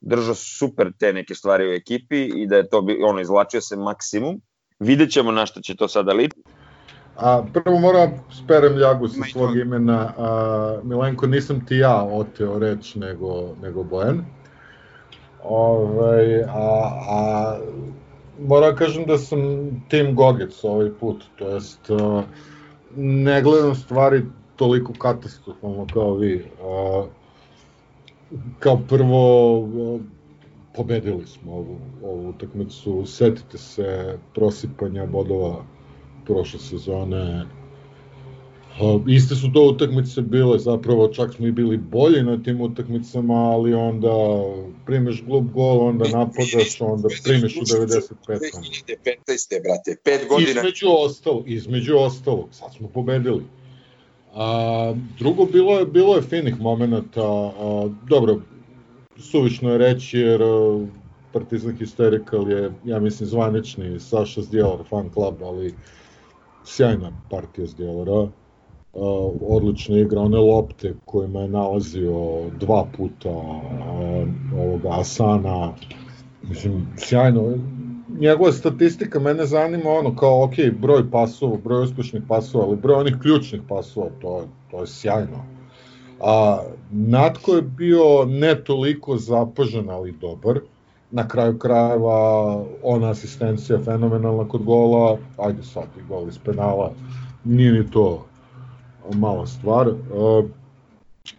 držao 0.00 0.34
super 0.34 0.92
te 0.98 1.12
neke 1.12 1.34
stvari 1.34 1.68
u 1.68 1.72
ekipi 1.72 2.24
i 2.24 2.46
da 2.46 2.56
je 2.56 2.68
to 2.68 2.86
ono 3.04 3.20
izvlačio 3.20 3.60
se 3.60 3.76
maksimum. 3.76 4.40
Videćemo 4.78 5.32
na 5.32 5.46
što 5.46 5.60
će 5.60 5.76
to 5.76 5.88
sada 5.88 6.12
ličiti. 6.12 6.42
A, 7.16 7.42
prvo 7.52 7.78
moram 7.78 8.10
sperem 8.44 8.76
ljagu 8.76 9.08
sa 9.08 9.20
svog 9.32 9.56
imena. 9.56 10.12
A, 10.18 10.80
Milenko, 10.84 11.26
nisam 11.26 11.66
ti 11.66 11.76
ja 11.76 12.02
oteo 12.02 12.58
reč 12.58 12.94
nego, 12.94 13.54
nego 13.62 13.82
Bojan. 13.82 14.24
Ove, 15.44 15.88
ovaj, 15.88 16.42
a, 16.42 16.48
a 17.10 17.58
moram 18.46 18.76
kažem 18.76 19.04
da 19.06 19.18
sam 19.18 19.40
tim 19.88 20.14
Gogec 20.14 20.64
ovaj 20.64 20.90
put, 21.00 21.24
to 21.38 21.48
jest 21.48 21.90
ne 22.96 23.42
gledam 23.42 23.74
stvari 23.74 24.22
toliko 24.56 24.92
katastrofalno 24.92 25.86
kao 25.94 26.14
vi. 26.14 26.44
Kao 28.58 28.80
prvo, 28.88 29.68
pobedili 30.74 31.26
smo 31.26 31.52
ovu, 31.52 31.78
ovu 32.04 32.28
utakmicu, 32.28 33.06
setite 33.06 33.58
se 33.58 34.18
prosipanja 34.34 35.06
bodova 35.06 35.64
prošle 36.26 36.60
sezone. 36.60 37.44
Iste 39.06 39.34
su 39.34 39.52
to 39.52 39.62
utakmice 39.62 40.22
bile, 40.22 40.58
zapravo 40.58 41.08
čak 41.08 41.34
smo 41.34 41.46
i 41.46 41.52
bili 41.52 41.76
bolji 41.76 42.22
na 42.22 42.42
tim 42.42 42.60
utakmicama, 42.60 43.34
ali 43.34 43.74
onda 43.74 44.08
primeš 44.86 45.24
glup 45.24 45.44
gol, 45.52 45.80
onda 45.80 46.04
napadaš, 46.08 46.80
onda 46.80 47.08
primiš 47.24 47.56
u 47.56 47.60
95. 47.60 48.12
2015. 48.28 49.62
brate, 49.62 49.96
pet 50.04 50.28
godina. 50.28 50.50
Između 50.50 50.86
ostalo, 50.88 51.42
između 51.46 51.96
ostalog, 51.96 52.48
sad 52.50 52.74
smo 52.74 52.88
pobedili. 52.88 53.42
A, 54.34 54.94
drugo, 55.18 55.44
bilo 55.44 55.78
je, 55.78 55.86
bilo 55.86 56.16
je 56.16 56.22
finih 56.22 56.60
momenta, 56.60 57.22
a, 57.22 57.88
dobro, 58.08 58.40
suvišno 59.16 59.70
je 59.70 59.78
reći 59.78 60.18
jer 60.18 60.40
Partizan 61.32 61.78
Hysterical 61.78 62.50
je, 62.50 62.70
ja 62.84 63.00
mislim, 63.00 63.28
zvanični 63.28 64.00
Saša 64.00 64.42
Zdjelar 64.42 64.78
fan 64.88 65.10
club, 65.14 65.42
ali 65.42 65.74
sjajna 66.64 67.12
partija 67.30 67.66
Zdjelara, 67.66 68.28
uh, 68.92 69.32
odlična 69.40 69.98
igra, 69.98 70.20
one 70.20 70.38
lopte 70.38 70.94
kojima 71.04 71.40
je 71.40 71.48
nalazio 71.48 72.50
dva 72.60 72.86
puta 72.96 73.30
ovoga 74.58 74.88
Asana, 74.90 75.72
mislim, 76.42 76.86
sjajno, 76.96 77.58
njegova 78.20 78.52
statistika 78.52 79.20
mene 79.20 79.46
zanima 79.46 79.90
ono 79.90 80.16
kao 80.16 80.44
ok, 80.44 80.54
broj 80.80 81.10
pasova, 81.10 81.56
broj 81.64 81.84
uspešnih 81.84 82.22
pasova, 82.28 82.64
ali 82.64 82.76
broj 82.76 82.94
onih 82.94 83.16
ključnih 83.22 83.62
pasova, 83.68 84.06
to, 84.20 84.44
to 84.70 84.80
je 84.80 84.86
sjajno. 84.86 85.44
A, 86.20 86.62
Natko 86.90 87.54
je 87.54 87.62
bio 87.62 88.24
ne 88.24 88.64
toliko 88.64 89.16
zapažen, 89.16 89.90
ali 89.90 90.12
dobar. 90.12 90.60
Na 91.10 91.28
kraju 91.28 91.58
krajeva 91.58 92.64
ona 92.82 93.10
asistencija 93.10 93.78
fenomenalna 93.84 94.48
kod 94.48 94.62
gola, 94.62 95.18
ajde 95.36 95.62
sad 95.62 95.84
i 95.98 96.02
gol 96.08 96.28
iz 96.28 96.38
penala, 96.38 96.92
nije 97.44 97.72
ni 97.72 97.90
to 97.90 98.24
mala 99.14 99.46
stvar. 99.46 99.88
E, 99.88 99.94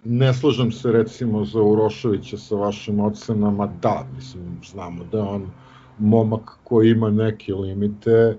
ne 0.04 0.34
slažem 0.34 0.72
se 0.72 0.92
recimo 0.92 1.46
za 1.46 1.62
Uroševića 1.62 2.38
sa 2.38 2.56
vašim 2.56 3.00
ocenama, 3.00 3.68
da, 3.82 4.08
mislim, 4.16 4.60
znamo 4.72 5.04
da 5.04 5.24
on 5.30 5.52
momak 6.00 6.60
koji 6.64 6.92
ima 6.92 7.10
neke 7.10 7.54
limite 7.54 8.38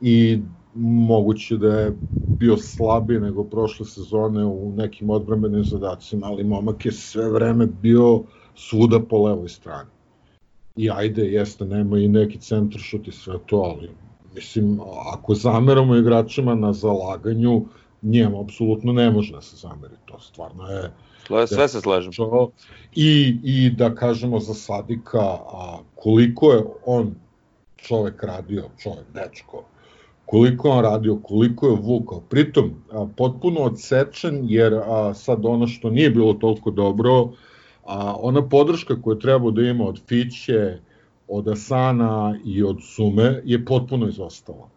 i 0.00 0.38
moguće 0.74 1.56
da 1.56 1.80
je 1.80 1.96
bio 2.38 2.56
slabiji 2.56 3.20
nego 3.20 3.44
prošle 3.44 3.86
sezone 3.86 4.44
u 4.44 4.72
nekim 4.76 5.10
odbrambenim 5.10 5.64
zadacima, 5.64 6.26
ali 6.26 6.44
momak 6.44 6.84
je 6.86 6.92
sve 6.92 7.30
vreme 7.30 7.66
bio 7.66 8.22
svuda 8.54 9.00
po 9.00 9.24
levoj 9.24 9.48
strani 9.48 9.90
i 10.76 10.90
ajde, 10.90 11.22
jeste, 11.22 11.64
nema 11.64 11.98
i 11.98 12.08
neki 12.08 12.38
šut 12.78 13.08
i 13.08 13.12
sve 13.12 13.38
to, 13.46 13.56
ali 13.56 13.90
mislim, 14.34 14.80
ako 15.12 15.34
zameramo 15.34 15.96
igračima 15.96 16.54
na 16.54 16.72
zalaganju, 16.72 17.64
njemu 18.02 18.40
apsolutno 18.40 18.92
ne 18.92 19.10
može 19.10 19.32
da 19.32 19.42
se 19.42 19.56
zameri, 19.56 19.94
to 20.04 20.20
stvarno 20.20 20.66
je... 20.66 20.90
Sve, 21.26 21.46
sve 21.46 21.68
se 21.68 21.80
slažem. 21.80 22.12
I, 22.94 23.38
I 23.42 23.70
da 23.70 23.94
kažemo 23.94 24.40
za 24.40 24.54
Sadika, 24.54 25.22
a 25.52 25.78
koliko 25.94 26.52
je 26.52 26.64
on 26.86 27.14
čovek 27.76 28.22
radio, 28.22 28.64
čovek, 28.82 29.06
dečko, 29.14 29.64
koliko 30.26 30.68
on 30.68 30.82
radio, 30.82 31.16
koliko 31.22 31.66
je 31.66 31.76
vukao. 31.76 32.20
Pritom, 32.20 32.70
a, 32.92 33.06
potpuno 33.16 33.60
odsečen, 33.60 34.44
jer 34.48 34.74
a, 34.74 35.14
sad 35.14 35.46
ono 35.46 35.66
što 35.66 35.90
nije 35.90 36.10
bilo 36.10 36.32
toliko 36.32 36.70
dobro, 36.70 37.28
a 37.84 38.16
ona 38.18 38.48
podrška 38.48 39.02
koju 39.02 39.18
treba 39.18 39.50
da 39.50 39.62
ima 39.62 39.84
od 39.84 40.00
Fiće, 40.08 40.78
od 41.28 41.48
Asana 41.48 42.38
i 42.44 42.62
od 42.62 42.78
Sume 42.82 43.42
je 43.44 43.64
potpuno 43.64 44.08
izostala. 44.08 44.68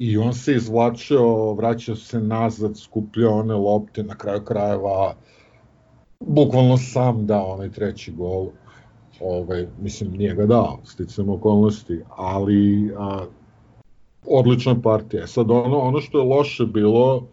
I 0.00 0.18
on 0.18 0.32
se 0.34 0.54
izvlačio, 0.54 1.52
vraćao 1.52 1.96
se 1.96 2.20
nazad, 2.20 2.78
skupljao 2.78 3.38
one 3.38 3.54
lopte, 3.54 4.02
na 4.02 4.14
kraju 4.14 4.44
krajeva 4.44 5.14
bukvalno 6.20 6.76
sam 6.76 7.26
dao 7.26 7.52
onaj 7.52 7.70
treći 7.70 8.12
gol. 8.12 8.46
Ovaj, 9.20 9.66
mislim, 9.80 10.12
nije 10.12 10.34
ga 10.34 10.46
dao, 10.46 10.78
sticam 10.84 11.28
okolnosti, 11.28 12.00
ali 12.16 12.92
a, 12.98 13.24
odlična 14.26 14.80
partija. 14.82 15.26
Sad 15.26 15.50
ono, 15.50 15.78
ono 15.78 16.00
što 16.00 16.18
je 16.18 16.24
loše 16.24 16.66
bilo, 16.66 17.26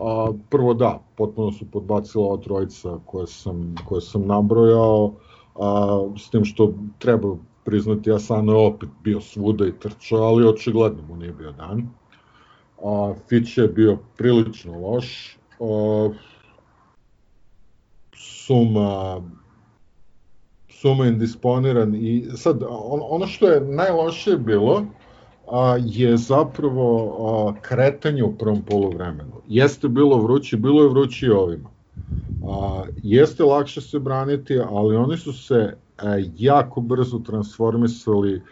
A, 0.00 0.32
prvo 0.50 0.74
da, 0.74 1.00
potpuno 1.16 1.52
su 1.52 1.70
podbacila 1.70 2.24
ova 2.24 2.36
trojica 2.36 2.98
koje 3.06 3.26
sam, 3.26 3.74
koje 3.84 4.00
sam 4.00 4.26
nabrojao, 4.26 5.12
a, 5.54 6.00
s 6.18 6.30
tim 6.30 6.44
što 6.44 6.74
treba 6.98 7.36
priznati, 7.64 8.12
Asano 8.12 8.52
je 8.52 8.66
opet 8.66 8.88
bio 9.04 9.20
svuda 9.20 9.66
i 9.66 9.78
trčao, 9.78 10.22
ali 10.22 10.48
očigledno 10.48 11.02
mu 11.08 11.16
nije 11.16 11.32
bio 11.32 11.52
dan. 11.52 11.88
A, 12.84 13.14
Fitch 13.28 13.58
je 13.58 13.68
bio 13.68 13.98
prilično 14.16 14.78
loš. 14.78 15.38
A, 15.60 16.08
Suma 18.16 19.20
Suma 20.80 21.06
indisponiran 21.06 21.94
i 21.94 22.26
sad 22.36 22.62
on, 22.68 23.00
ono 23.02 23.26
što 23.26 23.48
je 23.48 23.60
najlošije 23.60 24.36
bilo 24.36 24.84
a, 25.50 25.76
je 25.84 26.16
zapravo 26.16 27.16
a, 27.28 27.60
kretanje 27.62 28.24
u 28.24 28.36
prvom 28.38 28.62
polovremenu. 28.62 29.42
Jeste 29.48 29.88
bilo 29.88 30.18
vruće, 30.18 30.56
bilo 30.56 30.82
je 30.82 30.88
vruće 30.88 31.26
i 31.26 31.30
ovima. 31.30 31.70
A, 32.42 32.84
jeste 33.02 33.42
lakše 33.44 33.80
se 33.80 33.98
braniti, 33.98 34.58
ali 34.58 34.96
oni 34.96 35.16
su 35.16 35.32
se 35.32 35.76
a, 35.96 36.18
e, 36.18 36.24
jako 36.36 36.80
brzo 36.80 37.18
transformisali 37.18 38.42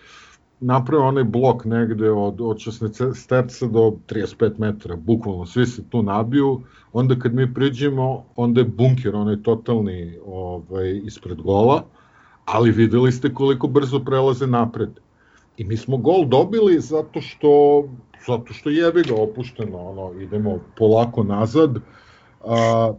napravio 0.61 1.07
onaj 1.07 1.25
blok 1.25 1.65
negde 1.65 2.11
od, 2.11 2.41
od 2.41 2.57
16 2.57 3.15
sterca 3.15 3.67
do 3.67 3.97
35 4.09 4.59
metara, 4.59 4.97
bukvalno, 4.97 5.47
svi 5.47 5.67
se 5.67 5.83
tu 5.91 6.03
nabiju, 6.03 6.63
onda 6.93 7.19
kad 7.19 7.35
mi 7.35 7.55
priđemo, 7.55 8.25
onda 8.37 8.61
je 8.61 8.65
bunker, 8.65 9.17
onaj 9.17 9.43
totalni 9.43 10.19
ovaj, 10.27 11.01
ispred 11.05 11.43
gola, 11.43 11.85
ali 12.45 12.71
videli 12.71 13.13
ste 13.13 13.35
koliko 13.35 13.67
brzo 13.67 14.01
prelaze 14.05 14.47
napred. 14.47 14.91
I 15.57 15.65
mi 15.65 15.77
smo 15.77 15.97
gol 15.97 16.25
dobili 16.25 16.81
zato 16.81 17.21
što 17.21 17.85
zato 18.27 18.53
što 18.53 18.71
jebi 18.71 19.03
ga 19.03 19.15
opušteno, 19.15 19.79
ono, 19.79 20.21
idemo 20.21 20.59
polako 20.77 21.23
nazad. 21.23 21.79
A, 22.45 22.93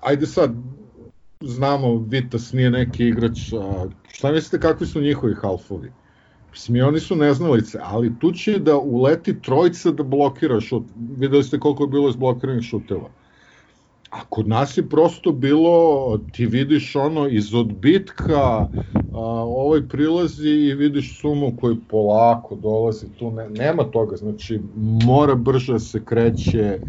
ajde 0.00 0.26
sad, 0.26 0.54
znamo, 1.40 2.04
Vitas 2.08 2.52
nije 2.52 2.70
neki 2.70 3.08
igrač, 3.08 3.52
a, 3.52 3.86
šta 4.08 4.32
mislite 4.32 4.68
kakvi 4.68 4.86
su 4.86 5.00
njihovi 5.00 5.34
halfovi? 5.34 5.92
Mislim, 6.54 6.84
oni 6.86 7.00
su 7.00 7.16
neznalice, 7.16 7.78
ali 7.82 8.18
tu 8.18 8.32
će 8.32 8.58
da 8.58 8.76
uleti 8.78 9.42
trojca 9.42 9.90
da 9.92 10.02
blokira 10.04 10.60
šut. 10.60 10.90
Videli 10.94 11.44
ste 11.44 11.58
koliko 11.60 11.84
je 11.84 11.88
bilo 11.88 12.08
izblokiranih 12.08 12.62
šuteva. 12.62 13.10
A 14.10 14.20
kod 14.30 14.48
nas 14.48 14.76
je 14.78 14.88
prosto 14.88 15.32
bilo, 15.32 16.18
ti 16.32 16.46
vidiš 16.46 16.96
ono 16.96 17.28
iz 17.28 17.54
odbitka, 17.54 18.34
a, 18.38 18.70
ovaj 19.44 19.88
prilazi 19.88 20.48
i 20.50 20.74
vidiš 20.74 21.20
sumu 21.20 21.56
koji 21.56 21.80
polako 21.88 22.56
dolazi, 22.56 23.12
tu 23.14 23.30
ne, 23.30 23.50
nema 23.50 23.84
toga, 23.84 24.16
znači 24.16 24.60
mora 24.76 25.34
brže 25.34 25.72
da 25.72 25.78
se 25.78 26.04
kreće, 26.04 26.80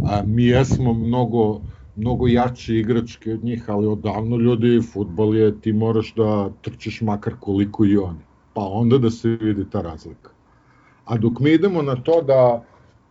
a, 0.00 0.22
mi 0.26 0.44
jesmo 0.46 0.94
mnogo, 0.94 1.64
mnogo 1.94 2.28
jači 2.28 2.74
igračke 2.76 3.34
od 3.34 3.44
njih, 3.44 3.64
ali 3.70 3.86
odavno 3.86 4.36
ljudi, 4.36 4.80
futbol 4.92 5.36
je, 5.36 5.60
ti 5.60 5.72
moraš 5.72 6.14
da 6.14 6.50
trčeš 6.62 7.00
makar 7.00 7.34
koliko 7.40 7.84
i 7.86 7.96
oni, 7.98 8.29
pa 8.54 8.62
onda 8.62 8.98
da 8.98 9.10
se 9.10 9.28
vidi 9.28 9.70
ta 9.70 9.80
razlika. 9.82 10.30
A 11.04 11.18
dok 11.18 11.40
mi 11.40 11.50
idemo 11.50 11.82
na 11.82 11.96
to 11.96 12.22
da 12.22 12.64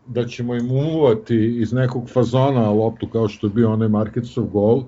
da 0.09 0.25
ćemo 0.25 0.55
im 0.55 0.71
umuvati 0.71 1.57
iz 1.61 1.73
nekog 1.73 2.09
fazona 2.09 2.69
loptu 2.69 3.07
kao 3.07 3.27
što 3.27 3.47
je 3.47 3.53
bio 3.53 3.71
onaj 3.71 3.87
Marketsov 3.87 4.45
gol, 4.45 4.83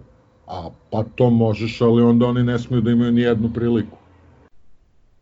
a 0.47 0.69
pa 0.89 1.03
to 1.03 1.29
možeš, 1.29 1.81
ali 1.81 2.03
onda 2.03 2.25
oni 2.25 2.43
ne 2.43 2.59
smiju 2.59 2.81
da 2.81 2.91
imaju 2.91 3.11
ni 3.11 3.21
jednu 3.21 3.49
priliku. 3.53 3.97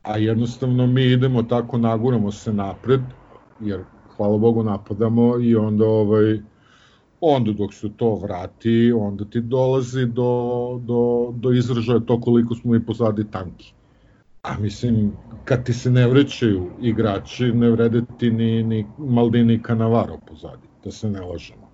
A 0.04 0.18
jednostavno 0.18 0.88
mi 0.88 1.04
idemo 1.04 1.44
tako, 1.44 1.78
naguramo 1.78 2.32
se 2.32 2.54
napred, 2.54 3.02
jer 3.60 3.84
hvala 4.18 4.38
Bogu 4.38 4.64
napadamo 4.64 5.40
i 5.40 5.56
onda 5.56 5.86
ovaj, 5.86 6.40
onda 7.22 7.52
dok 7.52 7.74
se 7.74 7.90
to 7.98 8.16
vrati, 8.16 8.94
onda 8.96 9.26
ti 9.26 9.42
dolazi 9.42 10.06
do, 10.06 10.80
do, 10.84 11.32
do 11.36 11.52
izražaja 11.52 12.00
to 12.00 12.22
koliko 12.22 12.56
smo 12.56 12.76
i 12.76 12.86
pozadi 12.86 13.32
tanki. 13.32 13.74
A 14.42 14.58
mislim, 14.60 15.12
kad 15.46 15.64
ti 15.66 15.74
se 15.74 15.92
ne 15.92 16.08
vrećaju 16.08 16.72
igrači, 16.82 17.52
ne 17.52 17.70
vrede 17.70 18.02
ti 18.20 18.32
ni, 18.32 18.64
ni 18.64 18.86
Maldini 18.98 19.54
i 19.54 19.64
Canavaro 19.64 20.18
pozadi, 20.28 20.68
da 20.84 20.92
se 20.92 21.10
ne 21.10 21.22
lažemo. 21.22 21.70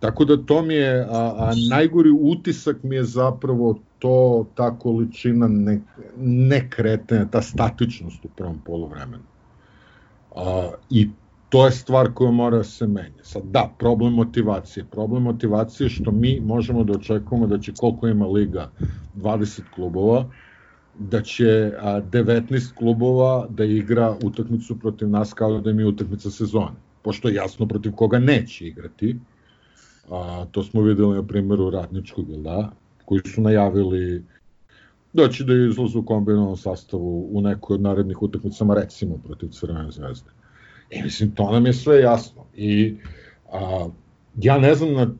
Tako 0.00 0.24
da 0.24 0.36
to 0.36 0.62
mi 0.62 0.74
je, 0.74 1.06
a, 1.10 1.34
a 1.38 1.52
najgori 1.70 2.10
utisak 2.10 2.82
mi 2.82 2.96
je 2.96 3.04
zapravo 3.04 3.78
to, 3.98 4.46
ta 4.54 4.78
količina 4.78 5.48
ne, 5.48 5.80
nekretanja, 6.18 7.26
ta 7.30 7.42
statičnost 7.42 8.24
u 8.24 8.28
prvom 8.28 8.58
polovremenu. 8.64 9.24
A, 10.36 10.70
I 10.90 11.08
to 11.48 11.64
je 11.64 11.72
stvar 11.72 12.12
koja 12.14 12.30
mora 12.30 12.64
se 12.64 12.86
menja. 12.86 13.22
Sad, 13.22 13.42
da, 13.44 13.70
problem 13.78 14.12
motivacije. 14.12 14.84
Problem 14.84 15.22
motivacije 15.22 15.84
je 15.84 15.90
što 15.90 16.10
mi 16.10 16.40
možemo 16.40 16.84
da 16.84 16.92
očekujemo 16.92 17.46
da 17.46 17.58
će 17.58 17.72
koliko 17.80 18.08
ima 18.08 18.26
liga 18.26 18.70
20 19.16 19.60
klubova, 19.74 20.30
da 20.98 21.22
će 21.22 21.72
a, 21.80 22.00
19 22.00 22.74
klubova 22.74 23.46
da 23.50 23.64
igra 23.64 24.16
utakmicu 24.24 24.78
protiv 24.78 25.08
nas 25.08 25.32
kao 25.32 25.60
da 25.60 25.70
im 25.70 25.80
je 25.80 25.86
utakmica 25.86 26.30
sezone. 26.30 26.76
Pošto 27.02 27.28
je 27.28 27.34
jasno 27.34 27.66
protiv 27.68 27.92
koga 27.92 28.18
neće 28.18 28.66
igrati. 28.66 29.16
A, 30.10 30.46
to 30.50 30.62
smo 30.62 30.82
videli 30.82 31.14
na 31.14 31.22
primjeru 31.22 31.70
Radničkog, 31.70 32.42
da? 32.42 32.72
Koji 33.04 33.20
su 33.34 33.40
najavili 33.40 34.24
da 35.12 35.28
će 35.28 35.44
da 35.44 35.54
izlazu 35.54 35.98
u 35.98 36.02
kombinovanom 36.02 36.56
sastavu 36.56 37.28
u 37.32 37.40
nekoj 37.40 37.74
od 37.74 37.80
narednih 37.80 38.22
utakmicama, 38.22 38.74
recimo 38.74 39.18
protiv 39.26 39.48
Crvene 39.48 39.90
zvezde. 39.90 40.30
I 40.90 41.02
mislim, 41.02 41.30
to 41.30 41.52
nam 41.52 41.66
je 41.66 41.72
sve 41.72 42.00
jasno. 42.00 42.44
I 42.56 42.96
a, 43.52 43.88
ja 44.36 44.58
ne 44.58 44.74
znam 44.74 44.92
na 44.92 45.14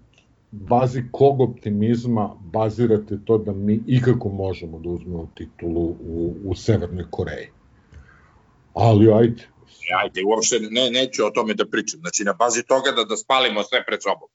bazi 0.51 1.05
kog 1.13 1.41
optimizma 1.41 2.37
bazirate 2.41 3.19
to 3.25 3.39
da 3.39 3.53
mi 3.53 3.81
ikako 3.87 4.29
možemo 4.29 4.79
da 4.79 4.89
uzmemo 4.89 5.31
titulu 5.35 5.83
u, 5.83 6.35
u 6.45 6.55
Severnoj 6.55 7.05
Koreji. 7.11 7.49
Ali 8.75 9.13
ajde. 9.13 9.49
Ajde, 10.03 10.23
uopšte 10.25 10.61
ne, 10.61 10.91
neću 10.91 11.27
o 11.27 11.31
tome 11.31 11.55
da 11.55 11.67
pričam. 11.67 12.01
Znači, 12.01 12.25
na 12.25 12.33
bazi 12.33 12.63
toga 12.63 12.91
da, 12.91 13.05
da 13.05 13.17
spalimo 13.17 13.63
sve 13.63 13.85
pred 13.85 14.03
sobom. 14.03 14.29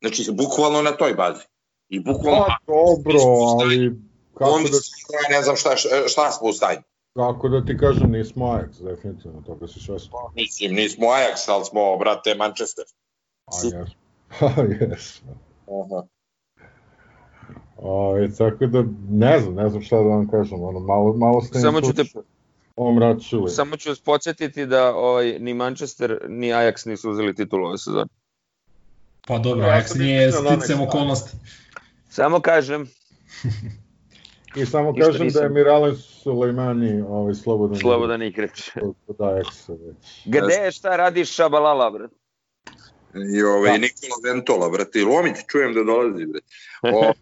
Znači, 0.00 0.32
bukvalno 0.32 0.82
na 0.82 0.92
toj 0.92 1.14
bazi. 1.14 1.44
I 1.88 2.00
bukvalno... 2.00 2.44
Pa, 2.46 2.56
dobro, 2.66 3.20
ali... 3.60 4.00
Kako 4.34 4.50
onda 4.50 4.68
da... 4.68 5.36
ne 5.36 5.42
znam 5.42 5.56
šta, 5.56 5.76
šta 6.06 6.30
smo 6.32 6.48
u 6.48 6.52
stanju. 6.52 6.82
Kako 7.14 7.48
da 7.48 7.64
ti 7.64 7.78
kažem, 7.78 8.10
nismo 8.10 8.46
Ajax, 8.46 8.84
definitivno, 8.84 9.42
toga 9.46 9.68
si 9.68 9.80
šesto. 9.80 10.10
Pa, 10.10 10.32
mislim, 10.34 10.74
nismo 10.74 11.06
Ajax, 11.06 11.48
ali 11.48 11.64
smo, 11.64 11.96
brate, 11.96 12.34
Manchester. 12.34 12.84
A, 13.46 13.56
jes. 13.64 13.90
A, 14.56 14.62
jes. 14.80 15.22
Aha. 15.66 16.06
O, 17.76 18.18
i 18.18 18.34
tako 18.38 18.66
da, 18.66 18.84
ne 19.10 19.40
znam, 19.40 19.54
ne 19.54 19.68
znam 19.68 19.82
šta 19.82 19.96
da 19.96 20.02
vam 20.02 20.30
kažem, 20.30 20.62
ono, 20.62 20.80
malo, 20.80 21.12
malo 21.12 21.42
ste 21.42 21.58
Samo 21.58 21.80
ću 21.80 21.92
te, 21.92 22.02
omračili. 22.76 23.50
Samo 23.50 23.76
ću 23.76 23.88
vas 23.88 24.00
podsjetiti 24.00 24.66
da 24.66 24.94
ovaj, 24.94 25.38
ni 25.38 25.54
Manchester, 25.54 26.18
ni 26.28 26.52
Ajax 26.52 26.88
nisu 26.88 27.10
uzeli 27.10 27.34
titulu 27.34 27.66
ove 27.66 27.78
sezone. 27.78 28.06
Pa 29.26 29.38
dobro, 29.38 29.66
Ajax 29.66 29.98
nije 29.98 30.32
sticam 30.32 30.82
okolnosti. 30.82 31.36
Samo 32.08 32.40
kažem. 32.40 32.86
I 34.56 34.66
samo 34.66 34.92
Ništa 34.92 35.06
kažem 35.06 35.26
nisam... 35.26 35.40
da 35.40 35.44
je 35.44 35.50
Miralem 35.50 35.96
Sulejmani 35.96 37.02
ovaj, 37.08 37.34
slobodan, 37.34 37.78
slobodan 37.78 38.22
igrač. 38.22 38.70
Od 39.06 39.16
Ajaxa 39.18 39.86
već. 39.86 40.22
Gde 40.24 40.54
je 40.54 40.72
šta 40.72 40.96
radiš 40.96 41.34
Šabalala, 41.34 41.90
brat? 41.90 42.10
I 43.36 43.42
ovaj, 43.42 43.70
pa. 43.70 43.78
Nikola 43.78 44.16
Ventola, 44.24 44.68
brate, 44.68 45.04
Lomić, 45.04 45.36
čujem 45.50 45.74
da 45.74 45.82
dolazi, 45.82 46.26
brate. 46.26 46.46
Ovaj, 46.96 47.12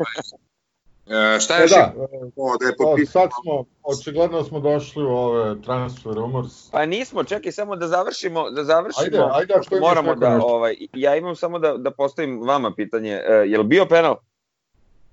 E, 1.07 1.41
šta 1.41 1.57
je 1.57 1.65
e, 1.65 1.69
da, 1.69 1.95
o, 2.37 2.57
da 2.61 2.67
je 2.67 2.77
potpisano? 2.77 3.23
Sad 3.23 3.31
smo, 3.43 3.65
očigledno 3.83 4.45
smo 4.45 4.61
došli 4.61 5.05
u 5.05 5.09
ove 5.09 5.63
transfer 5.63 6.13
rumors. 6.13 6.71
Pa 6.71 6.87
nismo, 6.87 7.25
čekaj 7.25 7.53
samo 7.53 7.77
da 7.77 7.89
završimo, 7.89 8.51
da 8.51 8.65
završimo. 8.65 9.05
Ajde, 9.05 9.19
ajde, 9.33 9.55
ako 9.55 9.77
moramo 9.81 10.15
da, 10.15 10.35
nešto. 10.35 10.47
ovaj, 10.47 10.77
ja 10.93 11.17
imam 11.17 11.37
samo 11.37 11.59
da, 11.59 11.77
da 11.77 11.91
postavim 11.91 12.41
vama 12.41 12.75
pitanje, 12.77 13.11
e, 13.13 13.33
je 13.47 13.59
li 13.59 13.65
bio 13.65 13.87
penal? 13.87 14.17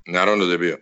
Naravno 0.08 0.46
da 0.46 0.52
je 0.52 0.58
bio. 0.58 0.78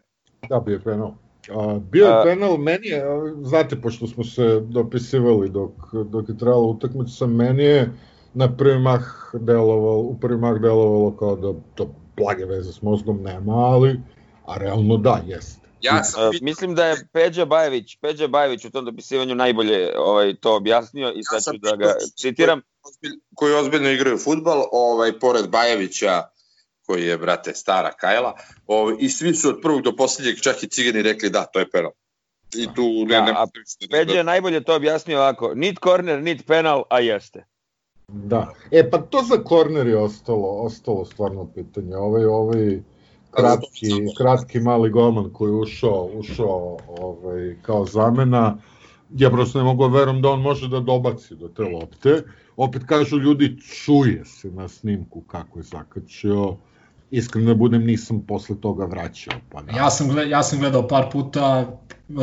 Da, 0.49 0.59
bio 0.59 0.73
je 0.73 0.81
penal. 0.83 1.11
A, 1.49 1.79
bio 1.91 2.05
je 2.05 2.23
penal, 2.23 2.57
meni 2.57 2.87
je, 2.87 3.03
znate, 3.41 3.81
pošto 3.81 4.07
smo 4.07 4.23
se 4.23 4.59
dopisivali 4.59 5.49
dok, 5.49 5.71
dok 5.93 6.29
je 6.29 6.37
trajala 6.37 6.63
utakmica, 6.63 7.25
meni 7.25 7.63
je 7.63 7.91
na 8.33 8.55
prvi 8.55 8.79
mah 8.79 9.01
delovalo, 9.33 9.97
u 9.97 10.19
prvi 10.19 10.37
mah 10.37 10.61
delovalo 10.61 11.17
kao 11.17 11.35
da 11.35 11.53
to 11.75 11.95
blage 12.17 12.45
veze 12.45 12.73
s 12.73 12.81
mozgom 12.81 13.21
nema, 13.23 13.53
ali 13.53 13.99
a 14.45 14.57
realno 14.57 14.97
da, 14.97 15.21
jeste. 15.27 15.69
Ja 15.81 16.03
sam 16.03 16.27
uh, 16.27 16.35
mislim 16.41 16.75
da 16.75 16.85
je 16.85 17.07
Peđa 17.13 17.45
Bajević, 17.45 17.97
Peđa 18.01 18.27
Bajević 18.27 18.65
u 18.65 18.71
tom 18.71 18.85
dopisivanju 18.85 19.35
najbolje 19.35 19.99
ovaj 19.99 20.35
to 20.35 20.55
objasnio 20.55 21.13
i 21.15 21.23
sad 21.23 21.53
ću 21.53 21.59
da 21.61 21.75
ga 21.75 21.95
citiram. 22.17 22.61
Koji 23.35 23.53
ozbiljno 23.53 23.89
igraju 23.89 24.17
futbal, 24.17 24.63
ovaj, 24.71 25.19
pored 25.19 25.49
Bajevića, 25.49 26.23
koji 26.85 27.05
je, 27.05 27.17
brate, 27.17 27.53
stara 27.53 27.91
Kajla, 27.91 28.35
ovaj, 28.67 28.95
i 28.99 29.09
svi 29.09 29.35
su 29.35 29.49
od 29.49 29.59
prvog 29.61 29.81
do 29.81 29.95
poslednjeg, 29.95 30.41
čak 30.41 30.63
i 30.63 30.67
cigani 30.67 31.01
rekli 31.01 31.29
da, 31.29 31.45
to 31.45 31.59
je 31.59 31.69
penal. 31.69 31.91
I 32.55 32.67
tu 32.75 33.05
ne, 33.05 33.15
da, 33.15 33.25
ne, 33.25 33.31
a 33.31 33.45
Peđa 33.91 34.17
je 34.17 34.23
najbolje 34.23 34.63
to 34.63 34.75
objasnio 34.75 35.17
ovako, 35.17 35.51
nit 35.55 35.79
korner, 35.79 36.23
nit 36.23 36.45
penal, 36.47 36.83
a 36.89 36.99
jeste. 36.99 37.45
Da. 38.13 38.53
E, 38.71 38.89
pa 38.89 38.97
to 38.97 39.21
za 39.21 39.43
korner 39.43 39.87
je 39.87 39.97
ostalo, 39.97 40.47
ostalo 40.47 41.05
stvarno 41.05 41.45
pitanje. 41.45 41.95
Ovaj, 41.95 42.25
ovaj, 42.25 42.79
kratki, 43.31 43.89
kratki 44.17 44.59
mali 44.59 44.89
golman 44.89 45.29
koji 45.33 45.49
je 45.49 45.55
ušao, 45.55 46.09
ušao 46.13 46.77
ovaj, 46.87 47.55
kao 47.61 47.85
zamena, 47.85 48.57
ja 49.17 49.29
prosto 49.29 49.59
ne 49.59 49.63
mogu 49.63 49.87
verujem 49.87 50.21
da 50.21 50.29
on 50.29 50.41
može 50.41 50.67
da 50.67 50.79
dobaci 50.79 51.35
do 51.35 51.47
te 51.47 51.63
lopte. 51.63 52.23
Opet 52.57 52.83
kažu 52.83 53.17
ljudi, 53.17 53.57
čuje 53.61 54.25
se 54.25 54.51
na 54.51 54.67
snimku 54.67 55.21
kako 55.21 55.59
je 55.59 55.63
zakačio, 55.63 56.55
iskreno 57.11 57.47
da 57.47 57.55
budem 57.55 57.85
nisam 57.85 58.21
posle 58.27 58.55
toga 58.61 58.85
vraćao. 58.85 59.33
Pa 59.49 59.61
da. 59.61 59.77
ja, 59.77 59.89
sam 59.89 60.07
gledao, 60.07 60.31
ja 60.31 60.43
sam 60.43 60.59
gledao 60.59 60.87
par 60.87 61.09
puta, 61.11 61.77
e, 62.09 62.13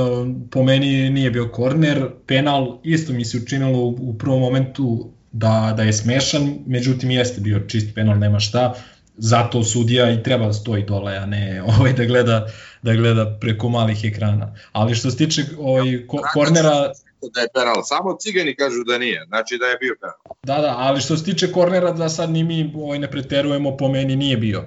po 0.50 0.62
meni 0.62 1.10
nije 1.10 1.30
bio 1.30 1.48
korner, 1.48 2.10
penal 2.26 2.78
isto 2.82 3.12
mi 3.12 3.24
se 3.24 3.38
učinilo 3.38 3.86
u 3.86 4.14
prvom 4.18 4.40
momentu 4.40 5.10
da, 5.38 5.74
da 5.76 5.82
je 5.82 5.92
smešan, 5.92 6.58
međutim 6.66 7.10
jeste 7.10 7.40
bio 7.40 7.60
čist 7.68 7.94
penal, 7.94 8.18
nema 8.18 8.40
šta 8.40 8.74
zato 9.16 9.62
sudija 9.64 10.10
i 10.10 10.22
treba 10.22 10.46
da 10.46 10.52
stoji 10.52 10.84
dole, 10.84 11.16
a 11.16 11.26
ne 11.26 11.62
ovaj, 11.78 11.92
da 11.92 12.04
gleda 12.04 12.46
da 12.82 12.94
gleda 12.94 13.38
preko 13.40 13.68
malih 13.68 14.04
ekrana. 14.04 14.54
Ali 14.72 14.94
što 14.94 15.10
se 15.10 15.16
tiče 15.16 15.42
ovaj, 15.58 16.06
ko, 16.06 16.18
kornera... 16.32 16.92
Da 17.34 17.40
je 17.40 17.48
penal, 17.54 17.82
samo 17.84 18.16
cigani 18.20 18.56
kažu 18.56 18.84
da 18.84 18.98
nije, 18.98 19.24
znači 19.28 19.58
da 19.58 19.66
je 19.66 19.76
bio 19.76 19.94
penal. 20.00 20.36
Da, 20.42 20.60
da, 20.60 20.74
ali 20.78 21.00
što 21.00 21.16
se 21.16 21.24
tiče 21.24 21.52
kornera, 21.52 21.92
da 21.92 22.08
sad 22.08 22.30
ni 22.30 22.44
mi 22.44 22.72
ovaj, 22.76 22.98
ne 22.98 23.10
preterujemo, 23.10 23.76
po 23.76 23.88
meni 23.88 24.16
nije 24.16 24.36
bio. 24.36 24.64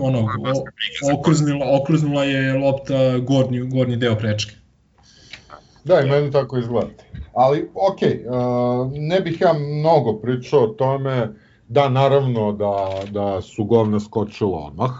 Ono, 0.00 0.28
okruznula, 1.14 1.66
okruznula 1.80 2.24
je 2.24 2.54
lopta 2.54 3.18
gornji, 3.18 3.60
gornji 3.60 3.96
deo 3.96 4.16
prečke. 4.16 4.59
Da, 5.84 6.00
i 6.00 6.10
meni 6.10 6.30
tako 6.30 6.58
izgleda. 6.58 6.90
Ali, 7.34 7.68
okay, 7.74 8.26
uh, 8.26 8.92
ne 8.92 9.20
bih 9.20 9.40
ja 9.40 9.52
mnogo 9.52 10.12
pričao 10.12 10.60
o 10.60 10.66
tome, 10.66 11.34
Da, 11.70 11.88
naravno 11.88 12.52
da, 12.52 13.02
da 13.10 13.42
su 13.42 13.64
govna 13.64 14.00
skočila 14.00 14.58
odmah, 14.58 14.90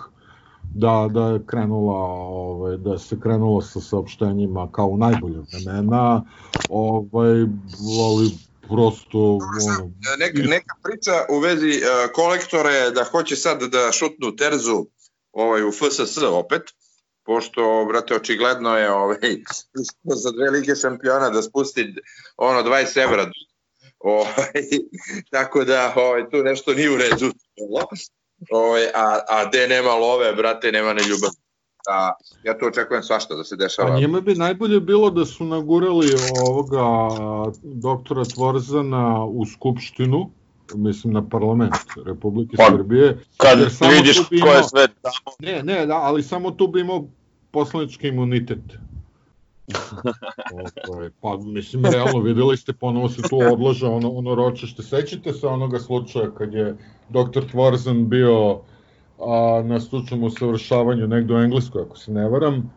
da, 0.74 1.08
da 1.10 1.26
je 1.26 1.40
krenula, 1.46 1.96
ovaj, 2.30 2.76
da 2.76 2.98
se 2.98 3.16
krenulo 3.20 3.62
sa 3.62 3.80
saopštenjima 3.80 4.68
kao 4.72 4.86
u 4.86 4.96
najbolje 4.96 5.40
vremena, 5.52 6.24
ovaj, 6.68 7.40
ali 8.06 8.30
prosto... 8.68 9.18
Ono, 9.18 9.90
neka, 10.18 10.42
neka 10.48 10.74
priča 10.82 11.10
u 11.36 11.38
vezi 11.38 11.82
uh, 11.82 12.12
kolektore 12.14 12.90
da 12.94 13.04
hoće 13.04 13.36
sad 13.36 13.62
da 13.62 13.92
šutnu 13.92 14.36
Terzu 14.36 14.86
ovaj, 15.32 15.62
u 15.64 15.72
FSS 15.72 16.22
opet, 16.22 16.62
pošto, 17.30 17.84
brate, 17.88 18.14
očigledno 18.14 18.76
je 18.76 18.92
ovaj, 18.92 19.18
za 20.22 20.30
dve 20.30 20.50
lige 20.50 20.74
šampiona 20.76 21.30
da 21.30 21.42
spusti 21.42 21.94
ono 22.36 22.62
20 22.62 23.02
evra 23.02 23.30
Ovaj, 23.98 24.52
tako 25.34 25.64
da 25.64 25.92
ovaj, 25.96 26.30
tu 26.30 26.36
nešto 26.36 26.74
nije 26.74 26.90
u 26.90 26.96
redu. 26.96 27.32
Ovaj, 28.50 28.84
a, 28.94 29.20
a 29.28 29.48
gde 29.48 29.68
nema 29.68 29.90
love, 29.90 30.32
brate, 30.32 30.72
nema 30.72 30.92
ne 30.92 31.02
ljubav. 31.02 31.30
A, 31.88 32.12
ja 32.42 32.58
to 32.58 32.66
očekujem 32.66 33.02
svašta 33.02 33.34
da 33.34 33.44
se 33.44 33.56
dešava. 33.56 33.94
A 33.94 34.00
njima 34.00 34.20
bi 34.20 34.34
najbolje 34.34 34.80
bilo 34.80 35.10
da 35.10 35.24
su 35.24 35.44
nagurali 35.44 36.08
ovoga 36.46 36.84
doktora 37.62 38.24
Tvorzana 38.24 39.24
u 39.24 39.46
Skupštinu, 39.46 40.30
mislim 40.74 41.12
na 41.12 41.28
parlament 41.28 41.74
Republike 42.06 42.56
Pa, 42.56 42.66
Srbije. 42.70 43.18
Kad 43.36 43.58
vidiš 43.96 44.16
tu 44.16 44.24
ko 44.42 44.48
je 44.48 44.62
sve 44.62 44.88
tamo. 45.02 45.36
Ne, 45.38 45.62
ne, 45.62 45.86
da, 45.86 45.96
ali 45.96 46.22
samo 46.22 46.50
tu 46.50 46.66
bi 46.66 46.80
imao 46.80 47.04
poslanički 47.50 48.08
imunitet. 48.08 48.58
Ovaj, 50.90 51.10
pa 51.20 51.36
mislim, 51.36 51.84
realno 51.84 52.20
videli 52.20 52.56
ste, 52.56 52.72
ponovo 52.72 53.08
se 53.08 53.22
tu 53.22 53.38
odlaže 53.52 53.86
ono, 53.86 54.10
ono 54.10 54.34
ročište. 54.34 54.82
Sećate 54.82 55.32
se 55.32 55.46
onoga 55.46 55.78
slučaja 55.78 56.30
kad 56.30 56.54
je 56.54 56.76
doktor 57.08 57.44
Tvorzan 57.50 58.08
bio 58.08 58.60
a, 59.18 59.62
na 59.64 59.80
stručnom 59.80 60.22
usavršavanju 60.22 61.06
negde 61.06 61.34
u 61.34 61.38
Engleskoj, 61.38 61.82
ako 61.82 61.98
se 61.98 62.12
ne 62.12 62.28
varam, 62.28 62.70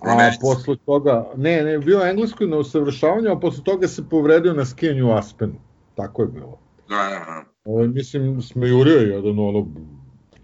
a 0.00 0.30
posle 0.40 0.76
toga, 0.86 1.30
ne, 1.36 1.62
ne, 1.62 1.78
bio 1.78 1.98
u 1.98 2.02
Engleskoj 2.02 2.46
na 2.46 2.56
usavršavanju, 2.56 3.30
a 3.30 3.40
posle 3.40 3.64
toga 3.64 3.88
se 3.88 4.08
povredio 4.08 4.52
na 4.52 4.64
skijanju 4.64 5.08
u 5.08 5.12
Aspenu. 5.12 5.54
Tako 5.94 6.22
je 6.22 6.28
bilo. 6.28 6.58
Da, 6.88 6.96
da, 6.96 7.24
da. 7.24 7.44
Ovaj, 7.64 7.88
mislim, 7.88 8.42
smejurio 8.42 8.96
je 8.96 9.08
jedan 9.08 9.38
ono, 9.38 9.66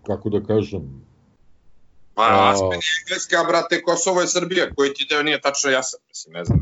kako 0.07 0.31
da 0.31 0.41
kažem, 0.41 1.08
Pa, 2.19 2.25
A. 2.25 2.51
Aspen 2.51 2.81
je 2.83 2.91
Engleska, 3.01 3.45
brate, 3.49 3.83
Kosovo 3.83 4.21
je 4.21 4.27
Srbija, 4.27 4.71
koji 4.77 4.95
ti 4.95 5.07
deo 5.11 5.23
nije 5.23 5.41
tačno 5.41 5.71
jasan, 5.71 6.01
mislim, 6.09 6.33
ne 6.33 6.45
znam. 6.45 6.61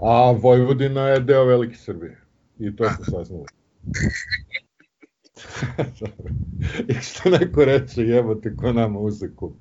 A 0.00 0.30
Vojvodina 0.30 1.08
je 1.08 1.20
deo 1.20 1.44
Velike 1.44 1.76
Srbije. 1.76 2.20
I 2.58 2.76
to 2.76 2.90
smo 2.90 3.04
saznali. 3.04 3.46
I 6.88 6.94
što 7.02 7.30
neko 7.30 7.64
reče, 7.64 8.02
jebote, 8.02 8.56
ko 8.56 8.72
nama 8.72 8.98
uze 8.98 9.28
kup. 9.36 9.56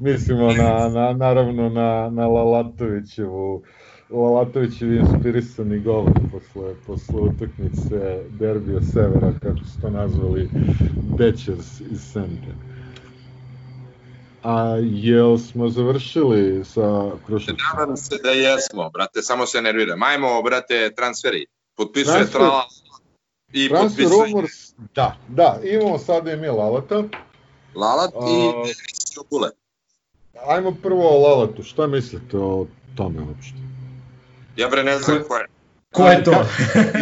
Mislimo 0.00 0.52
na, 0.52 0.88
na, 0.88 1.12
naravno 1.12 1.68
na, 1.68 2.10
na 2.10 2.26
Lalatovićevu 2.26 3.62
Lalatovićev 4.10 4.92
inspirisani 4.92 5.80
govor 5.80 6.12
posle, 6.32 6.74
posle 6.86 7.20
utakmice 7.20 8.22
derbija 8.30 8.80
Severa, 8.82 9.32
kako 9.42 9.64
su 9.64 9.80
to 9.80 9.90
nazvali, 9.90 10.48
Bećers 11.18 11.80
iz 11.80 12.00
Sente. 12.12 12.73
A 14.44 14.76
jel 14.82 15.38
smo 15.38 15.68
završili 15.68 16.64
sa 16.64 17.10
Kruševcem? 17.26 17.56
Nadam 17.78 17.96
se 17.96 18.16
da 18.22 18.30
jesmo, 18.30 18.90
brate, 18.90 19.22
samo 19.22 19.46
se 19.46 19.62
nerviram. 19.62 20.02
Ajmo, 20.02 20.42
brate, 20.42 20.90
transferi. 20.96 21.46
Potpisuje 21.76 22.16
Transfer- 22.18 22.30
Trala 22.32 22.62
i 23.52 23.68
Transfer 23.68 24.04
potpisuje 24.04 24.26
rumors, 24.26 24.52
da, 24.94 25.16
da, 25.28 25.60
imamo 25.64 25.98
sada 25.98 26.32
i 26.32 26.36
mi 26.36 26.46
Lalata. 26.48 27.02
Lalat 27.74 28.10
i 28.14 28.70
Jokule. 29.16 29.48
Ajmo 30.46 30.72
prvo 30.82 31.08
o 31.08 31.28
Lalatu, 31.28 31.62
šta 31.62 31.86
mislite 31.86 32.38
o 32.38 32.66
tome 32.96 33.20
uopšte? 33.20 33.58
Ja 34.56 34.68
bre 34.68 34.82
ne 34.84 34.98
znam 34.98 35.18
Ko- 35.18 35.28
ko 35.28 35.36
je. 35.36 35.46
Ko 35.92 36.06
je 36.08 36.24
to? 36.24 36.44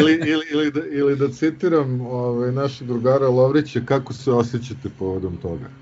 ili, 0.00 0.12
ili, 0.30 0.46
ili, 0.50 0.70
da, 0.70 0.80
ili 0.86 1.16
da 1.16 1.28
citiram 1.28 2.00
ovaj, 2.00 2.52
našeg 2.52 2.86
drugara 2.86 3.28
Lovrića, 3.28 3.80
kako 3.84 4.12
se 4.12 4.32
osjećate 4.32 4.88
povodom 4.98 5.36
toga? 5.36 5.81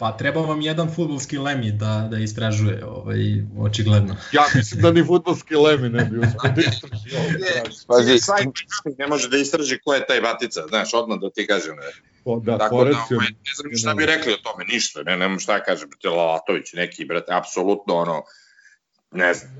Pa 0.00 0.12
treba 0.16 0.40
vam 0.40 0.60
jedan 0.60 0.88
futbolski 0.94 1.38
lemi 1.38 1.72
da, 1.72 2.08
da 2.10 2.18
istražuje, 2.18 2.84
ovaj, 2.84 3.18
očigledno. 3.58 4.16
Ja 4.32 4.42
mislim 4.54 4.82
da 4.82 4.92
ni 4.92 5.04
futbolski 5.04 5.56
lemi 5.56 5.88
ne 5.88 6.04
bi 6.04 6.18
uspio 6.18 6.50
da 6.54 6.60
istraži. 6.60 7.10
Pazi. 7.88 8.18
Ne 8.98 9.06
može 9.06 9.28
da 9.28 9.36
istraži 9.36 9.78
ko 9.84 9.94
je 9.94 10.06
taj 10.06 10.20
Batica, 10.20 10.60
znaš, 10.68 10.94
odmah 10.94 11.18
da 11.20 11.30
ti 11.30 11.46
kažem. 11.46 11.76
Ne. 11.76 11.90
Po, 12.24 12.40
da, 12.40 12.58
Tako 12.58 12.84
da, 12.84 12.90
ovaj, 13.10 13.26
ne 13.28 13.52
znam 13.56 13.76
šta 13.76 13.94
bi 13.94 14.06
rekli 14.06 14.32
o 14.32 14.36
tome, 14.36 14.64
ništa, 14.64 15.02
ne, 15.02 15.16
nemam 15.16 15.38
šta 15.38 15.62
kažem, 15.62 15.88
brate, 15.88 16.08
Lalatović, 16.08 16.72
neki, 16.72 17.04
brate, 17.04 17.34
apsolutno, 17.34 17.94
ono, 17.94 18.22
ne 19.10 19.34
znam, 19.34 19.56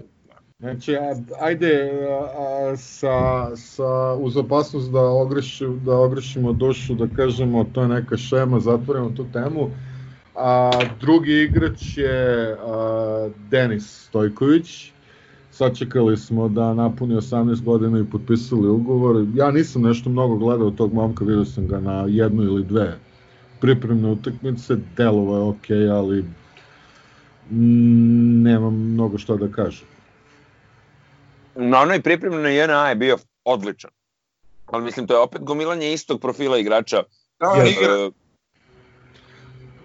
Znači, 0.58 0.96
a, 0.96 1.14
ajde 1.40 1.90
a, 2.10 2.14
a, 2.14 2.76
sa, 2.76 3.56
sa, 3.56 4.14
uz 4.14 4.36
opasnost 4.36 4.90
da, 4.90 5.00
ogreši, 5.00 5.66
da 5.84 5.96
ogrešimo 5.96 6.52
dušu, 6.52 6.94
da 6.94 7.06
kažemo 7.16 7.64
to 7.64 7.82
je 7.82 7.88
neka 7.88 8.16
šema, 8.16 8.60
zatvorimo 8.60 9.10
tu 9.10 9.26
temu. 9.32 9.70
A, 10.42 10.70
drugi 11.00 11.42
igrač 11.42 11.96
je 11.96 12.56
a, 12.60 13.28
Denis 13.50 14.06
Stojković. 14.08 14.92
Sačekali 15.52 16.16
smo 16.16 16.48
da 16.48 16.74
napuni 16.74 17.14
18 17.14 17.62
godina 17.62 17.98
i 17.98 18.10
potpisali 18.12 18.68
ugovor. 18.68 19.26
Ja 19.34 19.50
nisam 19.50 19.82
nešto 19.82 20.10
mnogo 20.10 20.36
gledao 20.36 20.70
tog 20.70 20.94
momka, 20.94 21.24
vidio 21.24 21.44
sam 21.44 21.66
ga 21.66 21.80
na 21.80 22.04
jednu 22.08 22.42
ili 22.42 22.64
dve 22.64 22.98
pripremne 23.60 24.08
utakmice, 24.08 24.76
delovo 24.96 25.36
je 25.36 25.42
okej, 25.42 25.88
ali 25.90 26.24
nemam 27.50 28.74
mnogo 28.74 29.18
šta 29.18 29.36
da 29.36 29.48
kažem. 29.48 29.86
Na 31.54 31.80
onoj 31.80 32.02
pripremi 32.02 32.36
na 32.36 32.48
JNA 32.48 32.88
je 32.88 32.94
bio 32.94 33.18
odličan. 33.44 33.90
Ali 34.66 34.84
mislim, 34.84 35.06
to 35.06 35.14
je 35.14 35.20
opet 35.20 35.42
gomilanje 35.42 35.92
istog 35.92 36.20
profila 36.20 36.58
igrača. 36.58 37.02
Da, 37.40 37.64
igra, 37.66 37.92
E, 37.92 38.10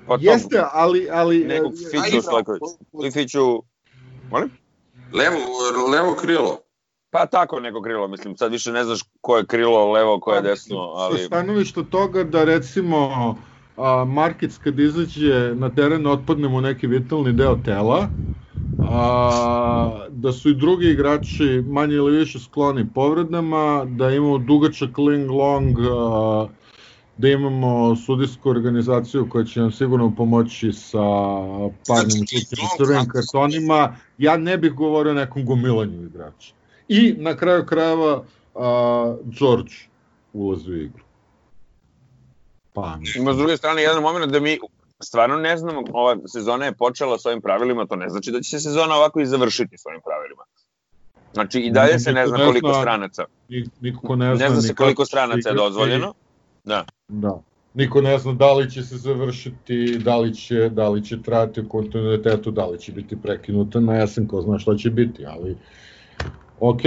Pa 0.08 0.18
to, 0.18 0.24
Jeste, 0.24 0.64
ali... 0.72 1.10
ali 1.12 1.46
Nekog 1.46 1.74
e, 1.74 1.90
Fiću 1.92 2.22
Stojković. 2.22 2.62
Ili 2.94 3.12
Fiću... 3.12 3.64
Molim? 4.32 4.52
levo, 5.14 5.38
levo 5.92 6.16
krilo. 6.16 6.60
Pa 7.10 7.26
tako 7.26 7.60
neko 7.60 7.82
krilo, 7.82 8.08
mislim, 8.08 8.38
sad 8.38 8.52
više 8.52 8.72
ne 8.72 8.84
znaš 8.84 9.00
ko 9.22 9.38
je 9.38 9.46
krilo 9.46 9.92
levo, 9.92 10.20
ko 10.20 10.34
je 10.34 10.42
Pa, 10.42 10.48
desno, 10.48 10.76
Sa 10.76 11.02
ali... 11.02 11.20
stanovišta 11.20 11.84
toga 11.84 12.24
da 12.24 12.44
recimo 12.44 13.36
a, 13.78 14.06
Markic 14.06 14.58
kad 14.58 14.80
izađe 14.80 15.56
na 15.56 15.70
teren 15.70 16.08
otpadne 16.08 16.48
mu 16.48 16.62
neki 16.62 16.88
vitalni 16.88 17.34
deo 17.34 17.58
tela, 17.66 18.08
a, 18.90 20.06
da 20.10 20.32
su 20.32 20.50
i 20.50 20.56
drugi 20.56 20.88
igrači 20.88 21.64
manje 21.68 21.96
ili 21.96 22.18
više 22.18 22.40
skloni 22.40 22.88
povredama, 22.94 23.86
da 23.90 24.12
imamo 24.12 24.38
dugačak 24.38 24.98
ling 24.98 25.32
long, 25.32 25.80
a, 25.80 26.48
da 27.18 27.30
imamo 27.30 27.96
sudijsku 27.96 28.50
organizaciju 28.50 29.30
koja 29.30 29.46
će 29.46 29.60
nam 29.60 29.72
sigurno 29.72 30.16
pomoći 30.18 30.72
sa 30.74 31.00
parnim 31.88 32.18
long, 32.18 32.78
crvenim 32.78 33.10
kartonima, 33.10 33.96
ja 34.18 34.38
ne 34.38 34.58
bih 34.58 34.72
govorio 34.74 35.12
o 35.12 35.16
nekom 35.16 35.46
gomilanju 35.46 36.04
igrača. 36.06 36.54
I 36.88 37.16
na 37.18 37.36
kraju 37.38 37.66
krajeva 37.66 38.24
a, 38.56 39.16
George 39.40 39.72
ulazi 40.34 40.72
u 40.72 40.76
igru. 40.76 41.04
Pa, 42.74 42.96
mislim, 42.98 43.24
Ima 43.24 43.34
s 43.34 43.38
druge 43.38 43.58
strane 43.58 43.82
jedan 43.82 44.02
moment 44.02 44.32
da 44.32 44.40
mi 44.40 44.60
stvarno 45.04 45.36
ne 45.36 45.58
znamo, 45.58 45.84
ova 45.94 46.18
sezona 46.28 46.66
je 46.66 46.72
počela 46.72 47.20
s 47.20 47.26
ovim 47.26 47.42
pravilima, 47.42 47.86
to 47.86 47.96
ne 47.96 48.10
znači 48.10 48.32
da 48.32 48.42
će 48.42 48.50
se 48.50 48.60
sezona 48.60 48.96
ovako 48.96 49.20
i 49.20 49.26
završiti 49.26 49.78
s 49.78 49.86
ovim 49.86 50.02
pravilima. 50.06 50.44
Znači 51.34 51.60
i 51.60 51.72
dalje 51.72 52.00
se 52.00 52.12
ne 52.12 52.28
zna 52.28 52.38
ne 52.38 52.46
koliko 52.46 52.68
zna, 52.68 52.82
stranaca. 52.82 53.26
ni- 53.50 53.70
niko 53.82 54.16
ne 54.16 54.28
Ne 54.30 54.36
zna, 54.36 54.48
zna 54.48 54.56
ni 54.56 54.62
se 54.62 54.76
koliko 54.76 55.06
stranaca 55.06 55.50
je 55.50 55.56
dozvoljeno. 55.56 56.14
Da. 56.66 56.86
Da. 57.08 57.42
Niko 57.74 58.02
ne 58.02 58.18
zna 58.18 58.34
da 58.34 58.54
li 58.54 58.72
će 58.72 58.84
se 58.84 58.98
završiti, 58.98 59.98
da 59.98 60.18
li 60.18 60.36
će, 60.36 60.70
da 60.70 60.90
li 60.90 61.06
će 61.06 61.22
trajati 61.22 61.62
u 61.62 61.70
kontinuitetu, 61.70 62.52
da 62.52 62.66
li 62.66 62.80
će 62.80 62.92
biti 62.92 63.18
prekinuta 63.22 63.80
na 63.80 63.96
jesen, 63.96 64.28
ko 64.28 64.42
zna 64.42 64.60
šta 64.60 64.76
će 64.76 64.90
biti, 64.90 65.26
ali 65.26 65.58
ok. 66.60 66.82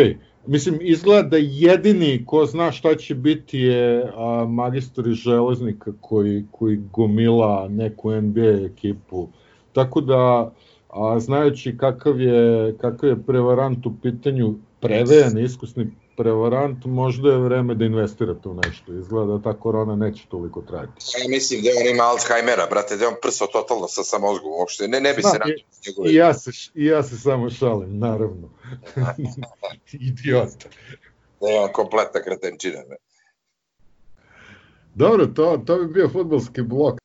Mislim, 0.47 0.79
izgleda 0.81 1.29
da 1.29 1.37
jedini 1.37 2.25
ko 2.27 2.47
zna 2.47 2.73
šta 2.73 2.95
će 2.95 3.15
biti 3.15 3.59
je 3.59 4.13
a, 4.17 4.71
iz 4.77 5.15
železnika 5.15 5.93
koji, 6.01 6.45
koji 6.51 6.77
gomila 6.93 7.69
neku 7.69 8.21
NBA 8.21 8.67
ekipu. 8.67 9.29
Tako 9.73 10.01
da, 10.01 10.53
a, 10.89 11.21
znajući 11.21 11.77
kakav 11.77 12.21
je, 12.21 12.75
kakav 12.81 13.09
je 13.09 13.23
prevarant 13.23 13.87
u 13.87 13.93
pitanju, 14.03 14.55
prevejan, 14.81 15.39
iskusni 15.39 15.91
prevarant, 16.19 16.85
možda 16.85 17.31
je 17.31 17.39
vreme 17.39 17.75
da 17.75 17.85
investirate 17.85 18.49
u 18.49 18.55
nešto. 18.55 18.93
Izgleda 18.93 19.33
da 19.33 19.43
ta 19.43 19.61
korona 19.61 19.97
neće 19.97 20.27
toliko 20.29 20.63
trajati. 20.63 20.93
Ja 21.23 21.29
mislim 21.29 21.63
da 21.63 21.69
on 21.81 21.95
ima 21.95 22.03
Alzheimera, 22.03 22.67
brate, 22.71 22.97
da 22.97 23.05
je 23.05 23.09
on 23.09 23.15
prso 23.23 23.47
totalno 23.47 23.89
sa, 23.89 24.03
sa 24.03 24.19
mozgom 24.19 24.51
uopšte. 24.53 24.89
Ne, 24.89 25.01
ne 25.01 25.15
bi 25.15 25.23
Znam, 25.23 25.33
se 25.35 25.53
i- 25.53 25.65
njegove. 25.89 26.11
I 26.11 26.15
ja 26.15 26.35
se, 26.35 26.51
I 26.75 26.85
ja 26.85 27.03
se 27.03 27.19
samo 27.19 27.51
šalim, 27.51 27.99
naravno. 27.99 28.49
Idiota. 30.11 30.69
Da 31.41 31.49
je 31.49 31.61
on 31.61 31.73
kompletna 31.73 32.23
kretenčina. 32.23 32.79
Ne. 32.89 32.97
Dobro, 34.95 35.27
to, 35.27 35.63
to 35.67 35.77
bi 35.77 35.87
bio 35.87 36.09
futbolski 36.09 36.63
blok. 36.63 36.99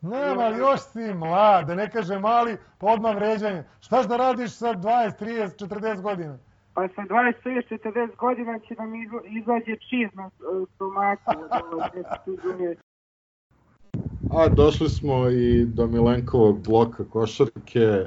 Nema, 0.00 0.48
još 0.48 0.80
si 0.92 1.14
mlad, 1.14 1.66
da 1.66 1.74
ne 1.74 1.90
kaže 1.90 2.18
mali, 2.18 2.56
pa 2.78 2.86
odmah 2.86 3.16
vređanje. 3.16 3.64
Štaš 3.80 4.06
da 4.06 4.16
radiš 4.16 4.50
sa 4.52 4.66
20, 4.66 5.12
30, 5.20 5.66
40 5.68 6.00
godina? 6.00 6.38
Pa 6.74 6.88
sa 6.88 7.02
20-40 7.02 8.16
godina 8.16 8.58
će 8.58 8.74
izla- 8.74 9.40
izađe 9.40 9.76
čiz 9.76 10.08
na 10.14 10.30
stomaku. 10.74 11.30
A 14.30 14.48
došli 14.48 14.88
smo 14.88 15.28
i 15.30 15.64
do 15.64 15.86
Milenkovog 15.86 16.64
bloka 16.64 17.04
košarke. 17.04 18.06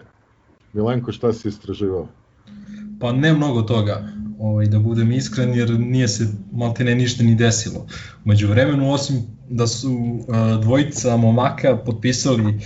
Milenko, 0.74 1.12
šta 1.12 1.34
si 1.34 1.48
istraživao? 1.48 2.08
Pa 3.00 3.12
ne 3.12 3.34
mnogo 3.34 3.62
toga, 3.62 4.04
ovaj, 4.40 4.66
da 4.66 4.80
budem 4.80 5.12
iskren, 5.12 5.54
jer 5.54 5.70
nije 5.80 6.08
se 6.08 6.24
maltene 6.52 6.96
ništa 6.96 7.24
ni 7.24 7.36
desilo. 7.36 7.88
Umeđu 8.26 8.48
vremenu, 8.48 8.92
osim 8.94 9.16
da 9.50 9.68
su 9.68 9.92
uh, 9.92 10.62
dvojica 10.62 11.18
momaka 11.18 11.78
potpisali 11.86 12.60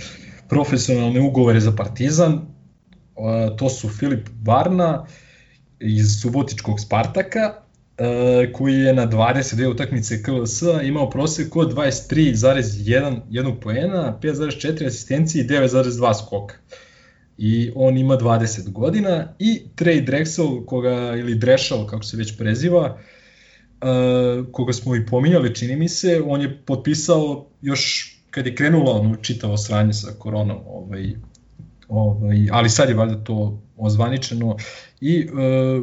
profesionalne 0.48 1.20
ugovore 1.20 1.60
za 1.60 1.72
Partizan, 1.76 2.32
uh, 2.32 3.56
to 3.56 3.68
su 3.68 3.88
Filip 3.88 4.28
Varna 4.46 5.06
iz 5.80 6.20
Subotičkog 6.20 6.80
Spartaka 6.80 7.54
e, 7.98 8.52
koji 8.52 8.74
je 8.74 8.94
na 8.94 9.06
22 9.06 9.70
utakmice 9.70 10.22
KLS 10.22 10.62
imao 10.82 11.10
prosek 11.10 11.56
od 11.56 11.74
23,1 11.74 13.60
poena, 13.60 14.18
5,4 14.22 14.86
asistencije 14.86 15.44
i 15.44 15.48
9,2 15.48 16.24
skoka. 16.24 16.54
I 17.38 17.72
on 17.74 17.98
ima 17.98 18.16
20 18.16 18.72
godina 18.72 19.34
i 19.38 19.62
Trey 19.76 20.06
Drexel, 20.06 20.64
koga, 20.64 21.14
ili 21.16 21.34
Drešal, 21.34 21.86
kako 21.86 22.02
se 22.02 22.16
već 22.16 22.36
preziva, 22.38 22.98
uh, 23.80 24.52
koga 24.52 24.72
smo 24.72 24.96
i 24.96 25.06
pominjali, 25.06 25.54
čini 25.54 25.76
mi 25.76 25.88
se, 25.88 26.22
on 26.26 26.40
je 26.40 26.58
potpisao 26.66 27.46
još 27.62 28.14
kad 28.30 28.46
je 28.46 28.54
krenulo 28.54 28.92
ono 28.92 29.16
čitavo 29.16 29.56
sranje 29.56 29.92
sa 29.92 30.12
koronom, 30.18 30.58
ovaj, 30.66 31.14
ovaj, 31.88 32.48
ali 32.52 32.70
sad 32.70 32.88
je 32.88 32.94
valjda 32.94 33.24
to 33.24 33.62
ozvaničeno 33.76 34.56
i 35.00 35.18
e, 35.18 35.28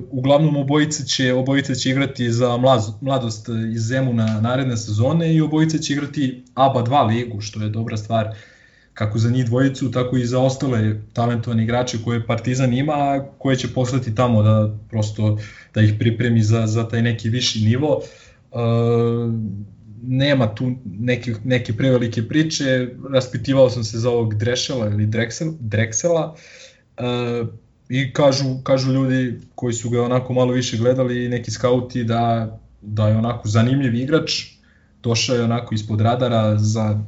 uglavnom 0.10 0.58
obojica 0.58 1.04
će, 1.04 1.34
obojica 1.34 1.76
će 1.76 1.90
igrati 1.90 2.32
za 2.32 2.58
mlaz, 2.58 2.90
mladost 3.02 3.50
iz 3.74 3.88
Zemuna 3.88 4.42
naredne 4.42 4.78
sezone 4.78 5.36
i 5.36 5.42
obojica 5.42 5.78
će 5.78 5.94
igrati 5.94 6.44
ABA 6.54 6.84
2 6.84 7.08
ligu, 7.08 7.42
što 7.42 7.64
je 7.64 7.70
dobra 7.70 7.98
stvar 7.98 8.36
kako 8.94 9.20
za 9.20 9.30
njih 9.30 9.46
dvojicu, 9.46 9.92
tako 9.92 10.18
i 10.18 10.26
za 10.26 10.40
ostale 10.40 11.02
talentovane 11.14 11.64
igrače 11.64 11.98
koje 12.04 12.28
Partizan 12.28 12.74
ima, 12.74 13.26
koje 13.38 13.56
će 13.56 13.74
poslati 13.74 14.16
tamo 14.16 14.44
da 14.44 14.78
prosto 14.90 15.38
da 15.74 15.82
ih 15.82 15.94
pripremi 16.00 16.42
za, 16.42 16.68
za 16.68 16.88
taj 16.88 17.02
neki 17.02 17.30
viši 17.30 17.66
nivo. 17.66 18.02
E, 18.52 18.58
nema 20.08 20.56
tu 20.56 20.72
neke, 20.86 21.34
neke 21.44 21.74
prevelike 21.74 22.28
priče, 22.28 22.90
raspitivao 23.14 23.70
sam 23.70 23.84
se 23.84 24.00
za 24.00 24.10
ovog 24.10 24.36
Drešela 24.36 24.88
ili 24.88 25.08
Drexel, 25.08 25.54
Drexela 25.60 26.34
e, 26.98 27.04
i 27.90 28.14
kažu, 28.14 28.46
kažu 28.64 28.92
ljudi 28.92 29.40
koji 29.56 29.74
su 29.74 29.90
ga 29.90 30.04
onako 30.04 30.34
malo 30.34 30.54
više 30.54 30.78
gledali, 30.78 31.30
neki 31.30 31.52
skauti 31.52 32.04
da, 32.04 32.58
da 32.82 33.08
je 33.08 33.18
onako 33.18 33.48
zanimljiv 33.48 33.96
igrač, 33.96 34.32
došao 35.04 35.36
je 35.36 35.44
onako 35.44 35.76
ispod 35.76 36.02
radara 36.02 36.58
za, 36.58 37.00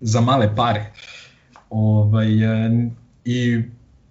za 0.00 0.20
male 0.20 0.56
pare. 0.56 0.92
Ovaj, 1.70 2.42
e, 2.44 2.88
I 3.24 3.62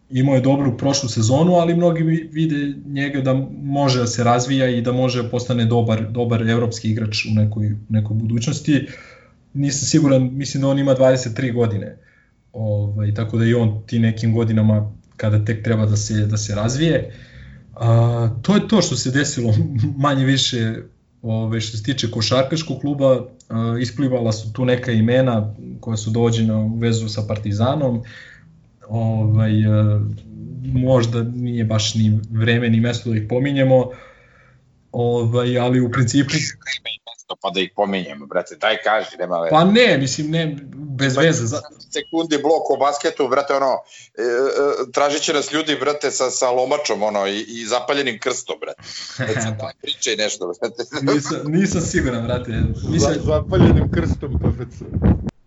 imao 0.09 0.35
je 0.35 0.41
dobru 0.41 0.77
prošlu 0.77 1.09
sezonu, 1.09 1.53
ali 1.53 1.75
mnogi 1.75 2.03
vide 2.31 2.73
njega 2.87 3.21
da 3.21 3.33
može 3.63 3.99
da 3.99 4.07
se 4.07 4.23
razvija 4.23 4.69
i 4.69 4.81
da 4.81 4.91
može 4.91 5.23
da 5.23 5.29
postane 5.29 5.65
dobar, 5.65 6.11
dobar 6.11 6.49
evropski 6.49 6.91
igrač 6.91 7.25
u 7.25 7.33
nekoj, 7.33 7.75
nekoj 7.89 8.15
budućnosti. 8.15 8.87
Nisam 9.53 9.87
siguran, 9.87 10.29
mislim 10.33 10.61
da 10.61 10.67
on 10.67 10.79
ima 10.79 10.95
23 10.95 11.53
godine. 11.53 11.97
Ovaj, 12.53 13.13
tako 13.13 13.37
da 13.37 13.45
i 13.45 13.53
on 13.53 13.83
ti 13.87 13.99
nekim 13.99 14.33
godinama 14.33 14.91
kada 15.17 15.45
tek 15.45 15.63
treba 15.63 15.85
da 15.85 15.97
se, 15.97 16.13
da 16.13 16.37
se 16.37 16.55
razvije. 16.55 17.13
A, 17.75 18.29
to 18.41 18.55
je 18.55 18.67
to 18.67 18.81
što 18.81 18.95
se 18.95 19.11
desilo 19.11 19.53
manje 20.05 20.25
više 20.25 20.75
ove, 21.21 21.61
što 21.61 21.77
se 21.77 21.83
tiče 21.83 22.11
košarkaškog 22.11 22.81
kluba, 22.81 23.25
a, 23.49 23.77
isplivala 23.81 24.31
su 24.31 24.53
tu 24.53 24.65
neka 24.65 24.91
imena 24.91 25.53
koja 25.79 25.97
su 25.97 26.09
dođena 26.09 26.59
u 26.59 26.77
vezu 26.77 27.09
sa 27.09 27.21
Partizanom, 27.27 28.03
ovaj, 28.89 29.51
možda 30.73 31.23
nije 31.23 31.65
baš 31.65 31.95
ni 31.95 32.19
vreme 32.29 32.69
ni 32.69 32.79
mesto 32.79 33.09
da 33.09 33.17
ih 33.17 33.25
pominjemo, 33.29 33.89
ovaj, 34.91 35.59
ali 35.59 35.81
u 35.81 35.91
principu... 35.91 36.33
pa 37.41 37.49
da 37.49 37.59
ih 37.59 37.71
pominjemo, 37.75 38.25
brate, 38.25 38.55
daj 38.55 38.77
kaži, 38.83 39.17
nema 39.19 39.39
veze. 39.39 39.49
Pa 39.51 39.63
ne, 39.63 39.97
mislim, 39.97 40.31
ne, 40.31 40.57
bez 40.73 41.15
pa, 41.15 41.21
veze. 41.21 41.45
Za... 41.45 41.61
Sekundi 41.93 42.37
blok 42.37 42.69
u 42.69 42.77
basketu, 42.79 43.27
brate, 43.27 43.53
ono, 43.53 43.71
e, 44.17 44.21
e, 44.21 44.91
tražit 44.91 45.21
će 45.21 45.33
nas 45.33 45.51
ljudi, 45.51 45.75
brate, 45.79 46.11
sa, 46.11 46.29
sa 46.31 46.49
lomačom, 46.51 47.03
ono, 47.03 47.27
i, 47.27 47.45
i 47.47 47.65
zapaljenim 47.65 48.19
krstom, 48.19 48.55
brate. 48.59 48.81
Znači, 49.15 49.57
da, 49.57 49.71
pričaj 49.81 50.15
nešto, 50.15 50.53
brate. 50.59 50.83
nisam, 51.01 51.41
nisam 51.45 51.81
siguran, 51.81 52.23
brate. 52.23 52.51
Mislim... 52.89 53.13
Za, 53.13 53.21
zapaljenim 53.25 53.91
krstom, 53.91 54.39
PFC. 54.39 54.81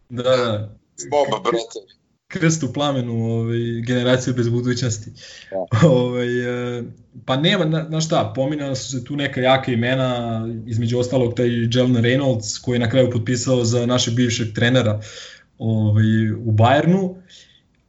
Da, 0.08 0.22
da. 0.22 0.68
Boba, 1.10 1.40
brate 1.40 1.97
krst 2.28 2.62
u 2.62 2.72
plamenu 2.72 3.24
ovaj, 3.24 3.58
generacije 3.86 4.34
bez 4.34 4.48
budućnosti. 4.48 5.10
Da. 5.50 5.88
ovaj, 5.88 6.78
e, 6.78 6.82
pa 7.24 7.36
nema, 7.36 7.64
na, 7.64 7.82
na 7.88 8.00
šta, 8.00 8.32
pominjala 8.34 8.74
su 8.74 8.90
se 8.90 9.04
tu 9.04 9.16
neka 9.16 9.40
jaka 9.40 9.72
imena, 9.72 10.42
između 10.66 10.98
ostalog 10.98 11.34
taj 11.34 11.48
Jalen 11.48 11.96
Reynolds, 11.96 12.64
koji 12.64 12.76
je 12.76 12.80
na 12.80 12.90
kraju 12.90 13.10
potpisao 13.10 13.64
za 13.64 13.86
našeg 13.86 14.14
bivšeg 14.14 14.54
trenera 14.54 15.00
ovaj, 15.58 16.30
u 16.30 16.52
Bayernu, 16.52 17.14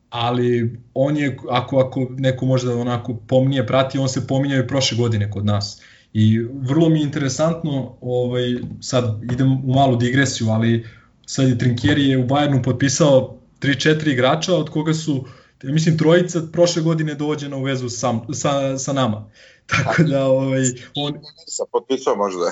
ali 0.10 0.78
on 0.94 1.18
je, 1.18 1.38
ako, 1.50 1.80
ako 1.80 2.08
neko 2.18 2.46
možda 2.46 2.76
onako 2.76 3.16
pomnije 3.28 3.68
prati, 3.68 3.98
on 3.98 4.10
se 4.10 4.28
pominjao 4.28 4.60
i 4.60 4.68
prošle 4.68 4.98
godine 4.98 5.32
kod 5.32 5.46
nas. 5.46 5.82
I 6.14 6.40
vrlo 6.40 6.90
mi 6.90 7.00
je 7.00 7.04
interesantno, 7.04 7.98
ovaj, 8.02 8.56
sad 8.82 9.24
idem 9.32 9.52
u 9.52 9.74
malu 9.74 9.96
digresiju, 9.96 10.48
ali 10.50 10.86
sad 11.26 11.50
je 11.50 11.58
Trinkieri 11.58 12.08
je 12.08 12.18
u 12.18 12.28
Bayernu 12.28 12.64
potpisao 12.64 13.39
3-4 13.60 14.12
igrača, 14.12 14.56
od 14.56 14.70
koga 14.70 14.94
su, 14.94 15.26
mislim, 15.64 15.98
trojica 15.98 16.42
prošle 16.54 16.82
godine 16.82 17.16
dođena 17.16 17.58
u 17.58 17.64
vezu 17.64 17.90
sa, 17.90 18.14
sa, 18.34 18.78
sa 18.78 18.94
nama. 18.94 19.30
Tako 19.66 20.04
da, 20.04 20.26
ovaj, 20.26 20.64
on... 20.96 21.14
Sa 21.48 21.64
potpisao 21.72 22.16
možda. 22.16 22.52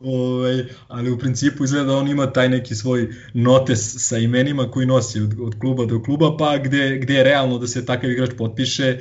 ovaj, 0.00 0.64
ali 0.88 1.10
u 1.10 1.18
principu 1.18 1.64
izgleda 1.64 1.86
da 1.86 1.96
on 1.96 2.08
ima 2.08 2.32
taj 2.32 2.48
neki 2.48 2.74
svoj 2.74 3.08
notes 3.34 4.08
sa 4.08 4.18
imenima 4.18 4.70
koji 4.70 4.86
nosi 4.86 5.20
od, 5.20 5.34
od 5.40 5.54
kluba 5.60 5.84
do 5.84 6.02
kluba, 6.02 6.36
pa 6.36 6.58
gde, 6.58 6.98
gde 6.98 7.14
je 7.14 7.24
realno 7.24 7.58
da 7.58 7.66
se 7.66 7.86
takav 7.86 8.10
igrač 8.10 8.30
potpiše, 8.38 8.98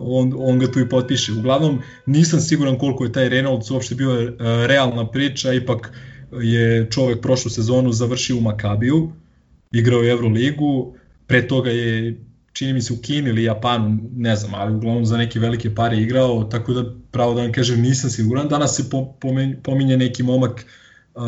on, 0.00 0.34
on 0.36 0.58
ga 0.58 0.72
tu 0.72 0.80
i 0.80 0.88
potpiše. 0.88 1.32
Uglavnom, 1.32 1.82
nisam 2.06 2.40
siguran 2.40 2.78
koliko 2.78 3.04
je 3.04 3.12
taj 3.12 3.28
Reynolds 3.28 3.72
uopšte 3.72 3.94
bio 3.94 4.12
uh, 4.12 4.28
realna 4.66 5.10
priča, 5.10 5.52
ipak 5.52 5.92
je 6.32 6.90
čovek 6.90 7.20
prošlu 7.20 7.50
sezonu 7.50 7.92
završio 7.92 8.36
u 8.36 8.40
Makabiju, 8.40 9.12
igrao 9.72 10.00
je 10.02 10.10
Euroligu, 10.10 10.94
pre 11.26 11.48
toga 11.48 11.70
je 11.70 12.18
čini 12.52 12.72
mi 12.72 12.82
se 12.82 12.92
u 12.92 12.96
Kini 12.96 13.28
ili 13.28 13.44
Japanu, 13.44 13.98
ne 14.16 14.36
znam, 14.36 14.54
ali 14.54 14.74
uglavnom 14.74 15.06
za 15.06 15.16
neke 15.16 15.40
velike 15.40 15.74
pare 15.74 15.96
igrao, 15.96 16.44
tako 16.44 16.72
da 16.72 16.94
pravo 17.10 17.34
da 17.34 17.42
vam 17.42 17.52
kažem 17.52 17.80
nisam 17.80 18.10
siguran. 18.10 18.48
Danas 18.48 18.76
se 18.76 18.84
pominje 19.62 19.96
neki 19.96 20.22
momak 20.22 20.66
uh, 21.14 21.22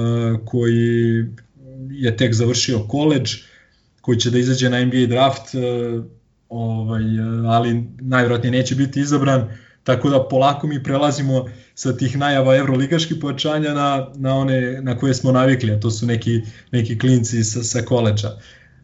koji 0.45 1.27
je 1.91 2.17
tek 2.17 2.35
završio 2.35 2.79
koleđ, 2.89 3.35
koji 4.01 4.19
će 4.19 4.31
da 4.31 4.39
izađe 4.39 4.71
na 4.71 4.85
NBA 4.85 5.07
draft, 5.07 5.55
uh, 5.55 6.05
ovaj, 6.49 7.03
ali 7.47 7.85
najvjerojatnije 8.01 8.53
neće 8.53 8.75
biti 8.75 9.01
izabran. 9.01 9.41
Uh, 9.41 9.51
Tako 9.91 10.11
da 10.11 10.29
polako 10.29 10.67
mi 10.67 10.83
prelazimo 10.83 11.49
sa 11.75 11.97
tih 11.97 12.19
najava 12.19 12.57
evroligaških 12.57 13.17
pojačanja 13.21 13.75
na, 13.75 14.09
na 14.15 14.35
one 14.35 14.81
na 14.83 14.97
koje 14.99 15.15
smo 15.15 15.33
navikli, 15.33 15.73
a 15.73 15.81
to 15.81 15.91
su 15.91 16.07
neki, 16.07 16.43
neki 16.73 16.99
klinci 16.99 17.45
sa, 17.45 17.63
sa 17.63 17.83
koleđa. 17.83 18.29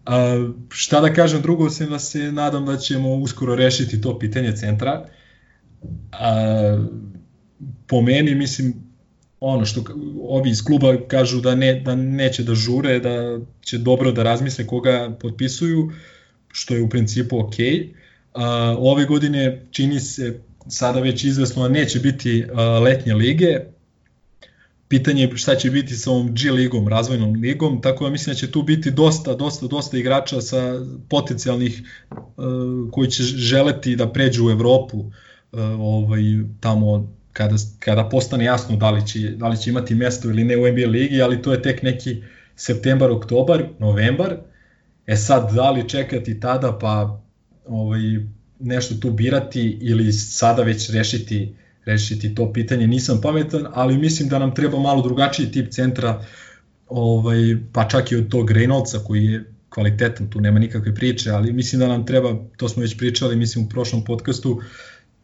A, 0.06 0.48
šta 0.68 1.00
da 1.00 1.12
kažem 1.12 1.42
drugo, 1.42 1.70
se 1.70 1.86
da 1.86 1.98
se 1.98 2.32
nadam 2.32 2.66
da 2.66 2.76
ćemo 2.76 3.14
uskoro 3.14 3.54
rešiti 3.54 4.00
to 4.00 4.18
pitanje 4.18 4.56
centra. 4.56 5.06
A, 6.12 6.86
po 7.86 8.00
meni, 8.02 8.34
mislim, 8.34 8.74
ono 9.40 9.64
što 9.64 9.84
ovi 10.28 10.50
iz 10.50 10.64
kluba 10.64 10.96
kažu 11.08 11.40
da, 11.40 11.54
ne, 11.54 11.80
da 11.84 11.94
neće 11.94 12.42
da 12.42 12.54
žure, 12.54 12.98
da 13.00 13.38
će 13.60 13.78
dobro 13.78 14.12
da 14.12 14.22
razmisle 14.22 14.66
koga 14.66 15.16
potpisuju, 15.20 15.90
što 16.52 16.74
je 16.74 16.82
u 16.82 16.88
principu 16.88 17.38
ok. 17.38 17.54
A, 18.34 18.76
ove 18.78 19.04
godine 19.04 19.66
čini 19.70 20.00
se 20.00 20.40
sada 20.68 21.00
već 21.00 21.24
izvesno 21.24 21.62
da 21.62 21.68
neće 21.68 22.00
biti 22.00 22.44
letnje 22.82 23.14
lige. 23.14 23.60
Pitanje 24.88 25.22
je 25.22 25.36
šta 25.36 25.54
će 25.54 25.70
biti 25.70 25.94
sa 25.94 26.10
ovom 26.10 26.34
G 26.34 26.50
ligom, 26.50 26.88
razvojnom 26.88 27.34
ligom, 27.34 27.82
tako 27.82 28.04
da 28.04 28.10
mislim 28.10 28.34
da 28.34 28.38
će 28.38 28.50
tu 28.50 28.62
biti 28.62 28.90
dosta, 28.90 29.34
dosta, 29.34 29.66
dosta 29.66 29.98
igrača 29.98 30.40
sa 30.40 30.80
potencijalnih 31.08 31.82
koji 32.92 33.10
će 33.10 33.22
želeti 33.22 33.96
da 33.96 34.12
pređu 34.12 34.46
u 34.46 34.50
Evropu 34.50 35.04
ovaj, 35.78 36.22
tamo 36.60 37.16
kada, 37.32 37.56
kada 37.78 38.08
postane 38.08 38.44
jasno 38.44 38.76
da 38.76 38.90
li, 38.90 39.06
će, 39.06 39.18
da 39.18 39.48
li 39.48 39.56
će 39.56 39.70
imati 39.70 39.94
mesto 39.94 40.30
ili 40.30 40.44
ne 40.44 40.56
u 40.56 40.72
NBA 40.72 40.86
ligi, 40.86 41.22
ali 41.22 41.42
to 41.42 41.52
je 41.52 41.62
tek 41.62 41.82
neki 41.82 42.22
septembar, 42.56 43.10
oktobar, 43.10 43.64
novembar. 43.78 44.36
E 45.06 45.16
sad, 45.16 45.54
da 45.54 45.70
li 45.70 45.88
čekati 45.88 46.40
tada 46.40 46.78
pa 46.78 47.20
ovaj, 47.66 48.00
nešto 48.60 48.94
tu 48.94 49.10
birati 49.10 49.78
ili 49.80 50.12
sada 50.12 50.62
već 50.62 50.90
rešiti 50.90 51.54
rešiti 51.86 52.34
to 52.34 52.52
pitanje, 52.52 52.86
nisam 52.86 53.20
pametan, 53.20 53.66
ali 53.72 53.98
mislim 53.98 54.28
da 54.28 54.38
nam 54.38 54.54
treba 54.54 54.78
malo 54.78 55.02
drugačiji 55.02 55.52
tip 55.52 55.70
centra, 55.70 56.24
ovaj, 56.88 57.56
pa 57.72 57.88
čak 57.88 58.12
i 58.12 58.16
od 58.16 58.28
tog 58.28 58.50
Reynoldsa 58.50 59.04
koji 59.04 59.24
je 59.24 59.44
kvalitetan, 59.68 60.30
tu 60.30 60.40
nema 60.40 60.58
nikakve 60.58 60.94
priče, 60.94 61.30
ali 61.30 61.52
mislim 61.52 61.80
da 61.80 61.88
nam 61.88 62.06
treba, 62.06 62.36
to 62.56 62.68
smo 62.68 62.82
već 62.82 62.98
pričali, 62.98 63.36
mislim 63.36 63.64
u 63.64 63.68
prošlom 63.68 64.04
podcastu, 64.04 64.60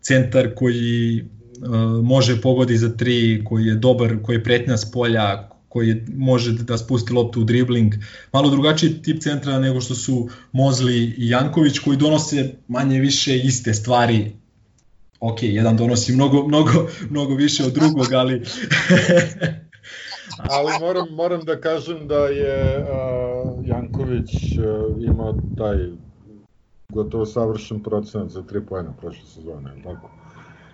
centar 0.01 0.55
koji 0.55 1.23
uh, 1.23 2.05
može 2.05 2.41
pogodi 2.41 2.77
za 2.77 2.97
tri, 2.97 3.43
koji 3.45 3.67
je 3.67 3.75
dobar, 3.75 4.17
koji 4.23 4.37
je 4.37 4.45
pretnja 4.45 4.77
s 4.77 4.93
polja, 4.93 5.49
koji 5.73 6.05
može 6.17 6.53
da 6.53 6.79
spusti 6.79 7.13
loptu 7.13 7.41
u 7.41 7.45
dribling, 7.45 7.95
malo 8.33 8.51
drugačiji 8.51 9.03
tip 9.03 9.23
centra 9.23 9.59
nego 9.59 9.81
što 9.81 9.95
su 9.95 10.29
Mozli 10.53 11.15
i 11.19 11.29
Janković 11.29 11.79
koji 11.79 11.97
donose 11.97 12.55
manje 12.69 13.01
više 13.01 13.37
iste 13.37 13.75
stvari 13.75 14.33
ok, 15.23 15.43
jedan 15.43 15.77
donosi 15.77 16.13
mnogo, 16.13 16.49
mnogo, 16.49 16.71
mnogo 17.11 17.35
više 17.35 17.65
od 17.65 17.73
drugog, 17.73 18.13
ali... 18.13 18.43
ali 20.57 20.73
moram, 20.81 21.09
moram 21.11 21.45
da 21.45 21.61
kažem 21.61 22.09
da 22.09 22.27
je 22.27 22.79
uh, 22.79 23.67
Janković 23.69 24.31
uh, 24.33 25.03
imao 25.03 25.35
taj 25.59 25.77
gotovo 26.89 27.27
savršen 27.27 27.83
procenat 27.83 28.29
za 28.29 28.43
3 28.43 28.61
poena 28.69 28.93
prošle 29.01 29.27
sezone, 29.27 29.71
tako? 29.85 30.11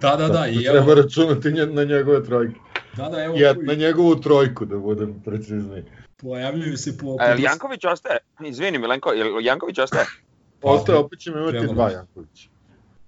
Da, 0.01 0.17
da, 0.17 0.29
da. 0.29 0.47
I 0.49 0.63
treba 0.63 0.79
evo... 0.79 0.95
računati 0.95 1.51
na 1.51 1.85
njegove 1.85 2.25
trojke. 2.25 2.61
Da, 2.97 3.09
da, 3.09 3.25
evo. 3.25 3.35
Ja, 3.37 3.55
na 3.63 3.75
njegovu 3.75 4.17
trojku, 4.17 4.65
da 4.65 4.79
budem 4.79 5.23
precizniji. 5.25 5.83
Pojavljuju 6.17 6.77
se 6.77 6.99
po... 6.99 7.17
A, 7.21 7.35
Janković 7.39 7.85
ostaje? 7.85 8.19
Izvini, 8.47 8.79
Milenko, 8.79 9.13
je 9.13 9.45
Janković 9.45 9.79
ostaje? 9.79 10.07
Ostaje, 10.63 10.99
opet 10.99 11.19
ćemo 11.19 11.39
imati 11.39 11.75
dva 11.75 11.91
Jankovića. 11.91 12.49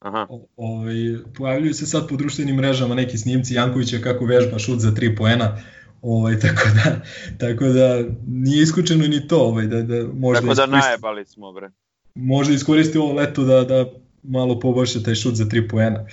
Aha. 0.00 0.26
O, 0.28 0.46
ovaj, 0.56 0.94
pojavljuju 1.36 1.74
se 1.74 1.86
sad 1.86 2.08
po 2.08 2.16
društvenim 2.16 2.56
mrežama 2.56 2.94
neki 2.94 3.18
snimci 3.18 3.54
Jankovića 3.54 3.98
kako 4.02 4.24
vežba 4.24 4.58
šut 4.58 4.78
za 4.78 4.90
3 4.90 5.16
poena. 5.16 5.58
Ovaj, 6.02 6.38
tako 6.44 6.68
da, 6.74 7.00
tako 7.38 7.64
da 7.64 8.04
nije 8.26 8.62
isključeno 8.62 9.06
ni 9.06 9.28
to, 9.28 9.38
ovaj, 9.38 9.66
da, 9.66 9.82
da 9.82 10.08
možda 10.14 10.40
Tako 10.40 10.54
da 10.54 10.66
najebali 10.66 11.24
smo, 11.26 11.52
bre. 11.52 11.70
Možda 12.14 12.54
iskoristi 12.54 12.98
ovo 12.98 13.12
leto 13.12 13.44
da, 13.44 13.64
da 13.64 13.86
malo 14.22 14.60
poboljša 14.60 15.02
taj 15.02 15.14
šut 15.14 15.34
za 15.34 15.44
3 15.44 15.70
poena. 15.70 16.06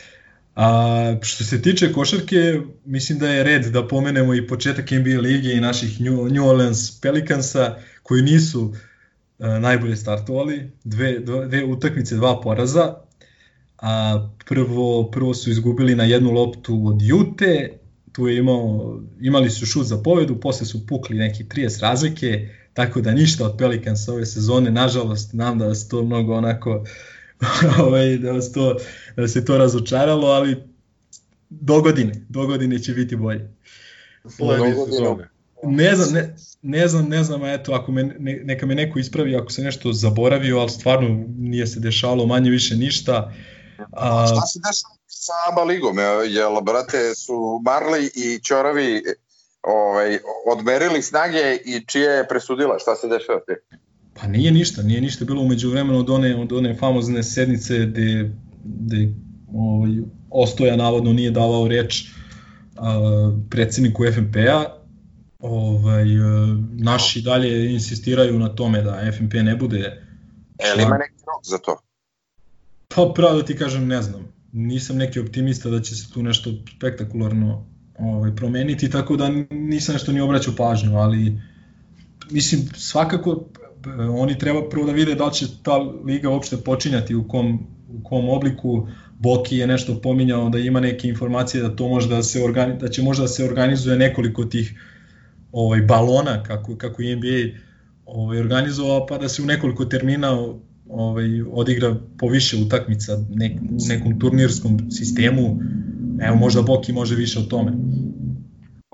A 0.58 1.16
što 1.22 1.44
se 1.44 1.62
tiče 1.62 1.94
košarke, 1.94 2.60
mislim 2.86 3.20
da 3.20 3.30
je 3.30 3.44
red 3.44 3.66
da 3.66 3.88
pomenemo 3.88 4.34
i 4.34 4.48
početak 4.48 4.92
NBA 4.92 5.22
lige 5.22 5.54
i 5.54 5.62
naših 5.62 6.02
New, 6.02 6.30
New 6.30 6.48
Orleans 6.48 7.02
Pelicansa 7.02 7.76
koji 8.04 8.22
nisu 8.22 8.62
uh, 8.62 8.76
najbolje 9.62 9.96
startovali, 9.96 10.72
dve, 10.84 11.20
dve 11.20 11.66
utakmice, 11.66 12.16
dva 12.16 12.42
poraza. 12.42 12.96
A 13.78 14.28
prvo, 14.46 15.12
prvo 15.12 15.34
su 15.34 15.50
izgubili 15.50 15.96
na 15.96 16.04
jednu 16.04 16.32
loptu 16.32 16.88
od 16.88 17.02
Jute, 17.02 17.80
tu 18.12 18.28
je 18.28 18.38
imao, 18.38 19.00
imali 19.22 19.50
su 19.50 19.66
šut 19.66 19.86
za 19.86 19.98
pobedu, 19.98 20.40
posle 20.40 20.66
su 20.66 20.88
pukli 20.88 21.18
neki 21.18 21.44
30 21.44 21.82
razlike, 21.82 22.50
tako 22.74 23.02
da 23.02 23.12
ništa 23.12 23.46
od 23.46 23.58
Pelicansa 23.58 24.14
ove 24.14 24.26
sezone, 24.26 24.72
nažalost, 24.72 25.34
nam 25.34 25.60
da 25.60 25.76
se 25.76 25.90
to 25.90 26.04
mnogo 26.04 26.36
onako 26.36 26.84
ovaj, 27.86 28.18
da, 28.18 28.32
vas 28.32 28.52
to, 28.52 28.76
da 29.16 29.28
se 29.28 29.46
to 29.46 29.58
razočaralo, 29.58 30.28
ali 30.28 30.64
do 31.50 31.82
godine, 31.82 32.26
do 32.30 32.48
godine 32.48 32.80
će 32.80 32.94
biti 32.94 33.16
bolje. 33.16 33.54
Sledeće 34.30 34.76
sezone. 34.86 35.30
Ne 35.64 35.96
znam, 35.96 36.14
ne, 36.14 36.36
ne 36.62 36.88
znam, 36.88 37.10
ne 37.10 37.24
znam, 37.24 37.46
eto, 37.46 37.74
ako 37.74 37.92
me, 37.92 38.04
ne, 38.04 38.42
neka 38.44 38.66
me 38.66 38.76
neko 38.76 39.00
ispravi 39.00 39.36
ako 39.36 39.52
se 39.52 39.62
nešto 39.62 39.94
zaboravio, 39.94 40.60
ali 40.60 40.70
stvarno 40.70 41.26
nije 41.38 41.68
se 41.68 41.80
dešalo 41.80 42.26
manje 42.26 42.50
više 42.50 42.76
ništa. 42.76 43.34
A, 43.92 44.28
Šta 44.28 44.42
se 44.42 44.60
dešava 44.60 44.98
sa 45.08 45.34
ABA 45.52 45.64
ligom? 45.64 45.98
Jel, 46.28 46.62
brate, 46.62 47.16
su 47.16 47.62
Marley 47.66 48.10
i 48.16 48.40
Ćoravi 48.44 49.04
ovaj, 49.62 50.20
odmerili 50.46 51.02
snage 51.02 51.58
i 51.66 51.86
čije 51.86 52.10
je 52.10 52.28
presudila? 52.28 52.80
Šta 52.80 52.96
se 52.96 53.08
dešava? 53.08 53.40
Pa 54.20 54.28
nije 54.28 54.52
ništa, 54.52 54.84
nije 54.84 55.02
ništa 55.02 55.26
bilo 55.26 55.42
umeđu 55.42 55.70
vremenu 55.70 56.00
od 56.00 56.10
one, 56.10 56.36
od 56.36 56.54
one 56.54 56.76
famozne 56.76 57.24
sednice 57.24 57.86
gde, 57.86 58.32
gde 58.64 59.14
ovaj, 59.54 59.92
Ostoja 60.30 60.76
navodno 60.76 61.14
nije 61.14 61.32
davao 61.32 61.68
reč 61.68 62.06
a, 62.76 63.32
predsedniku 63.50 64.04
FNP-a, 64.14 64.64
ovaj, 65.40 66.06
naši 66.72 67.22
dalje 67.22 67.74
insistiraju 67.74 68.40
na 68.40 68.50
tome 68.50 68.82
da 68.82 69.12
FNP 69.12 69.34
ne 69.34 69.56
bude 69.56 70.08
E 70.60 70.74
li 70.78 70.84
ima 70.84 70.98
neki 70.98 71.24
rok 71.28 71.46
za 71.46 71.58
to? 71.58 71.78
Pa 72.88 73.12
pravo 73.16 73.36
da 73.36 73.46
ti 73.46 73.56
kažem 73.56 73.88
ne 73.88 74.02
znam. 74.02 74.34
Nisam 74.52 74.98
neki 74.98 75.20
optimista 75.20 75.70
da 75.70 75.82
će 75.82 75.96
se 75.96 76.12
tu 76.14 76.24
nešto 76.24 76.52
spektakularno 76.78 77.66
ovaj, 78.00 78.36
promeniti, 78.36 78.90
tako 78.90 79.16
da 79.16 79.30
nisam 79.52 79.94
nešto 79.94 80.12
ni 80.12 80.22
obraćao 80.22 80.54
pažnju, 80.58 80.98
ali 80.98 81.42
mislim 82.32 82.70
svakako 82.76 83.46
oni 84.10 84.38
treba 84.38 84.70
prvo 84.70 84.86
da 84.86 84.92
vide 84.92 85.16
da 85.16 85.30
će 85.30 85.46
ta 85.64 85.78
liga 86.06 86.30
uopšte 86.30 86.58
počinjati 86.58 87.16
u 87.16 87.28
kom, 87.28 87.68
u 87.90 88.04
kom 88.04 88.30
obliku. 88.30 88.88
Boki 89.20 89.58
je 89.58 89.68
nešto 89.68 90.02
pominjao 90.02 90.50
da 90.50 90.58
ima 90.58 90.80
neke 90.80 91.08
informacije 91.08 91.64
da 91.64 91.76
to 91.76 91.88
može 91.88 92.10
da 92.10 92.24
se 92.24 92.44
organi, 92.44 92.78
da 92.80 92.88
će 92.88 93.02
možda 93.02 93.22
da 93.22 93.28
se 93.28 93.46
organizuje 93.46 93.98
nekoliko 93.98 94.46
tih 94.46 94.82
ovaj 95.52 95.82
balona 95.82 96.44
kako 96.44 96.76
kako 96.76 97.02
NBA 97.02 97.60
ovaj 98.06 98.40
organizovao 98.40 99.06
pa 99.06 99.18
da 99.18 99.30
se 99.30 99.42
u 99.42 99.46
nekoliko 99.46 99.86
termina 99.86 100.54
ovaj 100.90 101.42
odigra 101.52 101.96
po 102.18 102.28
više 102.28 102.58
utakmica 102.58 103.18
nek, 103.30 103.52
u 103.62 103.88
nekom 103.88 104.20
turnirskom 104.20 104.92
sistemu. 104.92 105.60
Evo 106.22 106.36
možda 106.36 106.62
Boki 106.62 106.94
može 106.94 107.16
više 107.16 107.40
o 107.40 107.44
tome. 107.44 107.72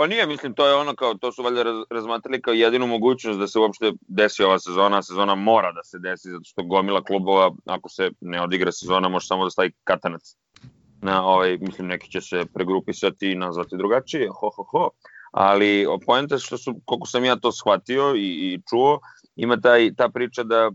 Pa 0.03 0.07
nije, 0.07 0.27
mislim, 0.27 0.53
to 0.53 0.67
je 0.67 0.75
ono 0.75 0.95
kao, 0.95 1.13
to 1.13 1.31
su 1.31 1.43
valjda 1.43 1.63
razmatrali 1.89 2.41
kao 2.41 2.53
jedinu 2.53 2.87
mogućnost 2.87 3.39
da 3.39 3.47
se 3.47 3.59
uopšte 3.59 3.91
desi 4.07 4.43
ova 4.43 4.59
sezona, 4.59 5.01
sezona 5.01 5.35
mora 5.35 5.71
da 5.71 5.83
se 5.83 5.99
desi, 5.99 6.29
zato 6.29 6.43
što 6.43 6.63
gomila 6.63 7.03
klubova, 7.03 7.51
ako 7.65 7.89
se 7.89 8.09
ne 8.21 8.41
odigra 8.41 8.71
sezona, 8.71 9.09
može 9.09 9.27
samo 9.27 9.43
da 9.43 9.49
stavi 9.49 9.71
katanac. 9.83 10.21
Na 11.01 11.25
ovaj, 11.25 11.57
mislim, 11.57 11.87
neki 11.87 12.11
će 12.11 12.21
se 12.21 12.45
pregrupisati 12.53 13.31
i 13.31 13.35
nazvati 13.35 13.77
drugačije, 13.77 14.29
ho, 14.29 14.49
ho, 14.49 14.63
ho. 14.63 14.89
Ali 15.31 15.87
pojenta 16.05 16.37
što 16.37 16.57
su, 16.57 16.75
koliko 16.85 17.07
sam 17.07 17.25
ja 17.25 17.35
to 17.35 17.51
shvatio 17.51 18.15
i, 18.15 18.27
i 18.27 18.61
čuo, 18.69 18.99
ima 19.35 19.61
taj, 19.61 19.93
ta 19.97 20.09
priča 20.09 20.43
da, 20.43 20.71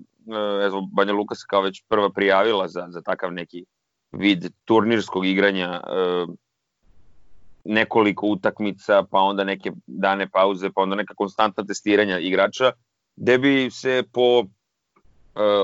e, 0.61 0.65
evo, 0.67 0.89
Banja 0.93 1.13
Luka 1.13 1.35
se 1.35 1.45
kao 1.49 1.63
već 1.63 1.83
prva 1.89 2.11
prijavila 2.11 2.69
za, 2.69 2.87
za 2.91 3.03
takav 3.03 3.33
neki 3.33 3.65
vid 4.13 4.53
turnirskog 4.65 5.27
igranja 5.27 5.81
uh, 5.81 6.35
nekoliko 7.65 8.27
utakmica, 8.27 9.03
pa 9.11 9.19
onda 9.19 9.45
neke 9.45 9.73
dane 9.87 10.29
pauze, 10.31 10.71
pa 10.71 10.83
onda 10.83 10.97
neka 10.97 11.15
konstantna 11.15 11.65
testiranja 11.65 12.19
igrača, 12.19 12.73
gde 13.17 13.39
bi 13.39 13.71
se 13.71 14.03
po 14.13 14.39
uh, 14.39 14.47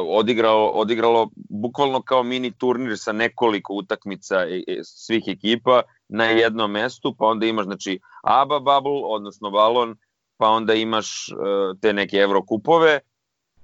odigralo, 0.09 0.69
odigralo 0.69 1.29
bukvalno 1.35 2.03
kao 2.03 2.23
mini 2.23 2.51
turnir 2.51 2.99
sa 2.99 3.13
nekoliko 3.13 3.75
utakmica 3.75 4.37
svih 4.83 5.25
ekipa 5.27 5.83
na 6.09 6.25
jednom 6.25 6.71
mestu, 6.71 7.15
pa 7.19 7.27
onda 7.27 7.47
imaš 7.47 7.65
znači 7.65 8.01
ABA 8.23 8.59
bubble, 8.59 9.01
odnosno 9.05 9.51
balon, 9.51 9.97
pa 10.37 10.49
onda 10.49 10.75
imaš 10.75 11.29
uh, 11.29 11.79
te 11.81 11.93
neke 11.93 12.17
evrokupove 12.17 13.01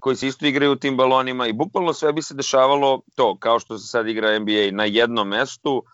koji 0.01 0.17
se 0.17 0.27
isto 0.27 0.47
igraju 0.47 0.73
u 0.73 0.77
tim 0.77 0.97
balonima 0.97 1.47
i 1.47 1.53
bukvalno 1.53 1.93
sve 1.93 2.13
bi 2.13 2.23
se 2.23 2.35
dešavalo 2.35 3.01
to, 3.15 3.37
kao 3.39 3.59
što 3.59 3.79
se 3.79 3.87
sad 3.87 4.09
igra 4.09 4.39
NBA 4.39 4.71
na 4.73 4.85
jednom 4.85 5.29
mestu, 5.29 5.85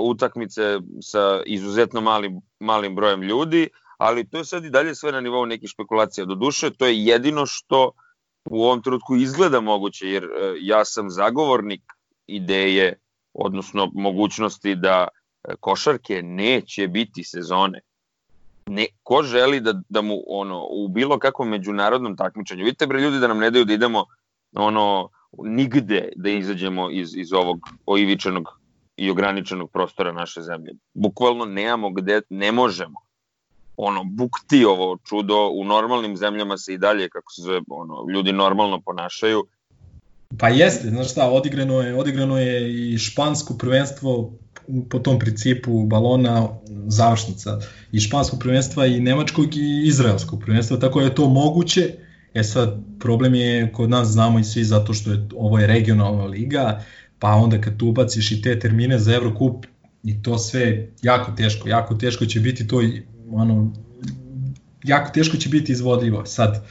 utakmice 0.00 0.78
sa 1.00 1.42
izuzetno 1.46 2.00
malim, 2.00 2.40
malim 2.60 2.94
brojem 2.94 3.22
ljudi, 3.22 3.68
ali 3.98 4.28
to 4.28 4.38
je 4.38 4.44
sad 4.44 4.64
i 4.64 4.70
dalje 4.70 4.94
sve 4.94 5.12
na 5.12 5.20
nivou 5.20 5.46
nekih 5.46 5.70
špekulacija. 5.70 6.24
Do 6.24 6.34
duše, 6.34 6.70
to 6.70 6.86
je 6.86 7.04
jedino 7.04 7.46
što 7.46 7.92
u 8.50 8.64
ovom 8.64 8.82
trenutku 8.82 9.16
izgleda 9.16 9.60
moguće, 9.60 10.08
jer 10.08 10.24
uh, 10.24 10.30
ja 10.60 10.84
sam 10.84 11.10
zagovornik 11.10 11.82
ideje, 12.26 12.94
odnosno 13.34 13.90
mogućnosti 13.94 14.74
da 14.74 15.08
uh, 15.08 15.54
košarke 15.60 16.22
neće 16.22 16.88
biti 16.88 17.24
sezone. 17.24 17.80
Ne, 18.66 18.86
ko 19.02 19.22
želi 19.22 19.60
da, 19.60 19.80
da 19.88 20.02
mu 20.02 20.22
ono 20.26 20.66
u 20.70 20.88
bilo 20.88 21.18
kakvom 21.18 21.48
međunarodnom 21.48 22.16
takmičenju, 22.16 22.64
vidite 22.64 22.86
bre 22.86 23.00
ljudi 23.00 23.18
da 23.18 23.28
nam 23.28 23.38
ne 23.38 23.50
daju 23.50 23.64
da 23.64 23.72
idemo 23.72 24.04
ono 24.52 25.08
nigde 25.44 26.08
da 26.16 26.30
izađemo 26.30 26.90
iz, 26.90 27.16
iz 27.16 27.32
ovog 27.32 27.58
oivičenog 27.86 28.57
i 28.98 29.10
ograničenog 29.10 29.70
prostora 29.70 30.12
naše 30.12 30.42
zemlje. 30.42 30.72
Bukvalno 30.94 31.44
nemamo 31.44 31.90
gde, 31.90 32.20
ne 32.30 32.52
možemo. 32.52 33.00
Ono, 33.76 34.04
bukti 34.04 34.64
ovo 34.64 34.98
čudo, 35.08 35.48
u 35.48 35.64
normalnim 35.64 36.16
zemljama 36.16 36.58
se 36.58 36.74
i 36.74 36.78
dalje, 36.78 37.08
kako 37.08 37.32
se 37.32 37.42
zove, 37.42 37.60
ono, 37.68 38.06
ljudi 38.14 38.32
normalno 38.32 38.80
ponašaju. 38.80 39.46
Pa 40.38 40.48
jeste, 40.48 40.88
znaš 40.88 41.10
šta, 41.10 41.30
odigrano 41.30 41.80
je, 41.80 41.94
odigrano 41.94 42.38
je 42.38 42.72
i 42.94 42.98
špansko 42.98 43.54
prvenstvo 43.58 44.32
po 44.90 44.98
tom 44.98 45.18
principu 45.18 45.86
balona 45.86 46.48
završnica 46.86 47.58
i 47.92 48.00
špansko 48.00 48.36
prvenstva 48.36 48.86
i 48.86 49.00
nemačkog 49.00 49.56
i 49.56 49.86
izraelskog 49.86 50.40
prvenstva, 50.40 50.76
tako 50.76 51.00
je 51.00 51.14
to 51.14 51.28
moguće. 51.28 51.94
E 52.34 52.42
sad, 52.44 52.76
problem 53.00 53.34
je 53.34 53.72
kod 53.72 53.90
nas 53.90 54.08
znamo 54.08 54.38
i 54.38 54.44
svi 54.44 54.64
zato 54.64 54.94
što 54.94 55.10
je 55.10 55.28
ovo 55.36 55.58
je 55.58 55.66
regionalna 55.66 56.24
liga, 56.24 56.82
pa 57.18 57.28
onda 57.28 57.60
kad 57.60 57.76
tu 57.76 57.88
ubaciš 57.88 58.32
i 58.32 58.42
te 58.42 58.58
termine 58.60 58.98
za 58.98 59.14
Evrokup 59.14 59.66
i 60.04 60.22
to 60.22 60.38
sve 60.38 60.88
jako 61.02 61.32
teško, 61.32 61.68
jako 61.68 61.94
teško 61.94 62.26
će 62.26 62.40
biti 62.40 62.66
to 62.66 62.82
ono, 63.32 63.72
jako 64.84 65.10
teško 65.10 65.36
će 65.36 65.48
biti 65.48 65.72
izvodljivo. 65.72 66.26
Sad, 66.26 66.64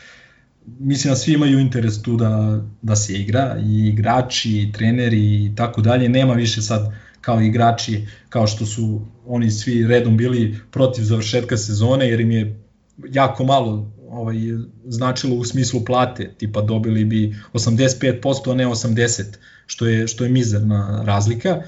mislim 0.80 1.12
da 1.12 1.16
svi 1.16 1.34
imaju 1.34 1.60
interes 1.60 2.02
tu 2.02 2.18
da, 2.18 2.62
da 2.82 2.96
se 2.96 3.14
igra, 3.14 3.58
i 3.66 3.88
igrači, 3.88 4.62
i 4.62 4.72
treneri 4.72 5.46
i 5.46 5.52
tako 5.56 5.82
dalje, 5.82 6.10
nema 6.10 6.34
više 6.34 6.62
sad 6.62 6.94
kao 7.22 7.42
igrači, 7.42 8.06
kao 8.30 8.48
što 8.48 8.66
su 8.66 9.02
oni 9.26 9.52
svi 9.52 9.88
redom 9.88 10.18
bili 10.18 10.60
protiv 10.72 11.04
završetka 11.04 11.58
sezone, 11.58 12.10
jer 12.10 12.20
im 12.20 12.32
je 12.32 12.60
jako 13.12 13.44
malo 13.44 13.92
ovaj, 14.10 14.36
značilo 14.86 15.36
u 15.36 15.44
smislu 15.44 15.86
plate, 15.86 16.34
tipa 16.38 16.62
dobili 16.62 17.06
bi 17.06 17.36
85%, 17.54 18.52
a 18.52 18.56
ne 18.56 18.68
80%, 18.68 19.24
što 19.68 19.88
je, 19.88 20.08
što 20.08 20.24
je 20.24 20.30
mizerna 20.30 21.04
razlika. 21.06 21.62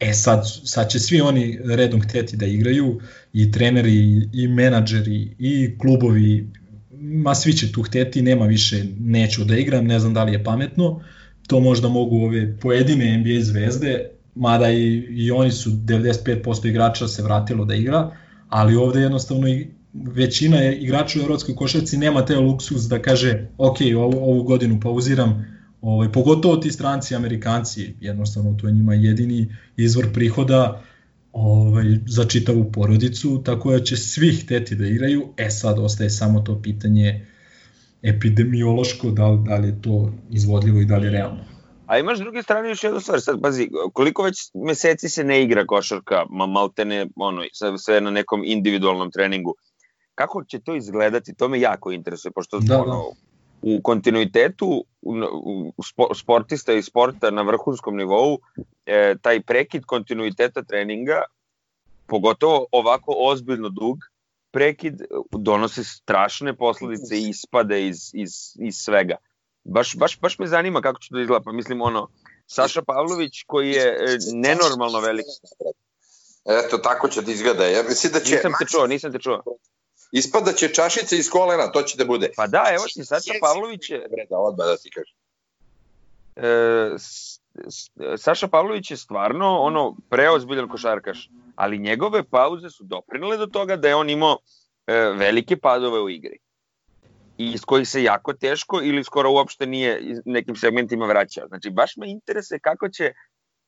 E 0.00 0.12
sad, 0.12 0.42
sad 0.64 0.90
će 0.90 0.98
svi 0.98 1.20
oni 1.20 1.58
redom 1.64 2.00
hteti 2.00 2.36
da 2.36 2.46
igraju, 2.46 3.00
i 3.32 3.52
treneri, 3.52 4.28
i 4.32 4.48
menadžeri, 4.48 5.34
i 5.38 5.78
klubovi, 5.78 6.50
ma 7.00 7.34
svi 7.34 7.52
će 7.52 7.72
tu 7.72 7.82
hteti, 7.82 8.22
nema 8.22 8.46
više 8.46 8.84
neću 9.00 9.44
da 9.44 9.56
igram, 9.56 9.86
ne 9.86 9.98
znam 9.98 10.14
da 10.14 10.24
li 10.24 10.32
je 10.32 10.44
pametno, 10.44 11.00
to 11.46 11.60
možda 11.60 11.88
mogu 11.88 12.16
ove 12.16 12.58
pojedine 12.58 13.18
NBA 13.18 13.40
zvezde, 13.40 14.08
mada 14.34 14.70
i, 14.70 15.06
i 15.10 15.30
oni 15.30 15.50
su 15.50 15.70
95% 15.70 16.68
igrača 16.68 17.08
se 17.08 17.22
vratilo 17.22 17.64
da 17.64 17.74
igra, 17.74 18.16
ali 18.48 18.76
ovde 18.76 19.00
jednostavno 19.00 19.48
i 19.48 19.66
većina 19.92 20.64
igrača 20.64 21.18
u 21.18 21.22
evropskoj 21.22 21.54
košarci 21.54 21.98
nema 21.98 22.24
te 22.24 22.36
luksus 22.36 22.82
da 22.82 23.02
kaže 23.02 23.48
ok, 23.58 23.76
ovu, 23.96 24.18
ovu 24.30 24.42
godinu 24.42 24.80
pauziram, 24.80 25.51
ovaj, 25.82 26.12
pogotovo 26.12 26.56
ti 26.56 26.70
stranci 26.70 27.14
Amerikanci, 27.14 27.94
jednostavno 28.00 28.54
to 28.60 28.66
je 28.66 28.72
njima 28.72 28.94
jedini 28.94 29.56
izvor 29.76 30.12
prihoda 30.12 30.82
ovaj, 31.32 31.84
za 32.06 32.24
čitavu 32.24 32.72
porodicu, 32.72 33.42
tako 33.44 33.70
da 33.72 33.80
će 33.80 33.96
svi 33.96 34.32
hteti 34.36 34.74
da 34.74 34.86
igraju, 34.86 35.28
e 35.36 35.50
sad 35.50 35.78
ostaje 35.78 36.10
samo 36.10 36.40
to 36.40 36.62
pitanje 36.62 37.26
epidemiološko, 38.02 39.10
da 39.10 39.28
li, 39.28 39.38
da 39.48 39.56
li 39.56 39.68
je 39.68 39.82
to 39.82 40.12
izvodljivo 40.30 40.80
i 40.80 40.84
da 40.84 40.96
li 40.96 41.06
je 41.06 41.10
realno. 41.10 41.44
A 41.86 41.98
imaš 41.98 42.18
s 42.18 42.20
druge 42.20 42.42
strane 42.42 42.68
još 42.68 42.84
jednu 42.84 43.00
stvar, 43.00 43.20
sad 43.20 43.40
pazi, 43.42 43.68
koliko 43.92 44.22
već 44.22 44.50
meseci 44.54 45.08
se 45.08 45.24
ne 45.24 45.42
igra 45.42 45.66
košarka, 45.66 46.24
ma 46.30 46.46
maltene, 46.46 47.06
ono, 47.16 47.42
sve 47.78 48.00
na 48.00 48.10
nekom 48.10 48.42
individualnom 48.44 49.10
treningu, 49.10 49.54
kako 50.14 50.44
će 50.44 50.60
to 50.60 50.76
izgledati, 50.76 51.34
to 51.34 51.48
me 51.48 51.60
jako 51.60 51.92
interesuje, 51.92 52.32
pošto 52.32 52.58
da, 52.60 52.82
ono, 52.82 52.92
da. 52.92 53.21
U 53.62 53.80
kontinuitetu 53.82 54.84
sportista 56.16 56.72
i 56.72 56.82
sporta 56.82 57.30
na 57.30 57.42
vrhunskom 57.42 57.96
nivou, 57.96 58.38
e, 58.86 59.14
taj 59.22 59.40
prekid 59.40 59.84
kontinuiteta 59.84 60.62
treninga, 60.62 61.22
pogotovo 62.06 62.66
ovako 62.72 63.14
ozbiljno 63.18 63.68
dug, 63.68 63.98
prekid 64.50 65.02
donosi 65.30 65.84
strašne 65.84 66.56
posledice 66.56 67.18
i 67.18 67.28
ispade 67.28 67.86
iz, 67.86 68.10
iz, 68.14 68.30
iz 68.58 68.74
svega. 68.74 69.16
Baš, 69.64 69.96
baš, 69.96 70.20
baš 70.20 70.38
me 70.38 70.46
zanima 70.46 70.80
kako 70.80 71.00
će 71.00 71.08
to 71.08 71.20
izgleda, 71.20 71.44
pa 71.44 71.52
mislim 71.52 71.82
ono, 71.82 72.08
Saša 72.46 72.82
Pavlović 72.82 73.42
koji 73.46 73.70
je 73.70 73.86
e, 73.86 74.18
nenormalno 74.32 75.00
velik. 75.00 75.26
Eto, 76.44 76.78
tako 76.78 77.08
će 77.08 77.22
da 77.22 77.32
izgleda. 77.32 77.66
Ja 77.66 77.82
mislim 77.82 78.12
da 78.12 78.20
će... 78.20 78.34
Nisam 78.34 78.52
te 78.58 78.66
čuo, 78.66 78.86
nisam 78.86 79.12
te 79.12 79.18
čuo. 79.18 79.42
Ispada 80.12 80.52
će 80.52 80.68
čašice 80.68 81.16
iz 81.16 81.30
kolena, 81.30 81.72
to 81.72 81.82
će 81.82 81.98
da 81.98 82.04
bude. 82.04 82.30
Pa 82.36 82.46
da, 82.46 82.64
evo 82.74 82.84
ti, 82.94 83.04
Saša 83.04 83.32
Pavlović 83.40 83.90
je... 83.90 83.98
Da, 84.30 84.38
odmah 84.38 84.66
da 84.66 84.76
ti 84.76 84.90
kažem. 84.90 85.16
E, 86.36 86.96
Saša 88.16 88.48
Pavlović 88.48 88.90
je 88.90 88.96
stvarno 88.96 89.58
ono 89.58 89.96
preozbiljan 90.10 90.68
košarkaš, 90.68 91.30
ali 91.56 91.78
njegove 91.78 92.22
pauze 92.22 92.70
su 92.70 92.84
doprinile 92.84 93.36
do 93.36 93.46
toga 93.46 93.76
da 93.76 93.88
je 93.88 93.94
on 93.94 94.10
imao 94.10 94.38
e, 94.86 94.94
velike 94.94 95.56
padove 95.56 96.00
u 96.00 96.10
igri 96.10 96.38
i 97.38 97.52
iz 97.52 97.64
kojih 97.64 97.88
se 97.88 98.02
jako 98.02 98.32
teško 98.32 98.80
ili 98.82 99.04
skoro 99.04 99.32
uopšte 99.32 99.66
nije 99.66 100.20
nekim 100.24 100.56
segmentima 100.56 101.06
vraćao. 101.06 101.48
Znači, 101.48 101.70
baš 101.70 101.96
me 101.96 102.10
interese 102.10 102.58
kako 102.58 102.88
će 102.88 103.12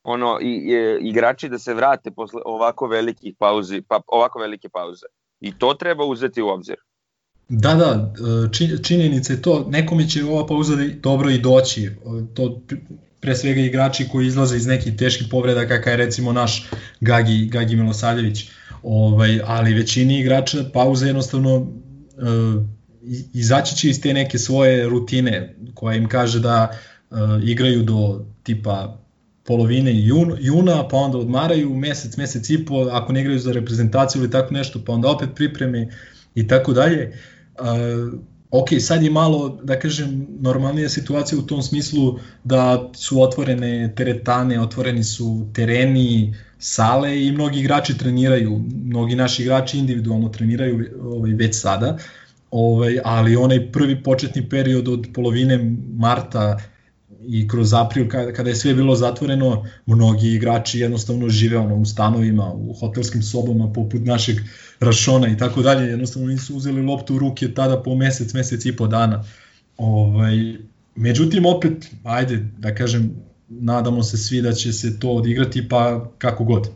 ono 0.03 0.39
i, 0.41 0.47
i, 0.47 0.99
igrači 1.01 1.49
da 1.49 1.59
se 1.59 1.75
vrate 1.75 2.11
posle 2.11 2.43
ovako 2.45 2.87
velikih 2.87 3.35
pauzi, 3.39 3.83
pa 3.89 4.01
ovako 4.07 4.39
velike 4.39 4.69
pauze. 4.69 5.07
I 5.45 5.53
to 5.59 5.75
treba 5.75 6.05
uzeti 6.05 6.43
u 6.43 6.49
obzir. 6.49 6.77
Da, 7.49 7.75
da, 7.75 8.15
činjenica 8.83 9.33
je 9.33 9.43
to, 9.43 9.67
nekome 9.71 10.09
će 10.09 10.25
ova 10.25 10.47
pauza 10.47 10.77
dobro 11.03 11.31
i 11.31 11.39
doći. 11.39 11.91
To 12.35 12.61
pre 13.21 13.37
svega 13.37 13.61
igrači 13.61 14.09
koji 14.13 14.27
izlaze 14.27 14.57
iz 14.57 14.67
nekih 14.67 14.97
teških 14.97 15.27
povreda 15.31 15.69
kakav 15.69 15.93
je 15.93 15.97
recimo 15.97 16.33
naš 16.33 16.69
Gagi, 17.01 17.47
Gagi 17.47 17.77
Milosavljević. 17.77 18.51
Ovaj, 18.83 19.41
ali 19.45 19.75
većini 19.75 20.21
igrača 20.21 20.65
pauza 20.73 21.07
jednostavno 21.07 21.57
uh, 21.57 21.67
izaći 23.35 23.77
će 23.77 23.89
iz 23.89 24.01
te 24.01 24.13
neke 24.13 24.39
svoje 24.39 24.89
rutine 24.89 25.57
koja 25.75 25.97
im 25.97 26.09
kaže 26.09 26.41
da 26.41 26.79
igraju 27.43 27.83
do 27.83 28.25
tipa 28.43 29.04
polovine 29.45 29.93
jun, 29.95 30.37
juna, 30.41 30.89
pa 30.89 30.97
onda 30.97 31.19
odmaraju 31.19 31.75
mesec, 31.75 32.17
mesec 32.17 32.51
i 32.51 32.65
po, 32.65 32.89
ako 32.93 33.13
ne 33.13 33.21
igraju 33.21 33.39
za 33.39 33.53
reprezentaciju 33.53 34.23
ili 34.23 34.31
tako 34.31 34.55
nešto, 34.55 34.81
pa 34.87 34.93
onda 34.93 35.11
opet 35.11 35.29
pripreme 35.35 35.89
i 36.35 36.49
tako 36.49 36.73
dalje. 36.73 37.19
Uh, 37.61 38.21
ok, 38.51 38.69
sad 38.81 39.03
je 39.03 39.11
malo, 39.11 39.59
da 39.63 39.79
kažem, 39.79 40.27
normalnija 40.41 40.89
situacija 40.89 41.39
u 41.39 41.43
tom 41.43 41.63
smislu 41.63 42.19
da 42.45 42.91
su 42.95 43.23
otvorene 43.23 43.95
teretane, 43.97 44.61
otvoreni 44.61 45.05
su 45.05 45.47
tereni, 45.55 46.35
sale 46.59 47.27
i 47.27 47.33
mnogi 47.33 47.61
igrači 47.61 47.99
treniraju, 47.99 48.61
mnogi 48.85 49.15
naši 49.15 49.43
igrači 49.43 49.79
individualno 49.79 50.29
treniraju 50.29 50.87
ovaj, 51.03 51.33
već 51.33 51.61
sada, 51.61 51.99
ovaj, 52.51 52.99
ali 53.05 53.37
onaj 53.37 53.73
prvi 53.73 54.03
početni 54.03 54.49
period 54.49 54.89
od 54.89 55.07
polovine 55.15 55.77
marta 55.97 56.59
i 57.29 57.49
kroz 57.49 57.75
april 57.75 58.09
kada 58.09 58.51
je 58.51 58.57
sve 58.57 58.75
bilo 58.75 58.97
zatvoreno, 58.97 59.67
mnogi 59.87 60.29
igrači 60.29 60.81
jednostavno 60.81 61.29
žive 61.29 61.59
ono, 61.59 61.77
u 61.77 61.85
stanovima, 61.85 62.53
u 62.53 62.73
hotelskim 62.73 63.23
sobama 63.23 63.73
poput 63.73 64.01
našeg 64.05 64.37
Rašona 64.81 65.29
i 65.29 65.37
tako 65.37 65.63
dalje, 65.63 65.91
jednostavno 65.91 66.29
nisu 66.29 66.57
uzeli 66.57 66.83
loptu 66.83 67.15
u 67.15 67.19
ruke 67.19 67.55
tada 67.55 67.83
po 67.83 67.95
mesec, 67.95 68.35
mesec 68.35 68.65
i 68.67 68.77
po 68.77 68.87
dana. 68.87 69.25
Ovaj, 69.77 70.57
međutim, 70.97 71.47
opet, 71.47 71.91
ajde, 72.05 72.47
da 72.59 72.75
kažem, 72.75 73.11
nadamo 73.49 74.03
se 74.03 74.17
svi 74.17 74.43
da 74.43 74.53
će 74.53 74.73
se 74.73 74.99
to 74.99 75.11
odigrati, 75.11 75.69
pa 75.69 76.11
kako 76.19 76.45
god. 76.45 76.69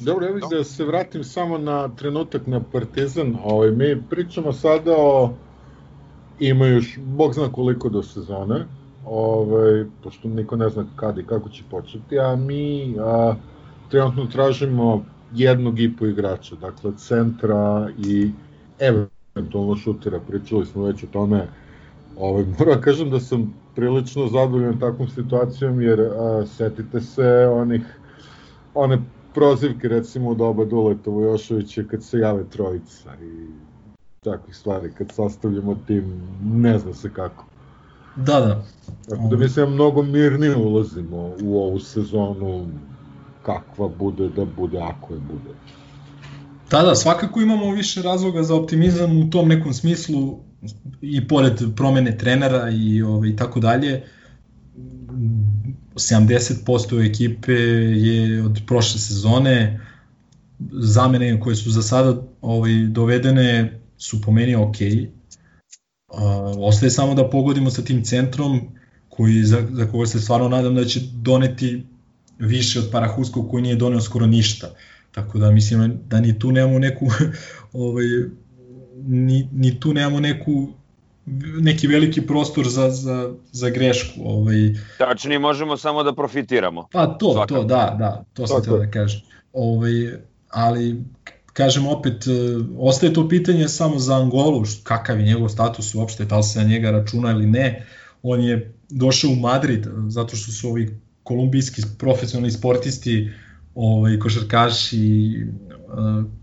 Dobro, 0.00 0.26
ja 0.26 0.32
bih 0.32 0.42
da 0.50 0.64
se 0.64 0.84
vratim 0.84 1.24
samo 1.24 1.58
na 1.58 1.88
trenutak 1.88 2.46
na 2.46 2.60
Partizan. 2.72 3.36
Ovaj, 3.44 3.70
mi 3.70 4.02
pričamo 4.10 4.52
sada 4.52 4.94
o 4.96 5.34
ima 6.40 6.66
još, 6.66 6.98
bog 6.98 7.34
zna 7.34 7.52
koliko 7.52 7.88
do 7.88 8.02
sezone, 8.02 8.66
ovaj, 9.06 9.84
pošto 10.02 10.28
niko 10.28 10.56
ne 10.56 10.68
zna 10.68 10.84
kada 10.96 11.20
i 11.20 11.24
kako 11.24 11.48
će 11.48 11.62
početi, 11.70 12.18
a 12.18 12.36
mi 12.36 12.94
a, 13.00 13.34
trenutno 13.90 14.26
tražimo 14.26 15.04
jednog 15.34 15.80
i 15.80 15.96
po 15.96 16.06
igrača, 16.06 16.56
dakle 16.56 16.92
centra 16.96 17.88
i 17.98 18.30
eventualno 18.78 19.76
šutera, 19.76 20.20
pričali 20.28 20.66
smo 20.66 20.84
već 20.84 21.04
o 21.04 21.06
tome, 21.06 21.46
ovaj, 22.16 22.44
moram 22.58 22.74
da 22.74 22.80
kažem 22.80 23.10
da 23.10 23.20
sam 23.20 23.54
prilično 23.74 24.26
zadovoljan 24.26 24.78
takvom 24.78 25.08
situacijom, 25.08 25.82
jer 25.82 26.00
a, 26.00 26.46
setite 26.46 27.00
se 27.00 27.48
onih, 27.52 27.82
one 28.74 28.98
prozivke 29.34 29.88
recimo 29.88 30.30
u 30.30 30.34
doba 30.34 30.64
Duleta 30.64 31.10
Vojošovića 31.10 31.82
kad 31.90 32.04
se 32.04 32.18
jave 32.18 32.44
trojica 32.50 33.10
i 33.22 33.67
takvih 34.20 34.56
stvari, 34.56 34.92
kad 34.98 35.12
sastavljamo 35.12 35.74
tim, 35.86 36.22
ne 36.42 36.78
zna 36.78 36.94
se 36.94 37.12
kako. 37.12 37.44
Da, 38.16 38.40
da. 38.40 38.64
Tako 39.08 39.28
da 39.30 39.36
mislim, 39.36 39.72
mnogo 39.72 40.02
mirnije 40.02 40.56
ulazimo 40.56 41.34
u 41.42 41.58
ovu 41.58 41.80
sezonu, 41.80 42.68
kakva 43.42 43.88
bude 43.88 44.28
da 44.28 44.44
bude, 44.44 44.78
ako 44.78 45.14
je 45.14 45.20
bude. 45.20 45.54
Da, 46.70 46.82
da, 46.82 46.94
svakako 46.94 47.40
imamo 47.40 47.72
više 47.72 48.02
razloga 48.02 48.42
za 48.42 48.54
optimizam 48.54 49.18
u 49.18 49.30
tom 49.30 49.48
nekom 49.48 49.72
smislu 49.72 50.38
i 51.00 51.28
pored 51.28 51.62
promene 51.76 52.18
trenera 52.18 52.70
i 52.70 53.02
ovaj, 53.02 53.36
tako 53.36 53.60
dalje. 53.60 54.02
70% 55.94 57.10
ekipe 57.10 57.52
je 57.52 58.42
od 58.42 58.60
prošle 58.66 59.00
sezone 59.00 59.80
zamene 60.72 61.40
koje 61.40 61.56
su 61.56 61.70
za 61.70 61.82
sada 61.82 62.22
ovaj, 62.40 62.72
dovedene 62.88 63.80
su 63.98 64.20
po 64.20 64.32
meni 64.32 64.54
ok. 64.54 64.76
Uh, 66.08 66.18
ostaje 66.58 66.90
samo 66.90 67.14
da 67.14 67.30
pogodimo 67.30 67.70
sa 67.70 67.82
tim 67.82 68.04
centrom 68.04 68.60
koji, 69.08 69.42
za, 69.44 69.66
za 69.70 69.86
koga 69.86 70.06
se 70.06 70.20
stvarno 70.20 70.48
nadam 70.48 70.74
da 70.74 70.84
će 70.84 71.00
doneti 71.12 71.86
više 72.38 72.78
od 72.78 72.88
Parahuskog 72.92 73.50
koji 73.50 73.62
nije 73.62 73.76
doneo 73.76 74.00
skoro 74.00 74.26
ništa. 74.26 74.74
Tako 75.12 75.38
da 75.38 75.50
mislim 75.50 75.98
da 76.08 76.20
ni 76.20 76.38
tu 76.38 76.52
nemamo 76.52 76.78
neku 76.78 77.06
ovaj, 77.72 78.04
ni, 78.96 79.48
ni 79.52 79.80
tu 79.80 79.94
nemamo 79.94 80.20
neku 80.20 80.68
neki 81.60 81.86
veliki 81.86 82.26
prostor 82.26 82.68
za, 82.68 82.90
za, 82.90 83.34
za 83.52 83.70
grešku. 83.70 84.20
Ovaj. 84.24 84.74
Tačnije 84.98 85.38
možemo 85.38 85.76
samo 85.76 86.02
da 86.02 86.14
profitiramo. 86.14 86.88
Pa 86.92 87.06
to, 87.06 87.32
Svakako. 87.32 87.60
to, 87.60 87.64
da, 87.64 87.96
da, 87.98 88.24
to 88.32 88.46
sam 88.46 88.62
teo 88.62 88.78
da 88.78 88.90
kažem. 88.90 89.20
Ovaj, 89.52 89.92
ali 90.50 91.04
kažem 91.52 91.86
opet, 91.86 92.26
e, 92.26 92.30
ostaje 92.78 93.12
to 93.12 93.28
pitanje 93.28 93.68
samo 93.68 93.98
za 93.98 94.16
Angolu, 94.16 94.64
kakav 94.82 95.20
je 95.20 95.26
njegov 95.26 95.48
status 95.48 95.94
uopšte, 95.94 96.24
da 96.24 96.36
li 96.36 96.42
se 96.42 96.58
na 96.58 96.64
njega 96.64 96.90
računa 96.90 97.30
ili 97.30 97.46
ne. 97.46 97.86
On 98.22 98.40
je 98.40 98.74
došao 98.90 99.30
u 99.30 99.36
Madrid 99.36 99.86
zato 100.08 100.36
što 100.36 100.52
su 100.52 100.68
ovi 100.68 100.98
kolumbijski 101.22 101.82
profesionalni 101.98 102.50
sportisti, 102.50 103.30
ovaj, 103.74 104.18
košarkaši, 104.18 105.46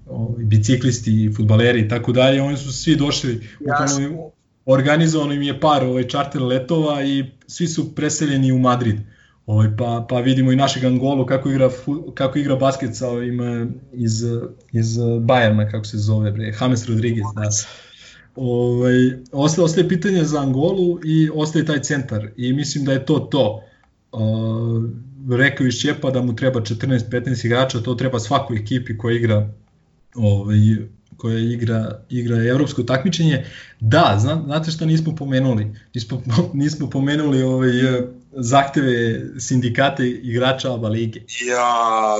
ovaj, 0.06 0.43
biciklisti, 0.43 1.32
futbaleri 1.36 1.82
i 1.82 1.88
tako 1.88 2.12
dalje, 2.12 2.41
oni 2.41 2.58
su 2.58 2.74
svi 2.74 2.95
došli, 2.95 3.41
bukvalno 3.60 4.32
organizovano 4.66 5.34
im 5.34 5.41
je 5.41 5.60
par 5.60 5.84
ovaj, 5.84 6.08
čarter 6.08 6.41
letova 6.41 7.03
i 7.03 7.26
svi 7.47 7.68
su 7.68 7.95
preseljeni 7.95 8.51
u 8.51 8.60
Madrid. 8.60 8.95
Ovaj, 9.45 9.67
pa, 9.77 10.05
pa 10.09 10.19
vidimo 10.19 10.51
i 10.51 10.55
našeg 10.55 10.83
Angolu 10.83 11.25
kako 11.25 11.49
igra, 11.49 11.69
kako 12.13 12.39
igra 12.39 12.55
basket 12.55 12.95
sa 12.95 13.09
ovim 13.09 13.41
eh, 13.41 13.67
iz, 13.93 14.23
iz 14.71 14.97
Bajerna, 15.21 15.69
kako 15.71 15.85
se 15.85 15.97
zove, 15.97 16.31
bre, 16.31 16.53
James 16.61 16.87
Rodriguez, 16.87 17.25
da. 17.35 17.49
Ovaj, 18.35 18.93
ostaje, 19.31 19.65
ostaje 19.65 19.89
pitanje 19.89 20.23
za 20.23 20.39
Angolu 20.39 20.99
i 21.05 21.29
ostaje 21.33 21.65
taj 21.65 21.81
centar 21.81 22.27
i 22.37 22.53
mislim 22.53 22.85
da 22.85 22.91
je 22.91 23.05
to 23.05 23.19
to. 23.19 23.61
Uh, 24.11 24.21
rekao 25.29 25.67
iz 25.67 25.81
Čepa 25.81 26.11
da 26.11 26.21
mu 26.21 26.35
treba 26.35 26.61
14-15 26.61 27.45
igrača, 27.45 27.79
to 27.79 27.95
treba 27.95 28.19
svakoj 28.19 28.57
ekipi 28.57 28.97
koja 28.97 29.15
igra 29.15 29.49
ovaj, 30.15 30.57
koja 31.17 31.39
igra, 31.39 31.99
igra 32.09 32.37
evropsko 32.37 32.83
takmičenje. 32.83 33.45
Da, 33.79 34.17
zna, 34.19 34.41
znate 34.45 34.71
šta 34.71 34.85
nismo 34.85 35.15
pomenuli? 35.15 35.75
Nismo, 35.93 36.21
nismo 36.53 36.89
pomenuli 36.89 37.43
ovaj, 37.43 37.69
zahteve 38.36 39.21
sindikate 39.39 40.09
igrača 40.09 40.73
aba 40.73 40.89
lige. 40.89 41.19
Ja, 41.47 42.15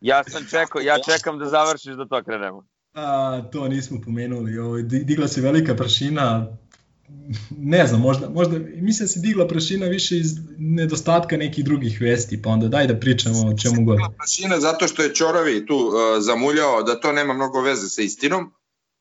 ja 0.00 0.24
sam 0.24 0.46
čekao, 0.50 0.80
ja 0.80 0.98
čekam 0.98 1.38
da 1.38 1.48
završiš 1.48 1.94
da 1.94 2.08
to 2.08 2.22
krenemo. 2.22 2.66
A, 2.94 3.42
to 3.52 3.68
nismo 3.68 4.00
pomenuli. 4.04 4.58
Ovaj, 4.58 4.82
digla 4.82 5.28
se 5.28 5.40
velika 5.40 5.74
prašina, 5.74 6.46
ne 7.50 7.86
znam, 7.86 8.00
možda, 8.00 8.28
možda 8.28 8.58
mislim 8.58 9.06
da 9.06 9.12
se 9.12 9.20
digla 9.20 9.48
prašina 9.48 9.86
više 9.86 10.18
iz 10.18 10.38
nedostatka 10.58 11.36
nekih 11.36 11.64
drugih 11.64 12.00
vesti, 12.00 12.42
pa 12.42 12.50
onda 12.50 12.68
daj 12.68 12.86
da 12.86 13.00
pričamo 13.00 13.38
o 13.38 13.56
čemu 13.58 13.84
god. 13.84 13.96
Digla 13.96 14.14
prašina 14.16 14.60
zato 14.60 14.88
što 14.88 15.02
je 15.02 15.14
Čorovi 15.14 15.66
tu 15.66 15.76
uh, 15.76 15.92
zamuljao 16.20 16.82
da 16.82 17.00
to 17.00 17.12
nema 17.12 17.34
mnogo 17.34 17.60
veze 17.60 17.88
sa 17.88 18.02
istinom, 18.02 18.52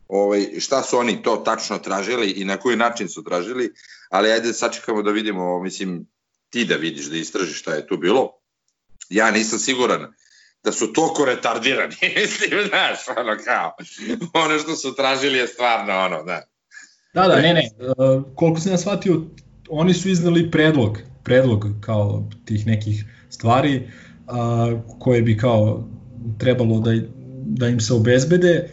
ovaj, 0.08 0.60
šta 0.60 0.84
su 0.84 0.98
oni 0.98 1.24
to 1.24 1.38
tačno 1.38 1.78
tražili 1.78 2.32
i 2.32 2.46
na 2.46 2.58
koji 2.58 2.78
način 2.78 3.10
su 3.10 3.24
tražili, 3.24 3.74
ali 4.10 4.32
ajde 4.32 4.54
sačekamo 4.54 5.02
da 5.02 5.12
vidimo, 5.12 5.64
mislim, 5.64 6.08
ti 6.50 6.66
da 6.66 6.76
vidiš, 6.76 7.06
da 7.06 7.18
istražiš 7.18 7.60
šta 7.60 7.74
je 7.74 7.88
tu 7.88 7.98
bilo. 7.98 8.32
Ja 9.10 9.32
nisam 9.32 9.60
siguran 9.60 10.14
da 10.64 10.72
su 10.72 10.94
toliko 10.94 11.26
retardirani, 11.26 11.96
mislim, 12.22 12.52
znaš, 12.70 13.18
ono 13.18 13.38
kao, 13.46 13.76
ono 14.34 14.60
što 14.60 14.76
su 14.76 14.96
tražili 14.96 15.38
je 15.38 15.48
stvarno 15.48 15.94
ono, 15.94 16.24
da. 16.24 16.42
Da, 17.14 17.28
da, 17.28 17.42
ne, 17.42 17.54
ne, 17.54 17.70
uh, 17.80 18.24
koliko 18.36 18.60
sam 18.60 18.72
ja 18.72 18.78
shvatio, 18.78 19.22
oni 19.70 19.94
su 19.94 20.10
iznali 20.10 20.52
predlog, 20.52 20.98
predlog 21.24 21.66
kao 21.82 22.30
tih 22.46 22.68
nekih 22.68 23.06
stvari 23.30 23.90
uh, 24.28 25.00
koje 25.00 25.22
bi 25.22 25.38
kao 25.38 25.90
trebalo 26.40 26.80
da, 26.80 26.92
da 27.46 27.68
im 27.68 27.80
se 27.80 27.94
obezbede, 27.94 28.70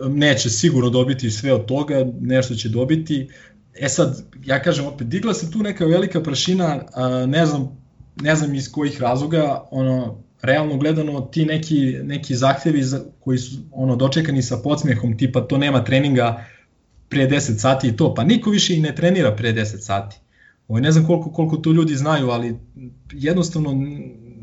neće 0.00 0.50
sigurno 0.50 0.90
dobiti 0.90 1.30
sve 1.30 1.52
od 1.52 1.66
toga, 1.66 2.06
nešto 2.20 2.54
će 2.54 2.68
dobiti. 2.68 3.28
E 3.74 3.88
sad, 3.88 4.22
ja 4.44 4.62
kažem 4.62 4.86
opet, 4.86 5.06
digla 5.08 5.34
se 5.34 5.50
tu 5.50 5.58
neka 5.58 5.84
velika 5.84 6.22
prašina, 6.22 6.82
a, 6.94 7.26
ne 7.26 7.46
znam, 7.46 7.78
ne 8.22 8.36
znam 8.36 8.54
iz 8.54 8.72
kojih 8.72 9.00
razloga, 9.00 9.64
ono, 9.70 10.18
realno 10.42 10.76
gledano 10.76 11.20
ti 11.20 11.44
neki, 11.44 11.98
neki 12.02 12.34
zahtevi 12.34 12.82
za, 12.82 13.00
koji 13.20 13.38
su 13.38 13.56
ono 13.72 13.96
dočekani 13.96 14.42
sa 14.42 14.56
podsmehom, 14.56 15.18
tipa 15.18 15.40
to 15.40 15.58
nema 15.58 15.84
treninga 15.84 16.44
pre 17.08 17.28
10 17.28 17.58
sati 17.58 17.88
i 17.88 17.96
to, 17.96 18.14
pa 18.14 18.24
niko 18.24 18.50
više 18.50 18.76
i 18.76 18.80
ne 18.80 18.94
trenira 18.94 19.36
pre 19.36 19.52
10 19.52 19.64
sati. 19.64 20.16
Ovo, 20.68 20.80
ne 20.80 20.92
znam 20.92 21.06
koliko, 21.06 21.32
koliko 21.32 21.56
to 21.56 21.72
ljudi 21.72 21.94
znaju, 21.94 22.30
ali 22.30 22.56
jednostavno 23.12 23.72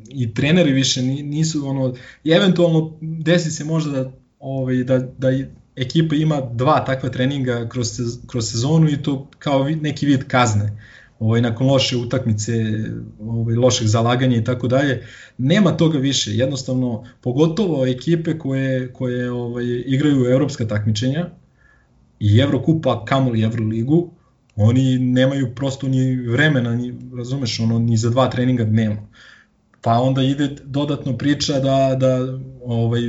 i 0.09 0.33
treneri 0.33 0.71
više 0.71 1.01
nisu 1.01 1.67
ono, 1.67 1.95
eventualno 2.25 2.97
desi 3.01 3.51
se 3.51 3.63
možda 3.63 3.91
da 3.91 4.11
ovaj, 4.41 4.83
da, 4.83 4.99
da 4.99 5.27
ekipa 5.75 6.15
ima 6.15 6.41
dva 6.53 6.85
takva 6.85 7.09
treninga 7.09 7.69
kroz, 7.69 7.87
kroz 8.27 8.51
sezonu 8.51 8.89
i 8.89 9.03
to 9.03 9.27
kao 9.39 9.69
neki 9.69 10.05
vid 10.05 10.27
kazne 10.27 10.77
ovaj, 11.21 11.41
nakon 11.41 11.67
loše 11.67 11.97
utakmice, 11.97 12.53
ovaj, 13.19 13.55
lošeg 13.55 13.87
zalaganja 13.87 14.37
i 14.37 14.43
tako 14.43 14.67
dalje. 14.67 15.07
Nema 15.37 15.71
toga 15.77 15.99
više, 15.99 16.35
jednostavno, 16.37 17.03
pogotovo 17.21 17.85
ekipe 17.87 18.37
koje, 18.37 18.93
koje 18.93 19.31
ovaj, 19.31 19.65
igraju 19.85 20.25
evropska 20.25 20.67
takmičenja 20.67 21.29
i 22.19 22.39
Evrokupa, 22.39 23.05
kamoli 23.05 23.43
Evroligu, 23.43 24.09
oni 24.55 24.99
nemaju 24.99 25.55
prosto 25.55 25.87
ni 25.87 26.15
vremena, 26.15 26.75
ni, 26.75 26.93
razumeš, 27.17 27.59
ono, 27.59 27.79
ni 27.79 27.97
za 27.97 28.09
dva 28.09 28.29
treninga 28.29 28.63
dnevno. 28.63 29.07
Pa 29.81 29.99
onda 29.99 30.23
ide 30.23 30.55
dodatno 30.63 31.17
priča 31.17 31.59
da, 31.59 31.95
da 31.99 32.39
ovaj, 32.65 33.01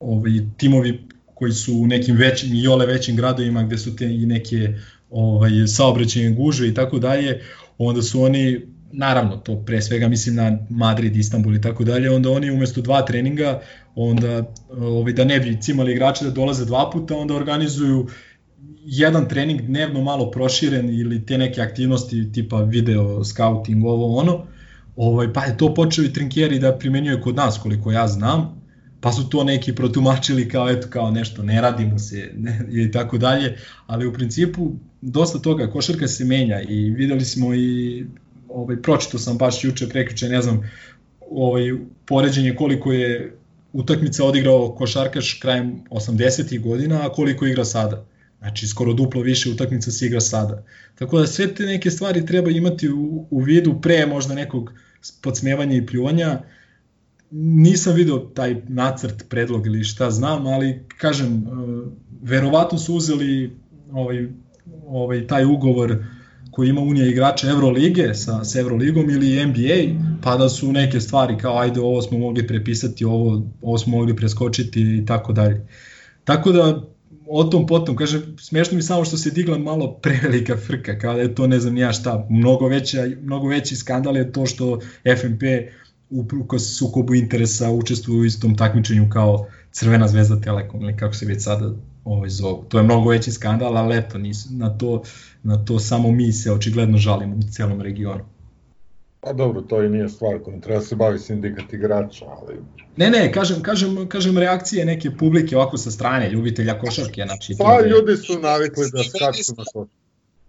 ovaj, 0.00 0.32
timovi 0.56 1.00
koji 1.34 1.52
su 1.52 1.74
u 1.74 1.86
nekim 1.86 2.16
većim 2.16 2.54
i 2.54 2.66
ole 2.66 2.86
većim 2.86 3.16
gradovima 3.16 3.62
gde 3.62 3.78
su 3.78 3.96
te 3.96 4.14
i 4.14 4.26
neke 4.26 4.74
ovaj, 5.10 5.50
saobraćajne 5.66 6.30
guže 6.30 6.68
i 6.68 6.74
tako 6.74 6.98
dalje, 6.98 7.40
onda 7.78 8.02
su 8.02 8.22
oni, 8.22 8.60
naravno, 8.92 9.36
to 9.36 9.64
pre 9.66 9.82
svega 9.82 10.08
mislim 10.08 10.34
na 10.34 10.58
Madrid, 10.70 11.16
Istanbul 11.16 11.54
i 11.54 11.60
tako 11.60 11.84
dalje, 11.84 12.10
onda 12.10 12.30
oni 12.30 12.50
umesto 12.50 12.80
dva 12.80 13.02
treninga, 13.02 13.60
onda 13.94 14.52
ovaj, 14.70 15.12
da 15.12 15.24
ne 15.24 15.40
bi 15.40 15.58
cimali 15.60 15.92
igrače 15.92 16.24
da 16.24 16.30
dolaze 16.30 16.64
dva 16.64 16.90
puta, 16.92 17.16
onda 17.16 17.34
organizuju 17.34 18.06
jedan 18.84 19.28
trening 19.28 19.60
dnevno 19.60 20.02
malo 20.02 20.30
proširen 20.30 20.90
ili 21.00 21.26
te 21.26 21.38
neke 21.38 21.60
aktivnosti 21.60 22.32
tipa 22.32 22.62
video, 22.62 23.24
scouting, 23.24 23.84
ovo 23.84 24.16
ono, 24.16 24.46
ovaj, 24.96 25.32
pa 25.32 25.44
je 25.44 25.56
to 25.56 25.74
počeo 25.74 26.04
i 26.04 26.12
Trinkieri 26.12 26.58
da 26.58 26.78
primenjuje 26.78 27.20
kod 27.20 27.36
nas 27.36 27.58
koliko 27.58 27.92
ja 27.92 28.08
znam, 28.08 28.59
pa 29.00 29.12
su 29.12 29.28
to 29.28 29.44
neki 29.44 29.74
protumačili 29.74 30.48
kao 30.48 30.70
eto 30.70 30.88
kao 30.90 31.10
nešto 31.10 31.42
ne 31.42 31.60
radimo 31.60 31.98
se 31.98 32.32
ne, 32.36 32.66
i 32.70 32.90
tako 32.90 33.18
dalje, 33.18 33.58
ali 33.86 34.06
u 34.06 34.12
principu 34.12 34.72
dosta 35.00 35.38
toga 35.38 35.70
košarka 35.70 36.08
se 36.08 36.24
menja 36.24 36.60
i 36.60 36.90
videli 36.90 37.24
smo 37.24 37.54
i 37.54 38.06
ovaj 38.48 38.82
pročito 38.82 39.18
sam 39.18 39.38
baš 39.38 39.64
juče 39.64 39.88
prekjuče 39.88 40.28
ne 40.28 40.42
znam 40.42 40.70
ovaj 41.30 41.72
poređenje 42.06 42.54
koliko 42.54 42.92
je 42.92 43.36
utakmica 43.72 44.24
odigrao 44.24 44.74
košarkaš 44.74 45.38
krajem 45.42 45.80
80. 45.90 46.60
godina, 46.60 47.06
a 47.06 47.12
koliko 47.12 47.46
igra 47.46 47.64
sada. 47.64 48.04
Znači, 48.38 48.66
skoro 48.66 48.92
duplo 48.92 49.22
više 49.22 49.50
utakmica 49.50 49.90
se 49.90 50.06
igra 50.06 50.20
sada. 50.20 50.64
Tako 50.94 51.18
da 51.18 51.26
sve 51.26 51.54
te 51.54 51.64
neke 51.66 51.90
stvari 51.90 52.26
treba 52.26 52.50
imati 52.50 52.88
u, 52.88 53.26
u 53.30 53.40
vidu 53.40 53.80
pre 53.82 54.06
možda 54.06 54.34
nekog 54.34 54.72
podsmevanja 55.22 55.76
i 55.76 55.86
pljuvanja, 55.86 56.40
nisam 57.30 57.94
video 57.94 58.18
taj 58.18 58.56
nacrt, 58.68 59.28
predlog 59.28 59.66
ili 59.66 59.84
šta 59.84 60.10
znam, 60.10 60.46
ali 60.46 60.84
kažem, 60.98 61.26
e, 61.26 61.40
verovatno 62.22 62.78
su 62.78 62.94
uzeli 62.94 63.56
ovaj, 63.92 64.28
ovaj, 64.86 65.26
taj 65.26 65.44
ugovor 65.44 66.04
koji 66.50 66.68
ima 66.68 66.80
Unija 66.80 67.06
igrača 67.06 67.50
Evrolige 67.50 68.14
sa, 68.14 68.44
sa 68.44 68.60
Evroligom 68.60 69.10
ili 69.10 69.46
NBA, 69.46 70.02
pa 70.22 70.36
da 70.36 70.48
su 70.48 70.72
neke 70.72 71.00
stvari 71.00 71.36
kao 71.38 71.58
ajde 71.58 71.80
ovo 71.80 72.02
smo 72.02 72.18
mogli 72.18 72.46
prepisati, 72.46 73.04
ovo, 73.04 73.42
ovo 73.62 73.78
smo 73.78 73.96
mogli 73.96 74.16
preskočiti 74.16 74.80
i 74.80 75.06
tako 75.06 75.32
dalje. 75.32 75.66
Tako 76.24 76.52
da 76.52 76.82
o 77.32 77.44
tom 77.44 77.66
potom, 77.66 77.96
kažem, 77.96 78.36
smešno 78.38 78.76
mi 78.76 78.82
samo 78.82 79.04
što 79.04 79.16
se 79.16 79.30
digla 79.30 79.58
malo 79.58 79.92
prevelika 79.92 80.56
frka, 80.56 80.98
kao 80.98 81.14
da 81.14 81.20
je 81.20 81.34
to 81.34 81.46
ne 81.46 81.60
znam 81.60 81.76
ja 81.76 81.92
šta, 81.92 82.26
mnogo, 82.30 82.68
veća, 82.68 83.06
mnogo 83.22 83.48
veći 83.48 83.76
skandal 83.76 84.16
je 84.16 84.32
to 84.32 84.46
što 84.46 84.80
FNP 85.20 85.42
uprkos 86.10 86.78
sukobu 86.78 87.14
interesa 87.14 87.70
učestvuju 87.70 88.20
u 88.20 88.24
istom 88.24 88.56
takmičenju 88.56 89.10
kao 89.12 89.46
Crvena 89.72 90.08
zvezda 90.08 90.40
Telekom 90.40 90.82
ili 90.82 90.96
kako 90.96 91.14
se 91.14 91.26
već 91.26 91.44
sada 91.44 91.70
ovaj 92.04 92.28
zovu. 92.28 92.64
To 92.68 92.78
je 92.78 92.84
mnogo 92.84 93.10
veći 93.10 93.32
skandal, 93.32 93.76
ali 93.76 93.98
eto, 93.98 94.18
nisu, 94.18 94.48
na, 94.52 94.78
to, 94.78 95.02
na 95.42 95.64
to 95.64 95.78
samo 95.78 96.10
mi 96.10 96.32
se 96.32 96.52
očigledno 96.52 96.98
žalimo 96.98 97.36
u 97.36 97.52
celom 97.52 97.80
regionu. 97.80 98.24
Pa 99.20 99.32
dobro, 99.32 99.60
to 99.62 99.82
i 99.82 99.88
nije 99.88 100.08
stvar 100.08 100.38
kojom 100.44 100.60
treba 100.60 100.80
se 100.80 100.96
bavi 100.96 101.18
sindikat 101.18 101.72
igrača, 101.72 102.24
ali... 102.24 102.54
Ne, 102.96 103.10
ne, 103.10 103.32
kažem, 103.32 103.62
kažem, 103.62 104.08
kažem 104.08 104.38
reakcije 104.38 104.84
neke 104.84 105.10
publike 105.10 105.56
ovako 105.56 105.76
sa 105.78 105.90
strane, 105.90 106.30
ljubitelja 106.30 106.78
košarke, 106.78 107.22
znači... 107.26 107.54
Pa 107.58 107.72
je... 107.72 107.88
ljudi 107.88 108.16
su 108.16 108.38
navikli 108.38 108.84
da 108.92 109.02
skaču 109.02 109.52
na 109.56 109.64
to. 109.72 109.86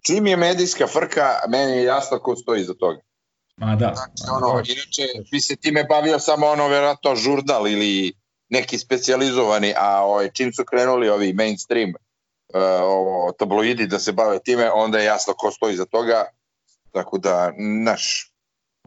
Čim 0.01 0.27
je 0.27 0.37
medijska 0.37 0.87
frka, 0.87 1.25
meni 1.49 1.71
je 1.71 1.83
jasno 1.83 2.19
ko 2.19 2.35
stoji 2.35 2.63
za 2.63 2.73
toga. 2.73 3.01
Ma 3.61 3.75
da. 3.75 3.93
Znači, 3.95 4.31
ono, 4.31 4.51
inače, 4.57 5.29
bi 5.31 5.39
se 5.39 5.55
time 5.55 5.83
bavio 5.83 6.19
samo 6.19 6.47
ono, 6.47 6.67
verovatno, 6.67 7.15
žurdal 7.15 7.67
ili 7.67 8.13
neki 8.49 8.77
specializovani, 8.77 9.73
a 9.77 10.03
ovaj, 10.03 10.31
čim 10.31 10.53
su 10.53 10.63
krenuli 10.65 11.09
ovi 11.09 11.33
mainstream 11.33 11.89
uh, 11.89 12.61
ovo, 12.83 13.31
tabloidi 13.31 13.87
da 13.87 13.99
se 13.99 14.11
bave 14.11 14.39
time, 14.39 14.71
onda 14.71 14.99
je 14.99 15.05
jasno 15.05 15.33
ko 15.37 15.51
stoji 15.51 15.75
za 15.75 15.85
toga, 15.85 16.25
tako 16.91 17.17
da, 17.17 17.53
naš, 17.57 18.33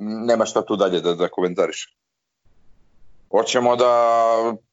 nema 0.00 0.44
šta 0.46 0.64
tu 0.64 0.76
dalje 0.76 1.00
da, 1.00 1.14
da 1.14 1.28
komentariš. 1.28 1.96
Hoćemo 3.30 3.76
da... 3.76 3.92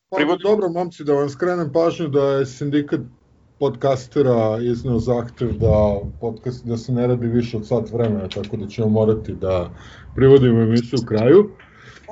Pa, 0.09 0.17
dobro, 0.43 0.69
momci, 0.69 1.03
da 1.03 1.13
vam 1.13 1.29
skrenem 1.29 1.71
pažnju 1.73 2.07
da 2.07 2.23
je 2.23 2.45
sindikat 2.45 2.99
podcastera 3.61 4.57
izneo 4.61 4.99
zahtev 4.99 5.51
da, 5.53 5.99
podcast, 6.21 6.65
da 6.65 6.77
se 6.77 6.93
ne 6.93 7.07
radi 7.07 7.27
više 7.27 7.57
od 7.57 7.67
sat 7.67 7.91
vremena, 7.93 8.27
tako 8.27 8.57
da 8.57 8.67
ćemo 8.67 8.89
morati 8.89 9.33
da 9.33 9.69
privodimo 10.15 10.61
emisiju 10.61 10.99
u 11.03 11.05
kraju. 11.05 11.49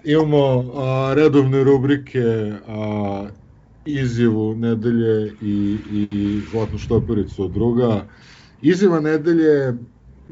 Imamo 0.05 0.71
a, 0.75 1.13
redovne 1.15 1.63
rubrike 1.63 2.53
a, 2.67 3.27
izjavu 3.85 4.55
nedelje 4.55 5.33
i, 5.41 5.77
i, 5.91 6.41
zlatnu 6.51 6.77
štopericu 6.77 7.43
od 7.43 7.51
druga. 7.51 8.05
Izjava 8.61 8.99
nedelje 8.99 9.73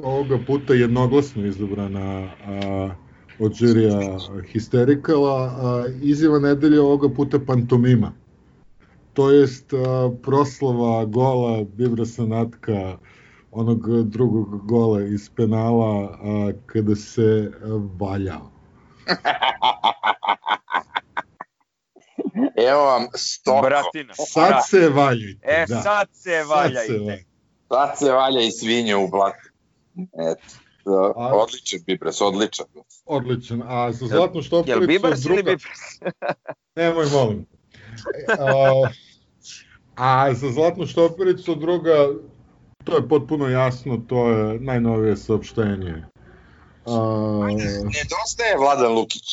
ovoga 0.04 0.38
puta 0.48 0.74
jednoglasno 0.74 1.46
izabrana 1.46 2.30
a, 2.46 2.90
od 3.40 3.54
žirija 3.54 4.18
Histerikala, 4.52 5.42
a, 5.42 5.86
izjava 6.02 6.40
nedelje 6.40 6.82
ovoga 6.82 7.10
puta 7.10 7.40
pantomima. 7.40 8.14
To 9.18 9.32
jest 9.32 9.74
a, 9.74 10.10
proslava 10.24 11.06
gola 11.06 11.64
Bibra 11.64 12.06
Sanatka, 12.06 12.98
onog 13.52 14.04
drugog 14.04 14.68
gola 14.68 15.02
iz 15.02 15.30
penala 15.30 16.18
a, 16.22 16.52
kada 16.66 16.96
se 16.96 17.52
valjao. 18.00 18.52
Evo 22.70 22.84
vam 22.84 23.08
stoko. 23.16 23.62
Bratina. 23.62 24.14
Sad 24.14 24.54
se 24.70 24.90
valjajte. 24.90 25.48
E, 25.48 25.66
da. 25.70 25.82
sad 25.82 26.08
se 26.14 26.20
Sad 26.20 26.28
se 26.28 26.44
valjajte. 26.44 27.26
Sad 27.68 27.98
se 27.98 28.12
valja 28.12 28.42
i 28.42 28.52
svinje 28.52 28.96
u 28.96 29.08
blatu. 29.08 29.50
Eto. 30.32 30.44
Da, 30.86 31.14
A- 31.16 31.34
Odličan 31.34 31.80
Bibres, 31.86 32.22
odličan. 32.22 32.66
Odličan. 33.06 33.64
A 33.66 33.92
za 33.92 34.08
zlatnu 34.08 34.38
Jel 34.38 34.44
štopericu 34.44 34.88
Bibers 34.88 35.26
ili 35.26 35.36
druga... 35.36 35.52
Bibers? 35.52 35.64
Nemoj, 36.76 37.06
molim. 37.12 37.46
A, 38.40 38.90
a 39.98 40.34
za 40.34 40.52
zlatnu 40.52 40.86
štopericu 40.86 41.56
druga, 41.56 42.08
to 42.84 42.96
je 42.96 43.08
potpuno 43.10 43.50
jasno, 43.50 43.98
to 44.10 44.30
je 44.30 44.60
najnovije 44.60 45.18
saopštenje. 45.18 46.06
A, 46.86 47.48
Nedostaje 47.84 48.58
Vladan 48.58 48.92
Lukić. 48.94 49.24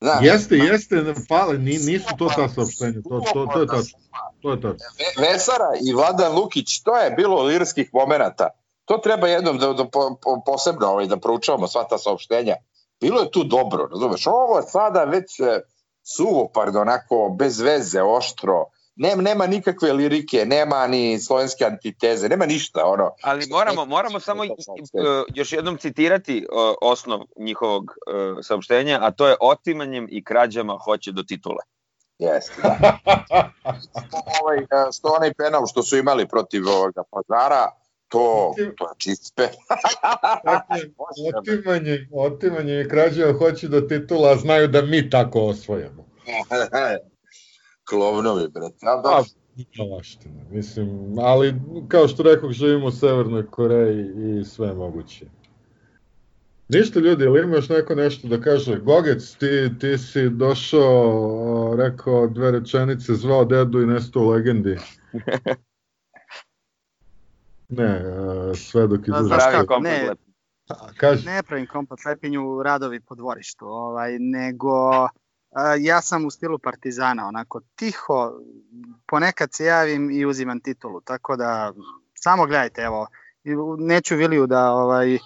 Znaš, 0.00 0.24
jeste, 0.24 0.56
jeste, 0.56 1.14
pale, 1.28 1.58
ni, 1.58 1.78
nisu 1.78 2.16
to 2.18 2.28
ta 2.36 2.48
saopštenja, 2.48 3.02
to, 3.08 3.20
to, 3.32 3.46
to 3.52 3.60
je 3.60 3.66
tačno. 3.66 3.98
To 4.42 4.50
je 4.50 4.60
tačno. 4.60 4.86
Ve- 4.98 5.28
Vesara 5.28 5.70
i 5.82 5.92
Vladan 5.92 6.32
Lukić, 6.32 6.82
to 6.82 6.96
je 6.96 7.10
bilo 7.10 7.42
lirskih 7.42 7.90
momenata. 7.92 8.48
To 8.84 8.98
treba 8.98 9.28
jednom 9.28 9.58
da, 9.58 9.72
da 9.72 9.84
po, 9.84 10.18
po, 10.22 10.42
posebno 10.46 10.86
ovaj, 10.86 11.06
da 11.06 11.16
proučavamo 11.16 11.68
sva 11.68 11.84
ta 11.84 11.98
saopštenja. 11.98 12.54
Bilo 13.00 13.20
je 13.20 13.30
tu 13.30 13.44
dobro, 13.44 13.88
razumeš? 13.92 14.26
Ovo 14.26 14.56
je 14.58 14.62
sada 14.62 15.04
već 15.04 15.40
e, 15.40 15.60
suvoparno, 16.16 16.80
onako, 16.80 17.36
bez 17.38 17.60
veze, 17.60 18.02
oštro. 18.02 18.64
Nem, 18.96 19.22
nema 19.22 19.46
nikakve 19.46 19.92
lirike, 19.92 20.44
nema 20.46 20.86
ni 20.86 21.18
slovenske 21.18 21.64
antiteze, 21.64 22.28
nema 22.28 22.46
ništa, 22.46 22.84
ono. 22.84 23.14
Ali 23.22 23.46
moramo, 23.50 23.84
moramo 23.84 24.20
samo 24.20 24.42
uh, 24.42 24.48
još 25.34 25.52
jednom 25.52 25.76
citirati 25.76 26.46
uh, 26.52 26.74
osnov 26.80 27.20
njihovog 27.38 27.84
uh, 27.84 28.38
saopštenja, 28.42 28.98
a 29.02 29.10
to 29.10 29.28
je 29.28 29.36
otimanjem 29.40 30.06
i 30.10 30.24
krađama 30.24 30.78
hoće 30.84 31.12
do 31.12 31.22
titule. 31.22 31.58
Jeste, 32.18 32.62
da. 32.62 32.98
ovaj, 34.42 34.58
e, 34.58 34.92
što 34.98 35.08
onaj 35.08 35.34
penal 35.34 35.66
što 35.66 35.82
su 35.82 35.96
imali 35.96 36.28
protiv 36.28 36.68
ovoga 36.68 37.02
pazara, 37.10 37.70
to, 38.08 38.54
to 38.56 38.84
je 38.84 38.94
čist 38.98 39.36
pe. 39.36 39.48
Dakle, 40.44 40.78
otimanje, 41.34 42.08
otimanje 42.12 42.80
i 42.80 42.88
krađe 42.88 43.32
hoće 43.32 43.68
do 43.68 43.80
titula, 43.80 44.30
a 44.30 44.36
znaju 44.36 44.68
da 44.68 44.82
mi 44.82 45.10
tako 45.10 45.40
osvojamo. 45.40 46.06
Klovnovi, 47.88 48.48
brate. 48.48 48.86
A, 48.86 49.02
Pa, 49.02 49.22
da, 49.56 49.84
Malaština, 49.84 50.42
mislim, 50.50 51.18
ali 51.18 51.54
kao 51.88 52.08
što 52.08 52.22
rekao, 52.22 52.52
živimo 52.52 52.86
u 52.86 52.90
Severnoj 52.90 53.46
Koreji 53.46 54.06
i 54.40 54.44
sve 54.44 54.74
moguće. 54.74 55.26
Ništa 56.68 57.00
ljudi, 57.00 57.24
ili 57.24 57.42
ima 57.42 57.56
još 57.56 57.68
neko 57.68 57.94
nešto 57.94 58.28
da 58.28 58.40
kaže? 58.40 58.78
Gogec, 58.78 59.34
ti, 59.34 59.70
ti 59.80 59.98
si 59.98 60.28
došao, 60.30 61.74
rekao 61.78 62.26
dve 62.26 62.50
rečenice, 62.50 63.14
zvao 63.14 63.44
dedu 63.44 63.82
i 63.82 63.86
nestao 63.86 64.22
u 64.22 64.28
legendi. 64.28 64.76
Ne, 67.68 67.84
e, 67.84 68.54
sve 68.54 68.86
dok 68.86 69.00
Pa, 69.00 69.04
izdrži. 69.06 69.26
znaš 69.26 69.44
kako, 69.52 69.74
komplet 69.74 70.02
ne. 70.08 70.14
Kaži, 70.96 71.26
ne 71.26 71.42
pravim 71.42 71.66
kompat 71.66 71.98
lepinju 72.06 72.62
radovi 72.62 73.00
po 73.00 73.14
dvorištu, 73.14 73.66
ovaj, 73.66 74.18
nego 74.18 75.08
ja 75.80 76.00
sam 76.00 76.26
u 76.26 76.30
stilu 76.30 76.58
partizana, 76.58 77.26
onako 77.26 77.60
tiho, 77.76 78.32
ponekad 79.06 79.48
se 79.52 79.64
javim 79.64 80.10
i 80.10 80.26
uzimam 80.26 80.60
titulu, 80.60 81.00
tako 81.00 81.36
da 81.36 81.72
samo 82.14 82.46
gledajte, 82.46 82.82
evo, 82.82 83.06
neću 83.78 84.16
Viliju 84.16 84.46
da 84.46 84.72
ovaj, 84.72 85.18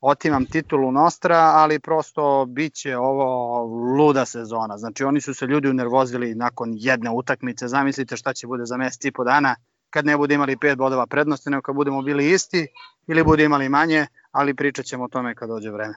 otimam 0.00 0.46
titulu 0.46 0.92
Nostra, 0.92 1.36
ali 1.36 1.78
prosto 1.78 2.46
biće 2.48 2.96
ovo 2.96 3.62
luda 3.96 4.24
sezona. 4.24 4.78
Znači 4.78 5.04
oni 5.04 5.20
su 5.20 5.34
se 5.34 5.46
ljudi 5.46 5.68
unervozili 5.68 6.34
nakon 6.34 6.70
jedne 6.74 7.10
utakmice, 7.10 7.68
zamislite 7.68 8.16
šta 8.16 8.32
će 8.32 8.46
bude 8.46 8.64
za 8.64 8.76
mesec 8.76 9.04
i 9.04 9.12
po 9.12 9.24
dana 9.24 9.56
kad 9.90 10.06
ne 10.06 10.16
bude 10.16 10.34
imali 10.34 10.56
pet 10.56 10.78
bodova 10.78 11.06
prednosti, 11.06 11.50
nego 11.50 11.62
kad 11.62 11.74
budemo 11.74 12.02
bili 12.02 12.30
isti 12.30 12.66
ili 13.06 13.24
bude 13.24 13.44
imali 13.44 13.68
manje, 13.68 14.06
ali 14.30 14.54
pričat 14.54 14.84
ćemo 14.84 15.04
o 15.04 15.08
tome 15.08 15.34
kad 15.34 15.48
dođe 15.48 15.70
vreme. 15.70 15.94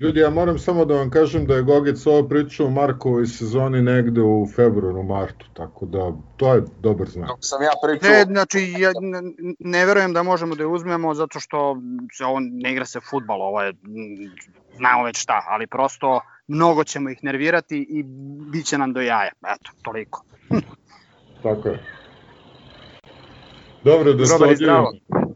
Ljudi, 0.00 0.20
ja 0.20 0.30
moram 0.30 0.58
samo 0.58 0.84
da 0.84 0.94
vam 0.94 1.10
kažem 1.10 1.46
da 1.46 1.54
je 1.54 1.62
Gogec 1.62 2.06
ovo 2.06 2.28
pričao 2.28 2.66
u 2.66 2.70
Markovoj 2.70 3.26
sezoni 3.26 3.82
negde 3.82 4.20
u 4.20 4.46
februaru, 4.56 5.02
martu, 5.02 5.46
tako 5.54 5.86
da 5.86 6.12
to 6.36 6.54
je 6.54 6.62
dobar 6.80 7.08
znak. 7.08 7.28
dok 7.28 7.38
sam 7.40 7.62
ja 7.62 7.70
pričao, 7.84 8.10
Ne, 8.10 8.24
znači, 8.24 8.74
ja 8.78 8.90
ne, 9.00 9.20
ne 9.58 9.86
verujem 9.86 10.12
da 10.12 10.22
možemo 10.22 10.54
da 10.54 10.62
je 10.62 10.66
uzmemo 10.66 11.14
zato 11.14 11.40
što 11.40 11.76
se 12.12 12.24
ovo 12.24 12.40
ne 12.40 12.72
igra 12.72 12.84
se 12.84 13.00
futbal, 13.10 13.42
ovo 13.42 13.62
je, 13.62 13.72
znamo 14.76 15.04
već 15.04 15.18
šta, 15.18 15.44
ali 15.48 15.66
prosto 15.66 16.20
mnogo 16.48 16.84
ćemo 16.84 17.10
ih 17.10 17.18
nervirati 17.22 17.86
i 17.90 18.02
bit 18.52 18.66
će 18.66 18.78
nam 18.78 18.92
do 18.92 19.00
jaja. 19.00 19.30
Eto, 19.54 19.70
toliko. 19.82 20.24
Tako 21.42 21.68
je. 21.68 21.80
Dobro, 23.84 24.12
da 24.12 24.26
se 24.26 24.32
Dobar 24.34 24.48
odjavimo, 24.48 24.90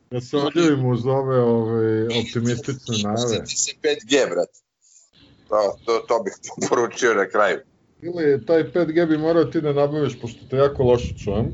zdravo. 0.07 0.21
da 0.21 0.21
se 0.21 0.37
odjavimo 0.37 0.89
uz 0.89 1.07
ove 1.07 1.41
ove 1.41 2.05
optimistične 2.05 2.95
najave. 3.03 3.29
Sjeti 3.29 3.57
se 3.57 3.73
5G, 3.83 4.31
brate. 4.31 4.61
To, 5.49 5.79
to, 5.85 6.05
to 6.09 6.23
bih 6.23 6.33
poručio 6.69 7.15
na 7.15 7.29
kraju. 7.29 7.59
Ili 8.03 8.47
taj 8.47 8.65
5G 8.65 9.07
bi 9.09 9.19
morao 9.19 9.45
ti 9.45 9.61
da 9.61 9.73
nabaviš, 9.73 10.21
pošto 10.21 10.39
te 10.51 10.57
jako 10.57 10.83
loše 10.83 11.15
čujem. 11.19 11.47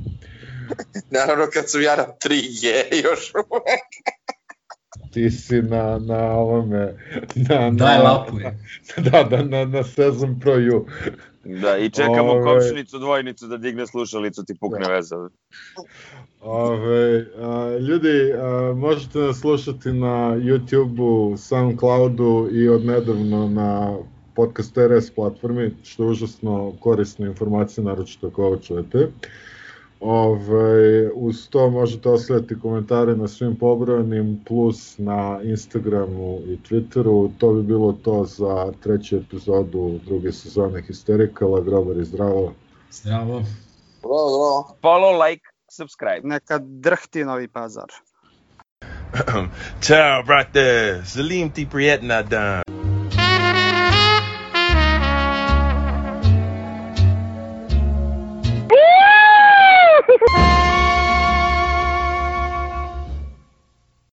Naravno 1.10 1.46
kad 1.52 1.70
sam 1.70 1.82
ja 1.82 1.96
na 1.96 2.06
3G 2.24 2.66
još 3.08 3.32
uvek. 3.34 3.88
Ti 5.12 5.30
si 5.30 5.62
na, 5.62 5.98
na 5.98 6.32
ovome... 6.32 6.94
Na, 7.34 7.60
na, 7.60 7.70
Daj 7.70 7.98
lapu 7.98 8.38
je. 8.38 8.58
Da, 8.96 9.22
da, 9.22 9.42
na, 9.42 9.64
na 9.64 9.84
Sezam 9.84 10.40
Pro 10.40 10.52
U. 10.52 10.86
Da, 11.44 11.78
i 11.78 11.90
čekamo 11.90 12.32
Ove- 12.32 12.42
komšinicu 12.44 12.98
dvojnicu 12.98 13.46
da 13.46 13.56
digne 13.56 13.86
slušalicu, 13.86 14.44
ti 14.44 14.54
pukne 14.60 14.86
Da. 14.86 14.92
veza. 14.92 15.28
Ove, 16.40 17.26
a, 17.38 17.78
ljudi, 17.78 18.32
a, 18.32 18.72
možete 18.76 19.18
nas 19.18 19.40
slušati 19.40 19.92
na 19.92 20.36
YouTube-u, 20.36 21.36
Soundcloud-u 21.36 22.48
i 22.52 22.68
odnedavno 22.68 23.48
na 23.48 23.96
podcast 24.34 24.76
RS 24.76 25.10
platformi, 25.10 25.70
što 25.84 26.02
je 26.02 26.08
užasno 26.10 26.72
korisna 26.80 27.26
informacija, 27.26 27.84
naročito 27.84 28.26
ako 28.26 28.44
ovo 28.44 28.56
čujete. 28.56 29.08
Ove, 30.04 31.10
uz 31.14 31.48
to 31.48 31.70
možete 31.70 32.08
ostaviti 32.08 32.60
komentare 32.60 33.16
na 33.16 33.28
svim 33.28 33.56
pobrojanim, 33.56 34.40
plus 34.48 34.98
na 34.98 35.40
Instagramu 35.42 36.38
i 36.46 36.58
Twitteru. 36.68 37.30
To 37.38 37.52
bi 37.52 37.62
bilo 37.62 37.92
to 37.92 38.24
za 38.24 38.72
treću 38.82 39.16
epizodu 39.16 39.98
druge 40.06 40.32
sezone 40.32 40.82
Histerikala. 40.82 41.60
Grobar 41.60 41.96
i 41.96 42.04
zdravo. 42.04 42.52
Zdravo. 42.90 43.42
Bravo, 44.02 44.28
bravo. 44.38 44.76
Follow, 44.82 45.28
like, 45.28 45.42
subscribe. 45.70 46.20
Neka 46.24 46.58
drhti 46.58 47.24
novi 47.24 47.48
pazar. 47.48 47.92
Ciao, 49.86 50.22
brate. 50.22 51.00
Salim 51.04 51.50
ti 51.50 51.66
prijetna 51.70 52.22
dan. 52.22 52.81